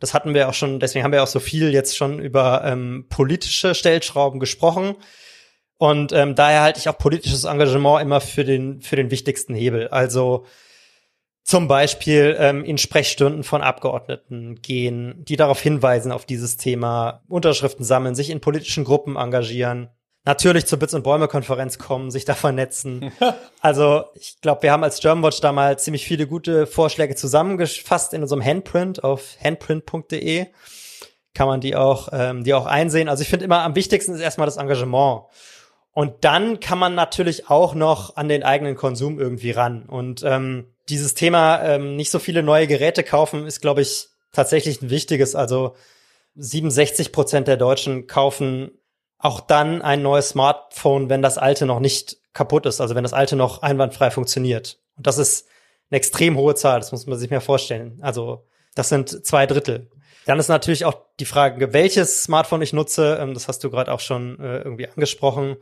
Das 0.00 0.14
hatten 0.14 0.34
wir 0.34 0.48
auch 0.48 0.54
schon, 0.54 0.80
deswegen 0.80 1.04
haben 1.04 1.12
wir 1.12 1.22
auch 1.22 1.28
so 1.28 1.40
viel 1.40 1.72
jetzt 1.72 1.96
schon 1.96 2.18
über 2.18 2.62
ähm, 2.64 3.06
politische 3.08 3.74
Stellschrauben 3.74 4.40
gesprochen. 4.40 4.96
Und 5.76 6.12
ähm, 6.12 6.34
daher 6.34 6.62
halte 6.62 6.78
ich 6.78 6.88
auch 6.88 6.98
politisches 6.98 7.44
Engagement 7.44 8.02
immer 8.02 8.20
für 8.20 8.44
den, 8.44 8.80
für 8.80 8.96
den 8.96 9.10
wichtigsten 9.10 9.54
Hebel. 9.54 9.88
Also 9.88 10.44
zum 11.42 11.68
Beispiel 11.68 12.36
ähm, 12.38 12.64
in 12.64 12.78
Sprechstunden 12.78 13.44
von 13.44 13.60
Abgeordneten 13.60 14.62
gehen, 14.62 15.24
die 15.24 15.36
darauf 15.36 15.60
hinweisen 15.60 16.10
auf 16.10 16.24
dieses 16.24 16.56
Thema, 16.56 17.22
Unterschriften 17.28 17.84
sammeln, 17.84 18.14
sich 18.14 18.30
in 18.30 18.40
politischen 18.40 18.84
Gruppen 18.84 19.16
engagieren, 19.16 19.90
natürlich 20.24 20.66
zur 20.66 20.78
Bits 20.78 20.94
und 20.94 21.02
Bäume 21.02 21.28
Konferenz 21.28 21.78
kommen, 21.78 22.10
sich 22.10 22.24
da 22.24 22.34
vernetzen. 22.34 23.12
also 23.60 24.04
ich 24.14 24.40
glaube, 24.40 24.62
wir 24.62 24.72
haben 24.72 24.84
als 24.84 25.00
Germanwatch 25.00 25.40
da 25.40 25.52
mal 25.52 25.78
ziemlich 25.78 26.06
viele 26.06 26.26
gute 26.26 26.66
Vorschläge 26.66 27.14
zusammengefasst 27.14 28.14
in 28.14 28.22
unserem 28.22 28.44
Handprint 28.44 29.04
auf 29.04 29.36
handprint.de. 29.42 30.46
Kann 31.34 31.48
man 31.48 31.60
die 31.60 31.76
auch, 31.76 32.08
ähm, 32.12 32.44
die 32.44 32.54
auch 32.54 32.66
einsehen. 32.66 33.08
Also 33.08 33.22
ich 33.22 33.28
finde 33.28 33.44
immer 33.44 33.62
am 33.62 33.74
wichtigsten 33.74 34.14
ist 34.14 34.20
erstmal 34.20 34.46
das 34.46 34.56
Engagement. 34.56 35.24
Und 35.92 36.24
dann 36.24 36.58
kann 36.58 36.78
man 36.78 36.94
natürlich 36.94 37.50
auch 37.50 37.74
noch 37.74 38.16
an 38.16 38.28
den 38.28 38.42
eigenen 38.42 38.76
Konsum 38.76 39.20
irgendwie 39.20 39.52
ran. 39.52 39.84
Und 39.84 40.22
ähm, 40.24 40.74
dieses 40.88 41.14
Thema 41.14 41.62
ähm, 41.62 41.96
nicht 41.96 42.10
so 42.10 42.18
viele 42.18 42.42
neue 42.42 42.66
Geräte 42.66 43.04
kaufen 43.04 43.46
ist, 43.46 43.60
glaube 43.60 43.82
ich, 43.82 44.08
tatsächlich 44.32 44.82
ein 44.82 44.90
wichtiges. 44.90 45.34
Also 45.34 45.76
67 46.36 47.12
Prozent 47.12 47.46
der 47.46 47.56
Deutschen 47.56 48.06
kaufen 48.06 48.72
auch 49.24 49.40
dann 49.40 49.80
ein 49.80 50.02
neues 50.02 50.28
Smartphone, 50.28 51.08
wenn 51.08 51.22
das 51.22 51.38
alte 51.38 51.64
noch 51.64 51.80
nicht 51.80 52.18
kaputt 52.34 52.66
ist, 52.66 52.82
also 52.82 52.94
wenn 52.94 53.04
das 53.04 53.14
alte 53.14 53.36
noch 53.36 53.62
einwandfrei 53.62 54.10
funktioniert. 54.10 54.78
Und 54.98 55.06
das 55.06 55.16
ist 55.16 55.48
eine 55.90 55.96
extrem 55.96 56.36
hohe 56.36 56.54
Zahl, 56.54 56.80
das 56.80 56.92
muss 56.92 57.06
man 57.06 57.18
sich 57.18 57.30
mehr 57.30 57.40
vorstellen. 57.40 57.98
Also 58.02 58.46
das 58.74 58.90
sind 58.90 59.24
zwei 59.24 59.46
Drittel. 59.46 59.90
Dann 60.26 60.38
ist 60.38 60.48
natürlich 60.48 60.84
auch 60.84 60.94
die 61.20 61.24
Frage, 61.24 61.72
welches 61.72 62.22
Smartphone 62.22 62.60
ich 62.60 62.74
nutze. 62.74 63.18
Ähm, 63.18 63.32
das 63.32 63.48
hast 63.48 63.64
du 63.64 63.70
gerade 63.70 63.92
auch 63.92 64.00
schon 64.00 64.38
äh, 64.40 64.58
irgendwie 64.58 64.88
angesprochen. 64.88 65.56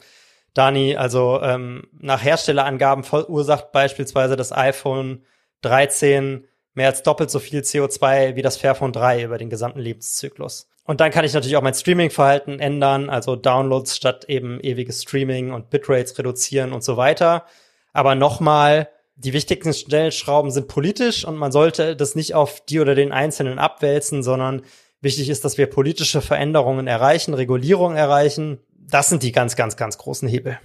Dani, 0.55 0.97
also 0.97 1.41
ähm, 1.41 1.87
nach 1.93 2.23
Herstellerangaben 2.23 3.05
verursacht 3.05 3.71
beispielsweise 3.71 4.35
das 4.35 4.51
iPhone 4.51 5.25
13 5.61 6.49
mehr 6.75 6.89
als 6.89 7.05
doppelt 7.05 7.31
so 7.31 7.39
viel 7.39 7.61
CO2 7.61 8.35
wie 8.35 8.43
das 8.43 8.57
Fairphone 8.57 8.93
3 8.93 9.23
über 9.23 9.39
den 9.39 9.51
gesamten 9.51 9.79
Lebenszyklus. 9.79 10.69
Und 10.85 11.01
dann 11.01 11.13
kann 11.13 11.25
ich 11.25 11.33
natürlich 11.33 11.57
auch 11.57 11.63
mein 11.63 11.75
Streaming-Verhalten 11.75 12.59
ändern, 12.59 13.09
also 13.09 13.37
Downloads 13.37 13.97
statt 13.97 14.25
eben 14.29 14.59
ewiges 14.61 15.03
Streaming 15.03 15.53
und 15.53 15.71
Bitrates 15.71 16.19
reduzieren 16.19 16.73
und 16.73 16.83
so 16.83 16.97
weiter. 16.97 17.47
Aber 17.93 18.15
nochmal, 18.15 18.89
die 19.15 19.33
wichtigsten 19.33 19.73
Stellschrauben 19.73 20.51
sind 20.51 20.67
politisch 20.67 21.25
und 21.25 21.37
man 21.37 21.53
sollte 21.53 21.95
das 21.95 22.15
nicht 22.15 22.35
auf 22.35 22.65
die 22.65 22.81
oder 22.81 22.95
den 22.95 23.13
Einzelnen 23.13 23.59
abwälzen, 23.59 24.23
sondern 24.25 24.63
wichtig 25.01 25.29
ist, 25.29 25.45
dass 25.45 25.57
wir 25.57 25.67
politische 25.67 26.21
Veränderungen 26.21 26.89
erreichen, 26.89 27.35
Regulierung 27.35 27.95
erreichen. 27.95 28.59
Das 28.77 29.09
sind 29.09 29.23
die 29.23 29.33
ganz, 29.33 29.55
ganz, 29.55 29.77
ganz 29.77 29.99
großen 29.99 30.29
Hebel. 30.29 30.59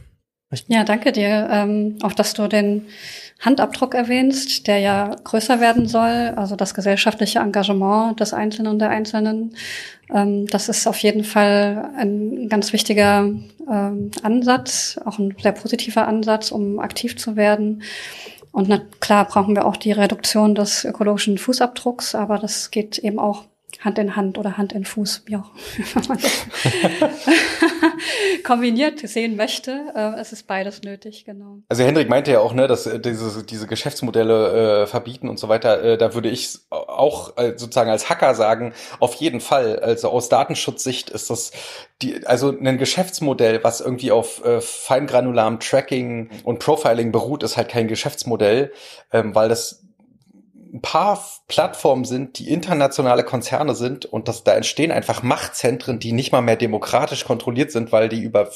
Ja, 0.68 0.84
danke 0.86 1.12
dir. 1.12 1.50
Ähm, 1.52 1.98
auch, 2.02 2.14
dass 2.14 2.34
du 2.34 2.48
den 2.48 2.88
Handabdruck 3.40 3.94
erwähnst, 3.94 4.68
der 4.68 4.80
ja 4.80 5.16
größer 5.24 5.60
werden 5.60 5.88
soll, 5.88 6.34
also 6.36 6.56
das 6.56 6.74
gesellschaftliche 6.74 7.40
Engagement 7.40 8.20
des 8.20 8.34
Einzelnen 8.34 8.72
und 8.72 8.80
der 8.80 8.90
Einzelnen. 8.90 9.56
Ähm, 10.14 10.48
das 10.48 10.70
ist 10.70 10.88
auf 10.88 10.98
jeden 11.00 11.24
Fall 11.24 11.92
ein 11.98 12.50
ganz 12.50 12.74
wichtiger 12.74 13.30
ähm, 13.70 14.12
Ansatz, 14.24 15.00
auch 15.06 15.20
ein 15.20 15.36
sehr 15.42 15.52
positiver 15.52 16.08
Ansatz, 16.08 16.52
um 16.52 16.80
aktiv 16.80 17.18
zu 17.18 17.36
werden. 17.36 17.84
Und 18.52 18.70
na, 18.70 18.82
klar 19.00 19.26
brauchen 19.26 19.56
wir 19.56 19.66
auch 19.66 19.78
die 19.78 19.92
Reduktion 19.92 20.56
des 20.56 20.84
ökologischen 20.84 21.38
Fußabdrucks, 21.38 22.16
aber 22.16 22.40
das 22.40 22.72
geht 22.72 22.98
eben 22.98 23.20
auch 23.20 23.44
Hand 23.82 24.00
in 24.00 24.16
Hand 24.16 24.40
oder 24.40 24.58
Hand 24.58 24.74
in 24.74 24.86
Fuß, 24.86 25.24
wie 25.26 25.36
auch 25.36 25.46
kombiniert 28.44 29.00
sehen 29.08 29.36
möchte. 29.36 29.92
Äh, 29.96 30.20
es 30.20 30.34
ist 30.34 30.48
beides 30.48 30.82
nötig, 30.84 31.26
genau. 31.26 31.60
Also 31.70 31.84
Hendrik 31.84 32.10
meinte 32.10 32.32
ja 32.32 32.40
auch, 32.40 32.54
ne, 32.54 32.68
dass 32.68 32.86
äh, 32.86 33.00
diese, 33.00 33.44
diese 33.44 33.68
Geschäftsmodelle 33.68 34.84
äh, 34.84 34.88
verbieten 34.88 35.30
und 35.30 35.40
so 35.40 35.50
weiter. 35.50 35.84
Äh, 35.84 35.98
da 35.98 36.14
würde 36.14 36.30
ich 36.30 36.60
auch 36.70 37.38
äh, 37.38 37.54
sozusagen 37.58 37.90
als 37.90 38.10
Hacker 38.10 38.36
sagen, 38.36 38.74
auf 39.00 39.16
jeden 39.16 39.40
Fall. 39.40 39.80
Also 39.80 40.10
aus 40.10 40.30
Datenschutzsicht 40.30 41.10
ist 41.10 41.30
das 41.30 41.52
die, 42.02 42.26
also 42.28 42.50
ein 42.50 42.78
Geschäftsmodell, 42.78 43.64
was 43.64 43.82
irgendwie 43.82 44.12
auf 44.12 44.44
äh, 44.46 44.62
feingranularem 44.62 45.60
Tracking 45.60 46.30
und 46.44 46.60
Profiling 46.60 47.12
beruht, 47.12 47.44
ist 47.44 47.58
halt 47.58 47.70
kein 47.70 47.88
Geschäftsmodell, 47.88 48.72
ähm, 49.12 49.34
weil 49.34 49.50
das 49.50 49.84
ein 50.78 50.82
paar 50.82 51.20
Plattformen 51.48 52.06
sind, 52.06 52.38
die 52.38 52.52
internationale 52.52 53.24
Konzerne 53.24 53.74
sind 53.74 54.06
und 54.06 54.28
dass 54.28 54.44
da 54.44 54.54
entstehen 54.54 54.92
einfach 54.92 55.24
Machtzentren, 55.24 56.00
die 56.00 56.12
nicht 56.12 56.32
mal 56.32 56.42
mehr 56.42 56.56
demokratisch 56.56 57.26
kontrolliert 57.26 57.72
sind, 57.72 57.92
weil 57.92 58.10
die 58.10 58.22
über 58.22 58.50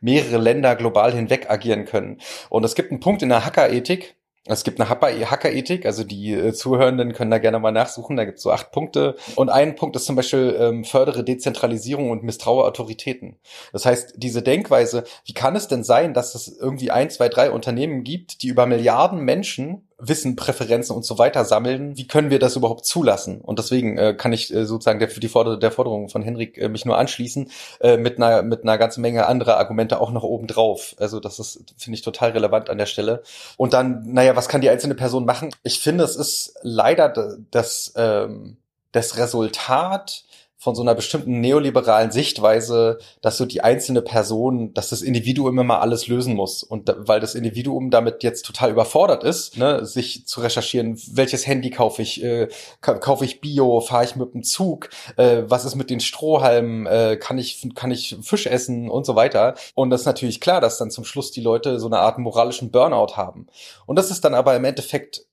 mehrere 0.00 0.38
Länder 0.38 0.76
global 0.76 1.12
hinweg 1.12 1.50
agieren 1.50 1.84
können. 1.84 2.20
Und 2.48 2.64
es 2.64 2.74
gibt 2.74 2.90
einen 2.90 3.00
Punkt 3.00 3.22
in 3.22 3.28
der 3.28 3.44
Hackerethik, 3.44 4.16
es 4.46 4.64
gibt 4.64 4.80
eine 4.80 4.88
Hacker-Ethik, 4.88 5.84
also 5.84 6.04
die 6.04 6.32
äh, 6.32 6.54
Zuhörenden 6.54 7.12
können 7.12 7.30
da 7.30 7.36
gerne 7.36 7.58
mal 7.58 7.70
nachsuchen. 7.70 8.16
Da 8.16 8.24
gibt 8.24 8.38
es 8.38 8.42
so 8.42 8.50
acht 8.50 8.72
Punkte. 8.72 9.14
Und 9.36 9.50
ein 9.50 9.76
Punkt 9.76 9.94
ist 9.94 10.06
zum 10.06 10.16
Beispiel 10.16 10.56
ähm, 10.58 10.84
fördere 10.84 11.22
Dezentralisierung 11.22 12.10
und 12.10 12.22
misstraue 12.22 12.64
Autoritäten. 12.64 13.36
Das 13.74 13.84
heißt, 13.84 14.14
diese 14.16 14.40
Denkweise, 14.40 15.04
wie 15.26 15.34
kann 15.34 15.54
es 15.54 15.68
denn 15.68 15.84
sein, 15.84 16.14
dass 16.14 16.34
es 16.34 16.48
irgendwie 16.48 16.90
ein, 16.90 17.10
zwei, 17.10 17.28
drei 17.28 17.50
Unternehmen 17.50 18.04
gibt, 18.04 18.42
die 18.42 18.48
über 18.48 18.64
Milliarden 18.64 19.20
Menschen 19.20 19.87
Wissen, 20.00 20.36
Präferenzen 20.36 20.94
und 20.94 21.04
so 21.04 21.18
weiter 21.18 21.44
sammeln. 21.44 21.96
Wie 21.96 22.06
können 22.06 22.30
wir 22.30 22.38
das 22.38 22.54
überhaupt 22.54 22.86
zulassen? 22.86 23.40
Und 23.40 23.58
deswegen 23.58 23.98
äh, 23.98 24.14
kann 24.14 24.32
ich 24.32 24.54
äh, 24.54 24.64
sozusagen 24.64 25.00
der, 25.00 25.08
für 25.08 25.18
die 25.18 25.28
Forder 25.28 25.56
der 25.56 25.72
Forderung 25.72 26.08
von 26.08 26.22
Henrik 26.22 26.56
äh, 26.56 26.68
mich 26.68 26.84
nur 26.84 26.96
anschließen, 26.96 27.50
äh, 27.80 27.96
mit 27.96 28.16
einer 28.18 28.42
mit 28.42 28.62
einer 28.62 28.78
ganzen 28.78 29.00
Menge 29.00 29.26
anderer 29.26 29.56
Argumente 29.56 30.00
auch 30.00 30.12
noch 30.12 30.22
oben 30.22 30.46
drauf. 30.46 30.94
Also 30.98 31.18
das 31.18 31.40
ist, 31.40 31.74
finde 31.76 31.96
ich, 31.96 32.02
total 32.02 32.30
relevant 32.30 32.70
an 32.70 32.78
der 32.78 32.86
Stelle. 32.86 33.22
Und 33.56 33.72
dann, 33.72 34.04
naja, 34.06 34.36
was 34.36 34.48
kann 34.48 34.60
die 34.60 34.70
einzelne 34.70 34.94
Person 34.94 35.24
machen? 35.24 35.50
Ich 35.64 35.80
finde, 35.80 36.04
es 36.04 36.14
ist 36.14 36.54
leider 36.62 37.36
das, 37.50 37.92
ähm, 37.96 38.56
das 38.92 39.16
Resultat 39.16 40.24
von 40.60 40.74
so 40.74 40.82
einer 40.82 40.96
bestimmten 40.96 41.40
neoliberalen 41.40 42.10
Sichtweise, 42.10 42.98
dass 43.22 43.36
so 43.36 43.46
die 43.46 43.62
einzelne 43.62 44.02
Person, 44.02 44.74
dass 44.74 44.90
das 44.90 45.02
Individuum 45.02 45.56
immer 45.60 45.80
alles 45.80 46.08
lösen 46.08 46.34
muss. 46.34 46.64
Und 46.64 46.88
da, 46.88 46.96
weil 46.98 47.20
das 47.20 47.36
Individuum 47.36 47.90
damit 47.92 48.24
jetzt 48.24 48.44
total 48.44 48.72
überfordert 48.72 49.22
ist, 49.22 49.56
ne, 49.56 49.86
sich 49.86 50.26
zu 50.26 50.40
recherchieren, 50.40 51.00
welches 51.12 51.46
Handy 51.46 51.70
kaufe 51.70 52.02
ich, 52.02 52.24
äh, 52.24 52.48
kaufe 52.80 53.24
ich 53.24 53.40
Bio, 53.40 53.80
fahre 53.80 54.04
ich 54.04 54.16
mit 54.16 54.34
dem 54.34 54.42
Zug, 54.42 54.90
äh, 55.16 55.42
was 55.46 55.64
ist 55.64 55.76
mit 55.76 55.90
den 55.90 56.00
Strohhalmen, 56.00 56.86
äh, 56.86 57.16
kann 57.16 57.38
ich 57.38 57.68
kann 57.76 57.92
ich 57.92 58.16
Fisch 58.22 58.46
essen 58.46 58.90
und 58.90 59.06
so 59.06 59.14
weiter. 59.14 59.54
Und 59.76 59.90
das 59.90 60.00
ist 60.00 60.06
natürlich 60.06 60.40
klar, 60.40 60.60
dass 60.60 60.78
dann 60.78 60.90
zum 60.90 61.04
Schluss 61.04 61.30
die 61.30 61.40
Leute 61.40 61.78
so 61.78 61.86
eine 61.86 62.00
Art 62.00 62.18
moralischen 62.18 62.72
Burnout 62.72 63.16
haben. 63.16 63.46
Und 63.86 63.94
das 63.94 64.10
ist 64.10 64.24
dann 64.24 64.34
aber 64.34 64.56
im 64.56 64.64
Endeffekt 64.64 65.27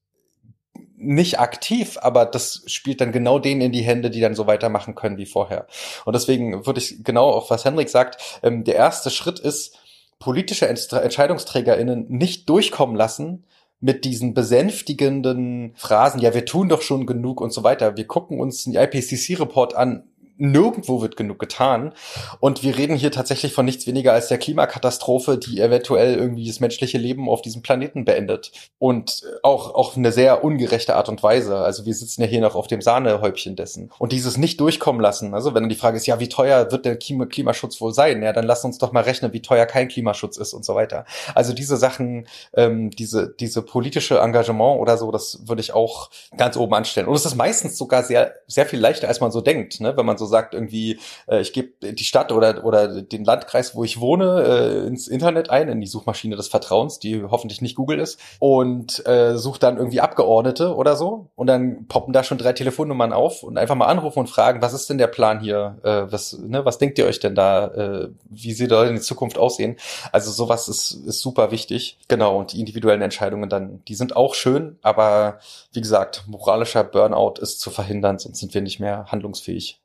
nicht 0.98 1.40
aktiv, 1.40 1.98
aber 2.02 2.26
das 2.26 2.64
spielt 2.68 3.02
dann 3.02 3.12
genau 3.12 3.40
denen 3.40 3.62
in 3.62 3.72
die 3.72 3.82
Hände, 3.82 4.10
die 4.10 4.22
dann 4.22 4.36
so 4.36 4.48
weitermachen 4.48 4.96
können 4.96 5.18
wie 5.18 5.26
vorher. 5.26 5.68
Und 6.06 6.14
deswegen 6.14 6.66
würde 6.66 6.80
ich 6.80 7.04
genau 7.04 7.30
auf 7.30 7.50
was 7.50 7.66
Henrik 7.66 7.90
sagt, 7.90 8.40
ähm, 8.44 8.64
der 8.64 8.76
erste 8.76 9.10
Schritt 9.10 9.40
ist, 9.40 9.78
politische 10.20 10.68
EntscheidungsträgerInnen 10.68 12.08
nicht 12.10 12.50
durchkommen 12.50 12.96
lassen 12.96 13.46
mit 13.82 14.06
diesen 14.06 14.34
besänftigenden 14.34 15.74
Phrasen, 15.76 16.22
ja, 16.22 16.34
wir 16.34 16.46
tun 16.46 16.70
doch 16.70 16.82
schon 16.82 17.06
genug 17.06 17.42
und 17.42 17.52
so 17.52 17.64
weiter. 17.64 17.98
Wir 17.98 18.08
gucken 18.08 18.40
uns 18.40 18.64
den 18.64 18.74
IPCC-Report 18.74 19.76
an, 19.76 20.08
nirgendwo 20.38 21.02
wird 21.02 21.18
genug 21.18 21.40
getan. 21.40 21.94
Und 22.40 22.64
wir 22.64 22.78
reden 22.78 22.96
hier 22.96 23.12
tatsächlich 23.12 23.54
von 23.54 23.66
nichts 23.66 23.86
weniger 23.88 24.14
als 24.14 24.28
der 24.28 24.38
Klimakatastrophe, 24.38 25.38
die 25.38 25.60
eventuell 25.60 26.16
irgendwie 26.16 26.48
das 26.48 26.60
menschliche 26.60 26.98
Leben 26.98 27.30
auf 27.30 27.42
diesem 27.42 27.62
Planeten 27.62 28.06
beendet. 28.06 28.52
Und 28.80 29.24
auch, 29.44 29.76
auch 29.76 29.98
eine 29.98 30.12
sehr 30.12 30.44
ungerechte 30.44 30.96
Art 30.96 31.10
und 31.10 31.22
Weise. 31.22 31.58
Also 31.58 31.86
wir 31.86 31.94
sitzen 31.94 32.22
ja 32.22 32.28
hier 32.28 32.42
noch 32.42 32.56
auf 32.56 32.68
dem 32.68 32.82
Sahnehäubchen 32.82 33.56
dessen. 33.56 33.92
Und 34.00 34.12
dieses 34.12 34.38
nicht 34.38 34.60
durchkommen 34.60 35.02
lassen, 35.02 35.34
also 35.34 35.54
wenn 35.54 35.66
dann 35.66 35.70
die 35.70 35.76
Frage 35.76 35.98
ist, 35.98 36.06
ja, 36.06 36.20
wie 36.20 36.30
teuer 36.30 36.72
wird 36.72 36.86
der 36.86 36.98
Klimaschutz 36.98 37.82
wohl 37.82 37.94
sein? 37.94 38.22
Ja, 38.22 38.34
dann 38.34 38.46
lass 38.46 38.64
uns 38.64 38.78
doch 38.78 38.92
mal 38.92 39.04
rechnen, 39.04 39.34
wie 39.34 39.42
teuer 39.42 39.66
kein 39.66 39.88
Klimaschutz 39.88 40.38
ist 40.38 40.54
und 40.54 40.64
so 40.64 40.76
weiter. 40.76 41.06
Also 41.34 41.54
diese 41.54 41.78
Sachen, 41.78 42.28
ähm, 42.54 42.92
diese, 42.92 43.34
diese 43.40 43.62
politische 43.62 44.20
Engagement 44.20 44.80
oder 44.80 44.98
so, 44.98 45.12
das 45.12 45.48
würde 45.48 45.62
ich 45.62 45.74
auch 45.74 46.10
ganz 46.38 46.58
oben 46.58 46.74
anstellen. 46.74 47.08
Und 47.08 47.16
es 47.16 47.26
ist 47.26 47.36
meistens 47.36 47.78
sogar 47.78 48.04
sehr, 48.04 48.36
sehr 48.48 48.66
viel 48.66 48.80
leichter, 48.80 49.08
als 49.08 49.20
man 49.20 49.32
so 49.32 49.42
denkt, 49.42 49.80
ne? 49.82 49.98
wenn 49.98 50.06
man 50.06 50.18
so 50.18 50.25
so 50.26 50.32
sagt 50.32 50.54
irgendwie, 50.54 51.00
äh, 51.28 51.42
ich 51.42 51.54
gebe 51.54 51.94
die 51.94 52.04
Stadt 52.04 52.32
oder, 52.32 52.64
oder 52.66 53.02
den 53.02 53.26
Landkreis, 53.26 53.76
wo 53.76 53.84
ich 53.84 54.00
wohne, 54.00 54.44
äh, 54.44 54.88
ins 54.88 55.08
Internet 55.08 55.50
ein, 55.50 55.70
in 55.70 55.82
die 55.82 55.88
Suchmaschine 55.88 56.36
des 56.36 56.48
Vertrauens, 56.48 57.00
die 57.00 57.24
hoffentlich 57.24 57.62
nicht 57.62 57.76
Google 57.76 58.00
ist, 58.00 58.20
und 58.40 59.06
äh, 59.08 59.38
sucht 59.38 59.64
dann 59.64 59.78
irgendwie 59.78 60.02
Abgeordnete 60.02 60.76
oder 60.76 60.96
so. 60.96 61.28
Und 61.36 61.48
dann 61.48 61.88
poppen 61.88 62.14
da 62.14 62.24
schon 62.24 62.38
drei 62.38 62.54
Telefonnummern 62.54 63.14
auf 63.14 63.44
und 63.44 63.58
einfach 63.58 63.76
mal 63.76 63.86
anrufen 63.86 64.20
und 64.20 64.28
fragen, 64.28 64.62
was 64.62 64.74
ist 64.74 64.90
denn 64.90 64.98
der 64.98 65.08
Plan 65.08 65.40
hier? 65.40 65.78
Äh, 65.84 66.12
was, 66.12 66.38
ne, 66.38 66.66
was 66.66 66.78
denkt 66.78 66.98
ihr 66.98 67.06
euch 67.06 67.20
denn 67.20 67.36
da? 67.36 67.68
Äh, 67.68 68.10
wie 68.30 68.54
sieht 68.54 68.72
soll 68.76 68.88
in 68.88 69.02
Zukunft 69.02 69.38
aussehen? 69.38 69.78
Also 70.12 70.32
sowas 70.32 70.68
ist, 70.68 70.92
ist 70.92 71.22
super 71.22 71.52
wichtig. 71.52 71.98
Genau, 72.08 72.38
und 72.38 72.54
die 72.54 72.60
individuellen 72.60 73.02
Entscheidungen 73.02 73.50
dann, 73.50 73.84
die 73.88 73.96
sind 73.96 74.16
auch 74.16 74.36
schön, 74.36 74.78
aber 74.82 75.40
wie 75.74 75.82
gesagt, 75.82 76.24
moralischer 76.28 76.84
Burnout 76.84 77.36
ist 77.42 77.60
zu 77.60 77.72
verhindern, 77.72 78.20
sonst 78.20 78.40
sind 78.40 78.54
wir 78.54 78.62
nicht 78.62 78.80
mehr 78.80 79.06
handlungsfähig. 79.12 79.80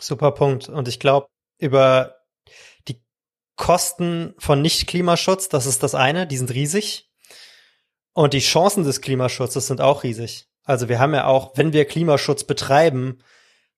Super 0.00 0.32
Punkt. 0.32 0.68
Und 0.68 0.88
ich 0.88 1.00
glaube, 1.00 1.28
über 1.58 2.16
die 2.88 3.02
Kosten 3.56 4.34
von 4.38 4.60
Nicht-Klimaschutz, 4.62 5.48
das 5.48 5.66
ist 5.66 5.82
das 5.82 5.94
eine, 5.94 6.26
die 6.26 6.36
sind 6.36 6.52
riesig. 6.52 7.10
Und 8.12 8.32
die 8.32 8.40
Chancen 8.40 8.84
des 8.84 9.00
Klimaschutzes 9.00 9.66
sind 9.66 9.80
auch 9.80 10.02
riesig. 10.02 10.48
Also 10.64 10.88
wir 10.88 10.98
haben 10.98 11.14
ja 11.14 11.26
auch, 11.26 11.52
wenn 11.56 11.72
wir 11.72 11.84
Klimaschutz 11.84 12.44
betreiben, 12.44 13.18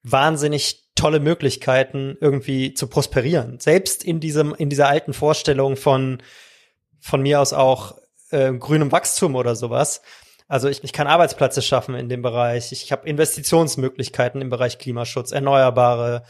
wahnsinnig 0.02 0.88
tolle 0.94 1.20
Möglichkeiten, 1.20 2.16
irgendwie 2.20 2.74
zu 2.74 2.86
prosperieren. 2.88 3.60
Selbst 3.60 4.04
in 4.04 4.20
diesem, 4.20 4.54
in 4.54 4.70
dieser 4.70 4.88
alten 4.88 5.12
Vorstellung 5.12 5.76
von, 5.76 6.22
von 7.00 7.20
mir 7.20 7.40
aus 7.40 7.52
auch 7.52 7.98
äh, 8.30 8.52
grünem 8.52 8.90
Wachstum 8.90 9.34
oder 9.34 9.54
sowas. 9.54 10.02
Also 10.49 10.68
ich, 10.68 10.82
ich 10.82 10.94
kann 10.94 11.07
Arbeitsplätze 11.07 11.61
schaffen 11.61 11.94
in 11.94 12.09
dem 12.09 12.22
Bereich. 12.22 12.72
Ich 12.72 12.90
habe 12.90 13.07
Investitionsmöglichkeiten 13.07 14.40
im 14.40 14.49
Bereich 14.49 14.78
Klimaschutz, 14.78 15.30
Erneuerbare, 15.30 16.22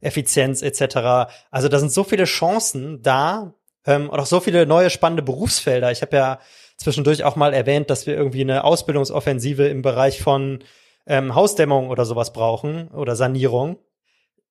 Effizienz 0.00 0.62
etc. 0.62 1.30
Also 1.50 1.68
da 1.68 1.78
sind 1.78 1.92
so 1.92 2.02
viele 2.02 2.24
Chancen 2.24 3.02
da 3.02 3.54
ähm, 3.86 4.10
und 4.10 4.18
auch 4.18 4.26
so 4.26 4.40
viele 4.40 4.66
neue 4.66 4.90
spannende 4.90 5.22
Berufsfelder. 5.22 5.92
Ich 5.92 6.02
habe 6.02 6.16
ja 6.16 6.40
zwischendurch 6.76 7.22
auch 7.22 7.36
mal 7.36 7.54
erwähnt, 7.54 7.88
dass 7.88 8.06
wir 8.06 8.16
irgendwie 8.16 8.40
eine 8.40 8.64
Ausbildungsoffensive 8.64 9.68
im 9.68 9.82
Bereich 9.82 10.20
von 10.20 10.64
ähm, 11.06 11.34
Hausdämmung 11.34 11.88
oder 11.88 12.04
sowas 12.04 12.32
brauchen 12.32 12.88
oder 12.88 13.14
Sanierung. 13.14 13.78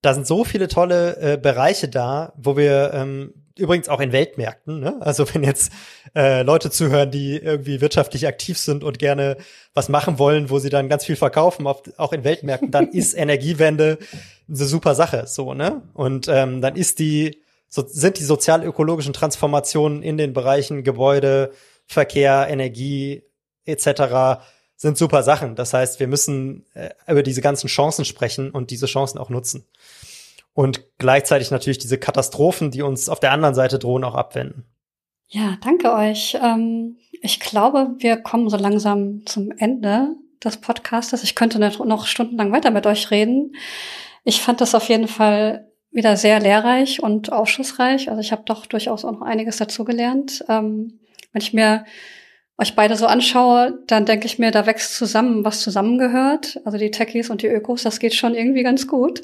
Da 0.02 0.14
sind 0.14 0.26
so 0.26 0.46
viele 0.46 0.70
tolle 0.70 1.18
äh, 1.18 1.38
Bereiche 1.38 1.90
da, 1.90 2.34
wo 2.38 2.56
wir 2.56 2.92
ähm, 2.94 3.41
übrigens 3.58 3.90
auch 3.90 4.00
in 4.00 4.12
Weltmärkten, 4.12 4.80
ne? 4.80 4.98
also 5.02 5.26
wenn 5.34 5.44
jetzt 5.44 5.72
äh, 6.16 6.44
Leute 6.44 6.70
zuhören, 6.70 7.12
die 7.12 7.38
irgendwie 7.38 7.82
wirtschaftlich 7.82 8.28
aktiv 8.28 8.58
sind 8.58 8.84
und 8.84 9.00
gerne 9.00 9.38
was 9.74 9.90
machen 9.90 10.20
wollen, 10.20 10.50
wo 10.50 10.60
sie 10.60 10.70
dann 10.70 10.90
ganz 10.90 11.06
viel 11.06 11.16
verkaufen, 11.16 11.68
auf, 11.68 11.84
auch 11.98 12.14
in 12.14 12.24
Weltmärkten, 12.24 12.72
dann 12.72 12.88
ist 12.92 13.14
Energiewende 13.14 13.98
eine 14.48 14.58
super 14.58 14.96
Sache, 14.96 15.28
so 15.28 15.54
ne? 15.54 15.82
Und 15.94 16.28
ähm, 16.28 16.62
dann 16.62 16.76
ist 16.76 17.00
die 17.00 17.42
so, 17.68 17.86
sind 17.88 18.20
die 18.20 18.24
sozial-ökologischen 18.26 19.14
Transformationen 19.14 20.04
in 20.04 20.18
den 20.18 20.34
Bereichen 20.34 20.84
Gebäude, 20.84 21.52
Verkehr, 21.86 22.48
Energie 22.50 23.24
etc 23.66 24.42
sind 24.82 24.98
super 24.98 25.22
Sachen. 25.22 25.54
Das 25.54 25.76
heißt, 25.76 26.00
wir 26.00 26.08
müssen 26.08 26.66
äh, 26.74 26.90
über 27.08 27.22
diese 27.22 27.42
ganzen 27.42 27.68
Chancen 27.68 28.04
sprechen 28.04 28.50
und 28.50 28.72
diese 28.72 28.88
Chancen 28.88 29.20
auch 29.20 29.30
nutzen. 29.30 29.64
Und 30.54 30.84
gleichzeitig 30.98 31.52
natürlich 31.52 31.78
diese 31.78 31.98
Katastrophen, 31.98 32.72
die 32.72 32.82
uns 32.82 33.10
auf 33.10 33.20
der 33.20 33.32
anderen 33.32 33.56
Seite 33.56 33.80
drohen, 33.80 34.04
auch 34.04 34.16
abwenden. 34.16 34.66
Ja, 35.28 35.58
danke 35.64 35.94
euch. 35.94 36.38
Ähm, 36.44 36.98
ich 37.22 37.40
glaube, 37.40 37.96
wir 38.00 38.18
kommen 38.18 38.50
so 38.50 38.58
langsam 38.58 39.26
zum 39.26 39.52
Ende 39.52 40.16
des 40.44 40.58
Podcasts. 40.58 41.24
Ich 41.24 41.36
könnte 41.36 41.60
noch 41.60 42.06
stundenlang 42.06 42.52
weiter 42.52 42.72
mit 42.72 42.86
euch 42.86 43.12
reden. 43.12 43.56
Ich 44.24 44.42
fand 44.42 44.60
das 44.60 44.76
auf 44.76 44.90
jeden 44.90 45.08
Fall 45.08 45.72
wieder 45.92 46.18
sehr 46.18 46.40
lehrreich 46.40 47.02
und 47.02 47.32
aufschlussreich. 47.32 48.10
Also 48.10 48.22
ich 48.22 48.32
habe 48.32 48.44
doch 48.46 48.66
durchaus 48.66 49.06
auch 49.06 49.12
noch 49.12 49.22
einiges 49.22 49.58
dazugelernt. 49.58 50.44
Ähm, 50.50 51.00
wenn 51.32 51.42
ich 51.42 51.54
mir 51.54 51.86
euch 52.58 52.76
beide 52.76 52.96
so 52.96 53.08
anschaue, 53.08 53.80
dann 53.88 54.06
denke 54.06 54.26
ich 54.26 54.38
mir, 54.40 54.52
da 54.52 54.66
wächst 54.66 54.96
zusammen, 54.96 55.44
was 55.44 55.62
zusammengehört. 55.62 56.60
Also 56.66 56.78
die 56.78 56.92
Techies 56.92 57.30
und 57.30 57.42
die 57.42 57.48
Ökos, 57.48 57.84
das 57.84 58.00
geht 58.00 58.14
schon 58.14 58.36
irgendwie 58.36 58.64
ganz 58.64 58.88
gut. 58.88 59.22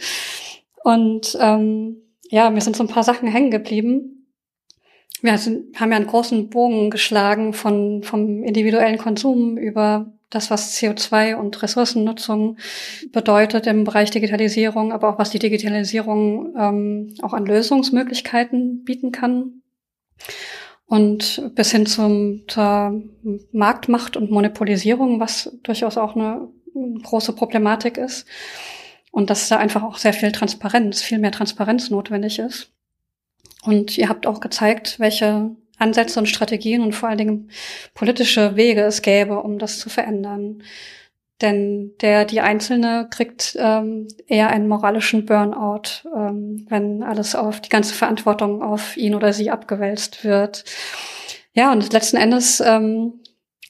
Und 0.84 1.38
ähm, 1.40 1.98
ja, 2.30 2.50
mir 2.50 2.62
sind 2.62 2.76
so 2.76 2.84
ein 2.84 2.90
paar 2.90 3.04
Sachen 3.04 3.28
hängen 3.28 3.52
geblieben. 3.52 4.28
Wir 5.22 5.38
sind, 5.38 5.80
haben 5.80 5.92
ja 5.92 5.98
einen 5.98 6.08
großen 6.08 6.50
Bogen 6.50 6.90
geschlagen 6.90 7.54
von 7.54 8.04
vom 8.04 8.44
individuellen 8.44 8.98
Konsum 8.98 9.58
über 9.58 10.14
das, 10.30 10.52
was 10.52 10.78
CO2 10.78 11.36
und 11.36 11.62
Ressourcennutzung 11.62 12.58
bedeutet 13.12 13.66
im 13.66 13.84
Bereich 13.86 14.12
Digitalisierung, 14.12 14.92
aber 14.92 15.10
auch 15.10 15.20
was 15.20 15.30
die 15.30 15.40
Digitalisierung 15.40 16.54
ähm, 16.58 17.16
auch 17.22 17.34
an 17.34 17.46
Lösungsmöglichkeiten 17.46 18.84
bieten 18.84 19.12
kann 19.12 19.62
und 20.86 21.52
bis 21.56 21.72
hin 21.72 21.86
zum, 21.86 22.44
zur 22.48 23.02
Marktmacht 23.52 24.18
und 24.18 24.32
Monopolisierung, 24.32 25.20
was 25.20 25.58
durchaus 25.64 25.98
auch 25.98 26.16
eine 26.16 26.50
große 27.04 27.34
Problematik 27.34 27.98
ist. 27.98 28.26
Und 29.18 29.32
dass 29.32 29.48
da 29.48 29.58
einfach 29.58 29.82
auch 29.82 29.98
sehr 29.98 30.14
viel 30.14 30.32
Transparenz, 30.32 31.02
viel 31.02 31.18
mehr 31.18 31.32
Transparenz 31.32 31.90
notwendig 31.90 32.38
ist. 32.38 32.72
Und 33.64 33.98
ihr 33.98 34.10
habt 34.10 34.28
auch 34.28 34.42
gezeigt, 34.42 35.00
welche 35.00 35.56
Ansätze 35.80 36.20
und 36.20 36.28
Strategien 36.28 36.84
und 36.84 36.94
vor 36.94 37.10
allen 37.10 37.18
Dingen 37.18 37.50
politische 37.96 38.56
Wege 38.56 38.82
es 38.82 39.02
gäbe, 39.02 39.42
um 39.42 39.58
das 39.58 39.80
zu 39.80 39.90
verändern. 39.90 40.62
Denn 41.42 41.94
der, 42.00 42.26
die 42.26 42.42
Einzelne 42.42 43.08
kriegt 43.10 43.58
ähm, 43.60 44.08
eher 44.28 44.52
einen 44.52 44.68
moralischen 44.68 45.26
Burnout, 45.26 46.08
ähm, 46.16 46.68
wenn 46.70 47.02
alles 47.02 47.34
auf 47.34 47.60
die 47.60 47.70
ganze 47.70 47.96
Verantwortung 47.96 48.62
auf 48.62 48.98
ihn 48.98 49.16
oder 49.16 49.34
sie 49.34 49.50
abgewälzt 49.50 50.26
wird. 50.26 50.64
Ja, 51.54 51.72
und 51.72 51.92
letzten 51.92 52.18
Endes 52.18 52.60
ähm, 52.60 53.14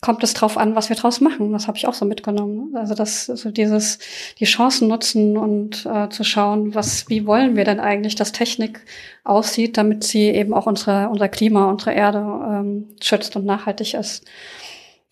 kommt 0.01 0.23
es 0.23 0.33
drauf 0.33 0.57
an, 0.57 0.75
was 0.75 0.89
wir 0.89 0.95
draus 0.95 1.21
machen. 1.21 1.51
Das 1.51 1.67
habe 1.67 1.77
ich 1.77 1.87
auch 1.87 1.93
so 1.93 2.05
mitgenommen. 2.05 2.71
Ne? 2.71 2.79
Also 2.79 2.93
das, 2.93 3.25
so 3.25 3.31
also 3.31 3.51
dieses, 3.51 3.97
die 4.39 4.45
Chancen 4.45 4.87
nutzen 4.87 5.37
und 5.37 5.85
äh, 5.85 6.09
zu 6.09 6.23
schauen, 6.23 6.75
was, 6.75 7.09
wie 7.09 7.25
wollen 7.25 7.55
wir 7.55 7.63
denn 7.63 7.79
eigentlich, 7.79 8.15
dass 8.15 8.31
Technik 8.31 8.85
aussieht, 9.23 9.77
damit 9.77 10.03
sie 10.03 10.29
eben 10.29 10.53
auch 10.53 10.67
unsere, 10.67 11.09
unser 11.09 11.29
Klima, 11.29 11.69
unsere 11.69 11.93
Erde 11.93 12.19
ähm, 12.19 12.95
schützt 13.01 13.35
und 13.35 13.45
nachhaltig 13.45 13.95
ist. 13.95 14.25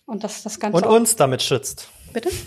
Und 0.05 0.23
das, 0.23 0.43
das 0.43 0.59
Ganze. 0.59 0.77
Und 0.77 0.86
uns 0.86 1.15
damit 1.15 1.41
schützt. 1.41 1.89
Bitte? 2.13 2.29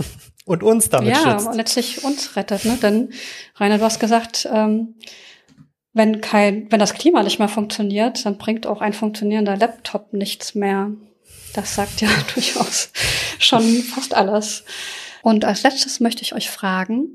Und 0.46 0.62
uns 0.62 0.88
damit 0.88 1.10
ja, 1.10 1.16
schützt. 1.16 1.46
Ja, 1.46 1.52
letztlich 1.52 2.04
uns 2.04 2.34
rettet. 2.34 2.64
Ne? 2.64 2.78
Denn, 2.80 3.10
Rainer, 3.56 3.76
du 3.76 3.84
hast 3.84 4.00
gesagt, 4.00 4.48
ähm, 4.50 4.94
wenn 5.92 6.22
kein, 6.22 6.72
wenn 6.72 6.80
das 6.80 6.94
Klima 6.94 7.22
nicht 7.22 7.38
mehr 7.38 7.48
funktioniert, 7.48 8.24
dann 8.24 8.38
bringt 8.38 8.66
auch 8.66 8.80
ein 8.80 8.94
funktionierender 8.94 9.58
Laptop 9.58 10.14
nichts 10.14 10.54
mehr. 10.54 10.92
Das 11.54 11.74
sagt 11.74 12.00
ja 12.00 12.08
durchaus 12.34 12.90
schon 13.38 13.82
fast 13.82 14.14
alles. 14.14 14.64
Und 15.22 15.44
als 15.44 15.62
letztes 15.62 16.00
möchte 16.00 16.22
ich 16.22 16.34
euch 16.34 16.50
fragen, 16.50 17.08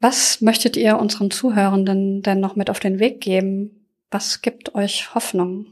was 0.00 0.40
möchtet 0.40 0.76
ihr 0.76 0.98
unseren 0.98 1.30
Zuhörenden 1.30 2.22
denn 2.22 2.40
noch 2.40 2.56
mit 2.56 2.70
auf 2.70 2.80
den 2.80 2.98
Weg 2.98 3.20
geben? 3.20 3.86
Was 4.10 4.42
gibt 4.42 4.74
euch 4.74 5.14
Hoffnung? 5.14 5.66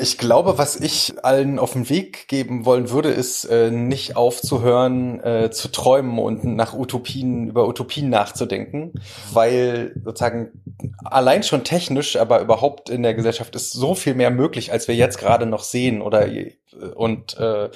Ich 0.00 0.18
glaube, 0.18 0.58
was 0.58 0.76
ich 0.80 1.14
allen 1.22 1.58
auf 1.58 1.72
den 1.72 1.88
Weg 1.88 2.28
geben 2.28 2.64
wollen 2.64 2.90
würde, 2.90 3.10
ist 3.10 3.44
äh, 3.44 3.70
nicht 3.70 4.16
aufzuhören 4.16 5.20
äh, 5.20 5.50
zu 5.50 5.68
träumen 5.68 6.18
und 6.18 6.44
nach 6.44 6.74
Utopien, 6.74 7.48
über 7.48 7.66
Utopien 7.66 8.08
nachzudenken, 8.08 8.92
weil 9.32 9.92
sozusagen 10.04 10.62
allein 11.04 11.42
schon 11.42 11.64
technisch, 11.64 12.16
aber 12.16 12.40
überhaupt 12.40 12.90
in 12.90 13.02
der 13.02 13.14
Gesellschaft 13.14 13.54
ist 13.54 13.72
so 13.72 13.94
viel 13.94 14.14
mehr 14.14 14.30
möglich, 14.30 14.72
als 14.72 14.88
wir 14.88 14.94
jetzt 14.94 15.18
gerade 15.18 15.46
noch 15.46 15.62
sehen 15.62 16.00
oder 16.00 16.28
und 16.94 17.38
äh, 17.38 17.70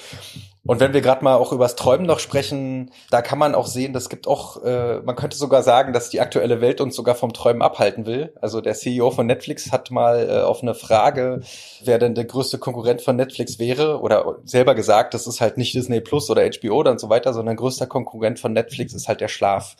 und 0.65 0.79
wenn 0.79 0.93
wir 0.93 1.01
gerade 1.01 1.25
mal 1.25 1.35
auch 1.35 1.51
übers 1.51 1.75
Träumen 1.75 2.05
noch 2.05 2.19
sprechen, 2.19 2.91
da 3.11 3.21
kann 3.21 3.37
man 3.37 3.53
auch 3.53 3.67
sehen, 3.67 3.91
das 3.91 4.07
gibt 4.07 4.27
auch, 4.27 4.63
äh, 4.63 5.01
man 5.01 5.17
könnte 5.17 5.35
sogar 5.35 5.61
sagen, 5.61 5.91
dass 5.91 6.09
die 6.09 6.21
aktuelle 6.21 6.61
Welt 6.61 6.79
uns 6.79 6.95
sogar 6.95 7.15
vom 7.15 7.33
Träumen 7.33 7.61
abhalten 7.61 8.05
will. 8.05 8.33
Also 8.41 8.61
der 8.61 8.73
CEO 8.73 9.11
von 9.11 9.27
Netflix 9.27 9.73
hat 9.73 9.91
mal 9.91 10.29
äh, 10.29 10.41
auf 10.41 10.61
eine 10.61 10.73
Frage, 10.73 11.41
wer 11.83 11.99
denn 11.99 12.15
der 12.15 12.23
größte 12.23 12.59
Konkurrent 12.59 13.01
von 13.01 13.17
Netflix 13.17 13.59
wäre, 13.59 13.99
oder 13.99 14.37
selber 14.45 14.73
gesagt, 14.73 15.13
das 15.13 15.27
ist 15.27 15.41
halt 15.41 15.57
nicht 15.57 15.75
Disney 15.75 15.99
Plus 15.99 16.29
oder 16.29 16.49
HBO 16.49 16.79
und 16.89 16.99
so 16.99 17.09
weiter, 17.09 17.33
sondern 17.33 17.57
größter 17.57 17.87
Konkurrent 17.87 18.39
von 18.39 18.53
Netflix 18.53 18.93
ist 18.93 19.09
halt 19.09 19.19
der 19.19 19.27
Schlaf. 19.27 19.75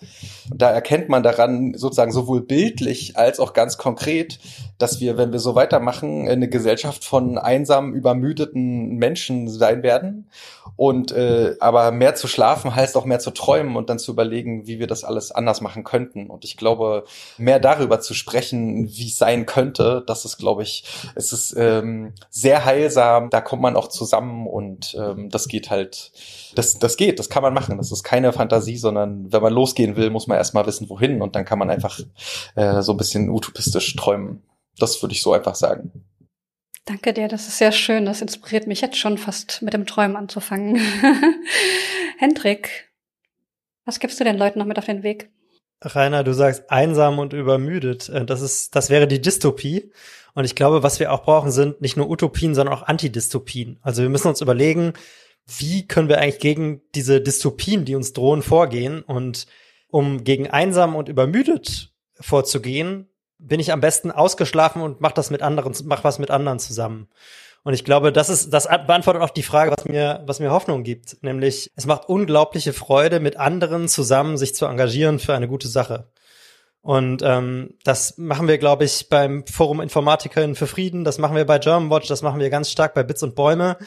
Und 0.51 0.61
da 0.61 0.69
erkennt 0.69 1.07
man 1.07 1.23
daran 1.23 1.75
sozusagen 1.75 2.11
sowohl 2.11 2.41
bildlich 2.41 3.15
als 3.15 3.39
auch 3.39 3.53
ganz 3.53 3.77
konkret, 3.77 4.37
dass 4.83 4.99
wir, 4.99 5.17
wenn 5.17 5.31
wir 5.31 5.39
so 5.39 5.55
weitermachen, 5.55 6.27
eine 6.27 6.49
Gesellschaft 6.49 7.05
von 7.05 7.37
einsam 7.37 7.93
übermüdeten 7.93 8.97
Menschen 8.97 9.47
sein 9.47 9.81
werden. 9.81 10.27
Und 10.75 11.13
äh, 11.13 11.55
aber 11.61 11.91
mehr 11.91 12.15
zu 12.15 12.27
schlafen 12.27 12.75
heißt 12.75 12.97
auch 12.97 13.05
mehr 13.05 13.19
zu 13.19 13.31
träumen 13.31 13.77
und 13.77 13.89
dann 13.89 13.97
zu 13.97 14.11
überlegen, 14.11 14.67
wie 14.67 14.79
wir 14.79 14.87
das 14.87 15.05
alles 15.05 15.31
anders 15.31 15.61
machen 15.61 15.85
könnten. 15.85 16.29
Und 16.29 16.43
ich 16.43 16.57
glaube, 16.57 17.05
mehr 17.37 17.61
darüber 17.61 18.01
zu 18.01 18.13
sprechen, 18.13 18.89
wie 18.89 19.07
es 19.07 19.17
sein 19.17 19.45
könnte, 19.45 20.03
das 20.05 20.25
ist, 20.25 20.37
glaube 20.37 20.63
ich, 20.63 20.83
es 21.15 21.31
ist 21.31 21.55
ähm, 21.57 22.11
sehr 22.29 22.65
heilsam. 22.65 23.29
Da 23.29 23.39
kommt 23.39 23.61
man 23.61 23.77
auch 23.77 23.87
zusammen 23.87 24.47
und 24.47 24.97
ähm, 24.99 25.29
das 25.29 25.47
geht 25.47 25.69
halt, 25.69 26.11
das, 26.55 26.77
das 26.77 26.97
geht, 26.97 27.19
das 27.19 27.29
kann 27.29 27.43
man 27.43 27.53
machen. 27.53 27.77
Das 27.77 27.93
ist 27.93 28.03
keine 28.03 28.33
Fantasie, 28.33 28.75
sondern 28.75 29.31
wenn 29.31 29.41
man 29.41 29.53
losgehen 29.53 29.95
will, 29.95 30.09
muss 30.09 30.27
man 30.27 30.37
erstmal 30.37 30.65
wissen, 30.65 30.89
wohin 30.89 31.21
und 31.21 31.37
dann 31.37 31.45
kann 31.45 31.59
man 31.59 31.69
einfach 31.69 32.01
äh, 32.55 32.81
so 32.81 32.91
ein 32.91 32.97
bisschen 32.97 33.29
utopistisch 33.29 33.95
träumen. 33.95 34.41
Das 34.77 35.01
würde 35.01 35.13
ich 35.13 35.21
so 35.21 35.33
einfach 35.33 35.55
sagen. 35.55 35.91
Danke 36.85 37.13
dir, 37.13 37.27
das 37.27 37.47
ist 37.47 37.57
sehr 37.57 37.71
schön. 37.71 38.05
Das 38.05 38.21
inspiriert 38.21 38.67
mich 38.67 38.81
jetzt 38.81 38.97
schon 38.97 39.17
fast 39.17 39.61
mit 39.61 39.73
dem 39.73 39.85
Träumen 39.85 40.17
anzufangen. 40.17 40.81
Hendrik, 42.17 42.91
was 43.85 43.99
gibst 43.99 44.19
du 44.19 44.23
den 44.23 44.37
Leuten 44.37 44.59
noch 44.59 44.65
mit 44.65 44.77
auf 44.77 44.85
den 44.85 45.03
Weg? 45.03 45.29
Rainer, 45.81 46.23
du 46.23 46.33
sagst 46.33 46.69
einsam 46.69 47.19
und 47.19 47.33
übermüdet. 47.33 48.09
Äh, 48.09 48.25
das 48.25 48.41
ist, 48.41 48.75
das 48.75 48.89
wäre 48.89 49.07
die 49.07 49.21
Dystopie. 49.21 49.91
Und 50.33 50.45
ich 50.45 50.55
glaube, 50.55 50.83
was 50.83 50.99
wir 50.99 51.11
auch 51.11 51.23
brauchen, 51.23 51.51
sind 51.51 51.81
nicht 51.81 51.95
nur 51.95 52.09
Utopien, 52.09 52.55
sondern 52.55 52.75
auch 52.75 52.83
Antidystopien. 52.83 53.79
Also 53.81 54.01
wir 54.01 54.09
müssen 54.09 54.27
uns 54.27 54.41
überlegen, 54.41 54.93
wie 55.45 55.87
können 55.87 56.09
wir 56.09 56.19
eigentlich 56.19 56.39
gegen 56.39 56.81
diese 56.95 57.21
Dystopien, 57.21 57.85
die 57.85 57.95
uns 57.95 58.13
drohen, 58.13 58.41
vorgehen? 58.41 59.03
Und 59.03 59.45
um 59.89 60.23
gegen 60.23 60.49
einsam 60.49 60.95
und 60.95 61.07
übermüdet 61.07 61.91
vorzugehen, 62.19 63.09
bin 63.47 63.59
ich 63.59 63.71
am 63.71 63.81
besten 63.81 64.11
ausgeschlafen 64.11 64.81
und 64.81 65.01
mach 65.01 65.11
das 65.11 65.29
mit 65.29 65.41
anderen, 65.41 65.73
mach 65.85 66.03
was 66.03 66.19
mit 66.19 66.31
anderen 66.31 66.59
zusammen. 66.59 67.07
Und 67.63 67.73
ich 67.73 67.85
glaube, 67.85 68.11
das 68.11 68.29
ist, 68.29 68.51
das 68.53 68.67
beantwortet 68.67 69.21
auch 69.21 69.29
die 69.29 69.43
Frage, 69.43 69.73
was 69.75 69.85
mir, 69.85 70.21
was 70.25 70.39
mir 70.39 70.51
Hoffnung 70.51 70.83
gibt. 70.83 71.23
Nämlich, 71.23 71.71
es 71.75 71.85
macht 71.85 72.09
unglaubliche 72.09 72.73
Freude, 72.73 73.19
mit 73.19 73.37
anderen 73.37 73.87
zusammen 73.87 74.37
sich 74.37 74.53
zu 74.53 74.65
engagieren 74.65 75.19
für 75.19 75.33
eine 75.33 75.47
gute 75.47 75.69
Sache. 75.69 76.09
Und 76.81 77.21
ähm, 77.23 77.75
das 77.85 78.17
machen 78.17 78.49
wir, 78.49 78.57
glaube 78.57 78.83
ich, 78.83 79.07
beim 79.07 79.47
Forum 79.47 79.79
Informatikerinnen 79.79 80.57
für 80.57 80.67
Frieden, 80.67 81.05
das 81.05 81.17
machen 81.17 81.37
wir 81.37 81.45
bei 81.45 81.57
Germanwatch, 81.57 82.09
das 82.09 82.21
machen 82.21 82.41
wir 82.41 82.49
ganz 82.49 82.69
stark 82.69 82.93
bei 82.93 83.03
Bits 83.03 83.23
und 83.23 83.35
Bäume. 83.35 83.77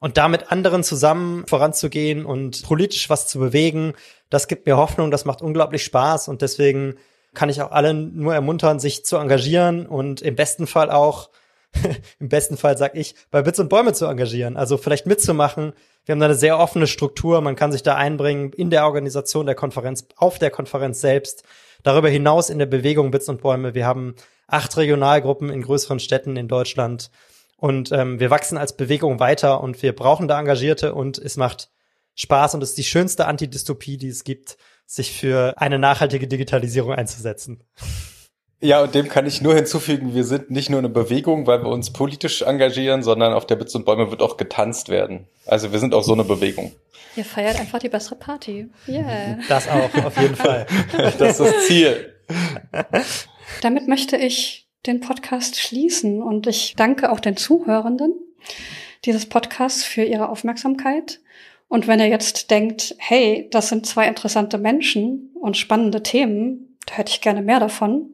Und 0.00 0.16
da 0.16 0.26
mit 0.26 0.50
anderen 0.50 0.82
zusammen 0.82 1.46
voranzugehen 1.46 2.26
und 2.26 2.64
politisch 2.64 3.08
was 3.08 3.28
zu 3.28 3.38
bewegen, 3.38 3.92
das 4.30 4.48
gibt 4.48 4.66
mir 4.66 4.76
Hoffnung, 4.76 5.12
das 5.12 5.24
macht 5.24 5.42
unglaublich 5.42 5.84
Spaß 5.84 6.26
und 6.26 6.42
deswegen 6.42 6.96
kann 7.34 7.48
ich 7.48 7.62
auch 7.62 7.70
alle 7.70 7.94
nur 7.94 8.34
ermuntern, 8.34 8.80
sich 8.80 9.04
zu 9.04 9.16
engagieren 9.16 9.86
und 9.86 10.22
im 10.22 10.36
besten 10.36 10.66
Fall 10.66 10.90
auch, 10.90 11.30
im 12.18 12.28
besten 12.28 12.56
Fall 12.56 12.76
sag 12.76 12.96
ich, 12.96 13.14
bei 13.30 13.42
Bits 13.42 13.60
und 13.60 13.68
Bäume 13.68 13.92
zu 13.92 14.06
engagieren. 14.06 14.56
Also 14.56 14.76
vielleicht 14.76 15.06
mitzumachen. 15.06 15.72
Wir 16.04 16.12
haben 16.12 16.20
da 16.20 16.26
eine 16.26 16.34
sehr 16.34 16.58
offene 16.58 16.86
Struktur. 16.86 17.40
Man 17.40 17.56
kann 17.56 17.72
sich 17.72 17.82
da 17.82 17.94
einbringen 17.94 18.52
in 18.52 18.70
der 18.70 18.84
Organisation 18.84 19.46
der 19.46 19.54
Konferenz, 19.54 20.06
auf 20.16 20.38
der 20.38 20.50
Konferenz 20.50 21.00
selbst. 21.00 21.44
Darüber 21.82 22.08
hinaus 22.08 22.50
in 22.50 22.58
der 22.58 22.66
Bewegung 22.66 23.10
Bits 23.10 23.28
und 23.28 23.40
Bäume. 23.42 23.74
Wir 23.74 23.86
haben 23.86 24.14
acht 24.48 24.76
Regionalgruppen 24.76 25.50
in 25.50 25.62
größeren 25.62 26.00
Städten 26.00 26.36
in 26.36 26.48
Deutschland. 26.48 27.10
Und 27.56 27.92
ähm, 27.92 28.18
wir 28.18 28.30
wachsen 28.30 28.58
als 28.58 28.76
Bewegung 28.76 29.20
weiter 29.20 29.60
und 29.60 29.82
wir 29.82 29.94
brauchen 29.94 30.28
da 30.28 30.40
Engagierte 30.40 30.94
und 30.94 31.18
es 31.18 31.36
macht 31.36 31.68
Spaß 32.14 32.54
und 32.54 32.62
es 32.62 32.70
ist 32.70 32.78
die 32.78 32.84
schönste 32.84 33.26
Antidystopie, 33.26 33.96
die 33.96 34.08
es 34.08 34.24
gibt 34.24 34.56
sich 34.86 35.12
für 35.12 35.54
eine 35.56 35.78
nachhaltige 35.78 36.26
Digitalisierung 36.26 36.92
einzusetzen. 36.92 37.62
Ja, 38.60 38.82
und 38.82 38.94
dem 38.94 39.08
kann 39.08 39.24
ich 39.24 39.40
nur 39.40 39.54
hinzufügen, 39.54 40.14
wir 40.14 40.24
sind 40.24 40.50
nicht 40.50 40.68
nur 40.68 40.80
eine 40.80 40.90
Bewegung, 40.90 41.46
weil 41.46 41.62
wir 41.62 41.70
uns 41.70 41.92
politisch 41.92 42.42
engagieren, 42.42 43.02
sondern 43.02 43.32
auf 43.32 43.46
der 43.46 43.56
Bits 43.56 43.74
und 43.74 43.86
Bäume 43.86 44.10
wird 44.10 44.20
auch 44.20 44.36
getanzt 44.36 44.90
werden. 44.90 45.28
Also 45.46 45.72
wir 45.72 45.78
sind 45.78 45.94
auch 45.94 46.02
so 46.02 46.12
eine 46.12 46.24
Bewegung. 46.24 46.72
Ihr 47.16 47.24
feiert 47.24 47.58
einfach 47.58 47.78
die 47.78 47.88
bessere 47.88 48.16
Party. 48.16 48.68
Yeah. 48.86 49.38
Das 49.48 49.66
auch, 49.68 49.94
auf 50.04 50.20
jeden 50.20 50.36
Fall. 50.36 50.66
das 51.18 51.38
ist 51.38 51.40
das 51.40 51.66
Ziel. 51.66 52.14
Damit 53.62 53.88
möchte 53.88 54.16
ich 54.16 54.68
den 54.86 55.00
Podcast 55.00 55.58
schließen 55.58 56.22
und 56.22 56.46
ich 56.46 56.74
danke 56.76 57.12
auch 57.12 57.20
den 57.20 57.36
Zuhörenden 57.36 58.14
dieses 59.04 59.26
Podcasts 59.26 59.84
für 59.84 60.02
ihre 60.02 60.28
Aufmerksamkeit. 60.28 61.20
Und 61.70 61.86
wenn 61.86 62.00
ihr 62.00 62.08
jetzt 62.08 62.50
denkt, 62.50 62.96
hey, 62.98 63.46
das 63.52 63.68
sind 63.68 63.86
zwei 63.86 64.08
interessante 64.08 64.58
Menschen 64.58 65.30
und 65.40 65.56
spannende 65.56 66.02
Themen, 66.02 66.76
da 66.84 66.94
hätte 66.94 67.12
ich 67.12 67.20
gerne 67.20 67.42
mehr 67.42 67.60
davon, 67.60 68.10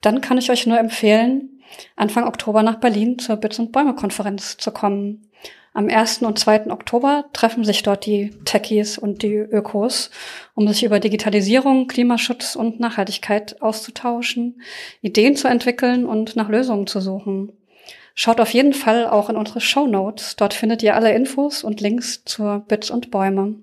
dann 0.00 0.20
kann 0.20 0.38
ich 0.38 0.52
euch 0.52 0.68
nur 0.68 0.78
empfehlen, 0.78 1.60
Anfang 1.96 2.28
Oktober 2.28 2.62
nach 2.62 2.78
Berlin 2.78 3.18
zur 3.18 3.38
Bits 3.38 3.58
und 3.58 3.72
Bäume 3.72 3.96
Konferenz 3.96 4.56
zu 4.56 4.70
kommen. 4.70 5.28
Am 5.74 5.88
1. 5.88 6.22
und 6.22 6.38
2. 6.38 6.70
Oktober 6.70 7.24
treffen 7.32 7.64
sich 7.64 7.82
dort 7.82 8.06
die 8.06 8.30
Techies 8.44 8.98
und 8.98 9.24
die 9.24 9.34
Ökos, 9.34 10.12
um 10.54 10.68
sich 10.68 10.84
über 10.84 11.00
Digitalisierung, 11.00 11.88
Klimaschutz 11.88 12.54
und 12.54 12.78
Nachhaltigkeit 12.78 13.60
auszutauschen, 13.60 14.62
Ideen 15.02 15.34
zu 15.34 15.48
entwickeln 15.48 16.06
und 16.06 16.36
nach 16.36 16.48
Lösungen 16.48 16.86
zu 16.86 17.00
suchen. 17.00 17.52
Schaut 18.18 18.40
auf 18.40 18.54
jeden 18.54 18.72
Fall 18.72 19.06
auch 19.06 19.28
in 19.28 19.36
unsere 19.36 19.60
Show 19.60 19.86
Notes. 19.86 20.36
Dort 20.36 20.54
findet 20.54 20.82
ihr 20.82 20.96
alle 20.96 21.12
Infos 21.12 21.62
und 21.62 21.82
Links 21.82 22.24
zur 22.24 22.60
Bits 22.60 22.90
und 22.90 23.10
Bäume. 23.10 23.56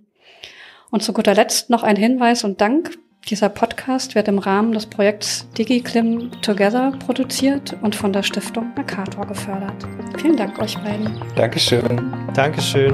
Und 0.91 1.01
zu 1.01 1.11
guter 1.11 1.33
Letzt 1.33 1.71
noch 1.71 1.81
ein 1.81 1.95
Hinweis 1.95 2.43
und 2.43 2.61
Dank. 2.61 2.91
Dieser 3.29 3.49
Podcast 3.49 4.13
wird 4.13 4.27
im 4.27 4.37
Rahmen 4.37 4.73
des 4.73 4.85
Projekts 4.85 5.47
DigiClim 5.57 6.29
Together 6.43 6.91
produziert 7.03 7.75
und 7.81 7.95
von 7.95 8.13
der 8.13 8.21
Stiftung 8.21 8.73
Mercator 8.75 9.25
gefördert. 9.25 9.87
Vielen 10.19 10.37
Dank 10.37 10.59
euch 10.59 10.77
beiden. 10.77 11.19
Dankeschön. 11.35 12.13
Dankeschön. 12.35 12.93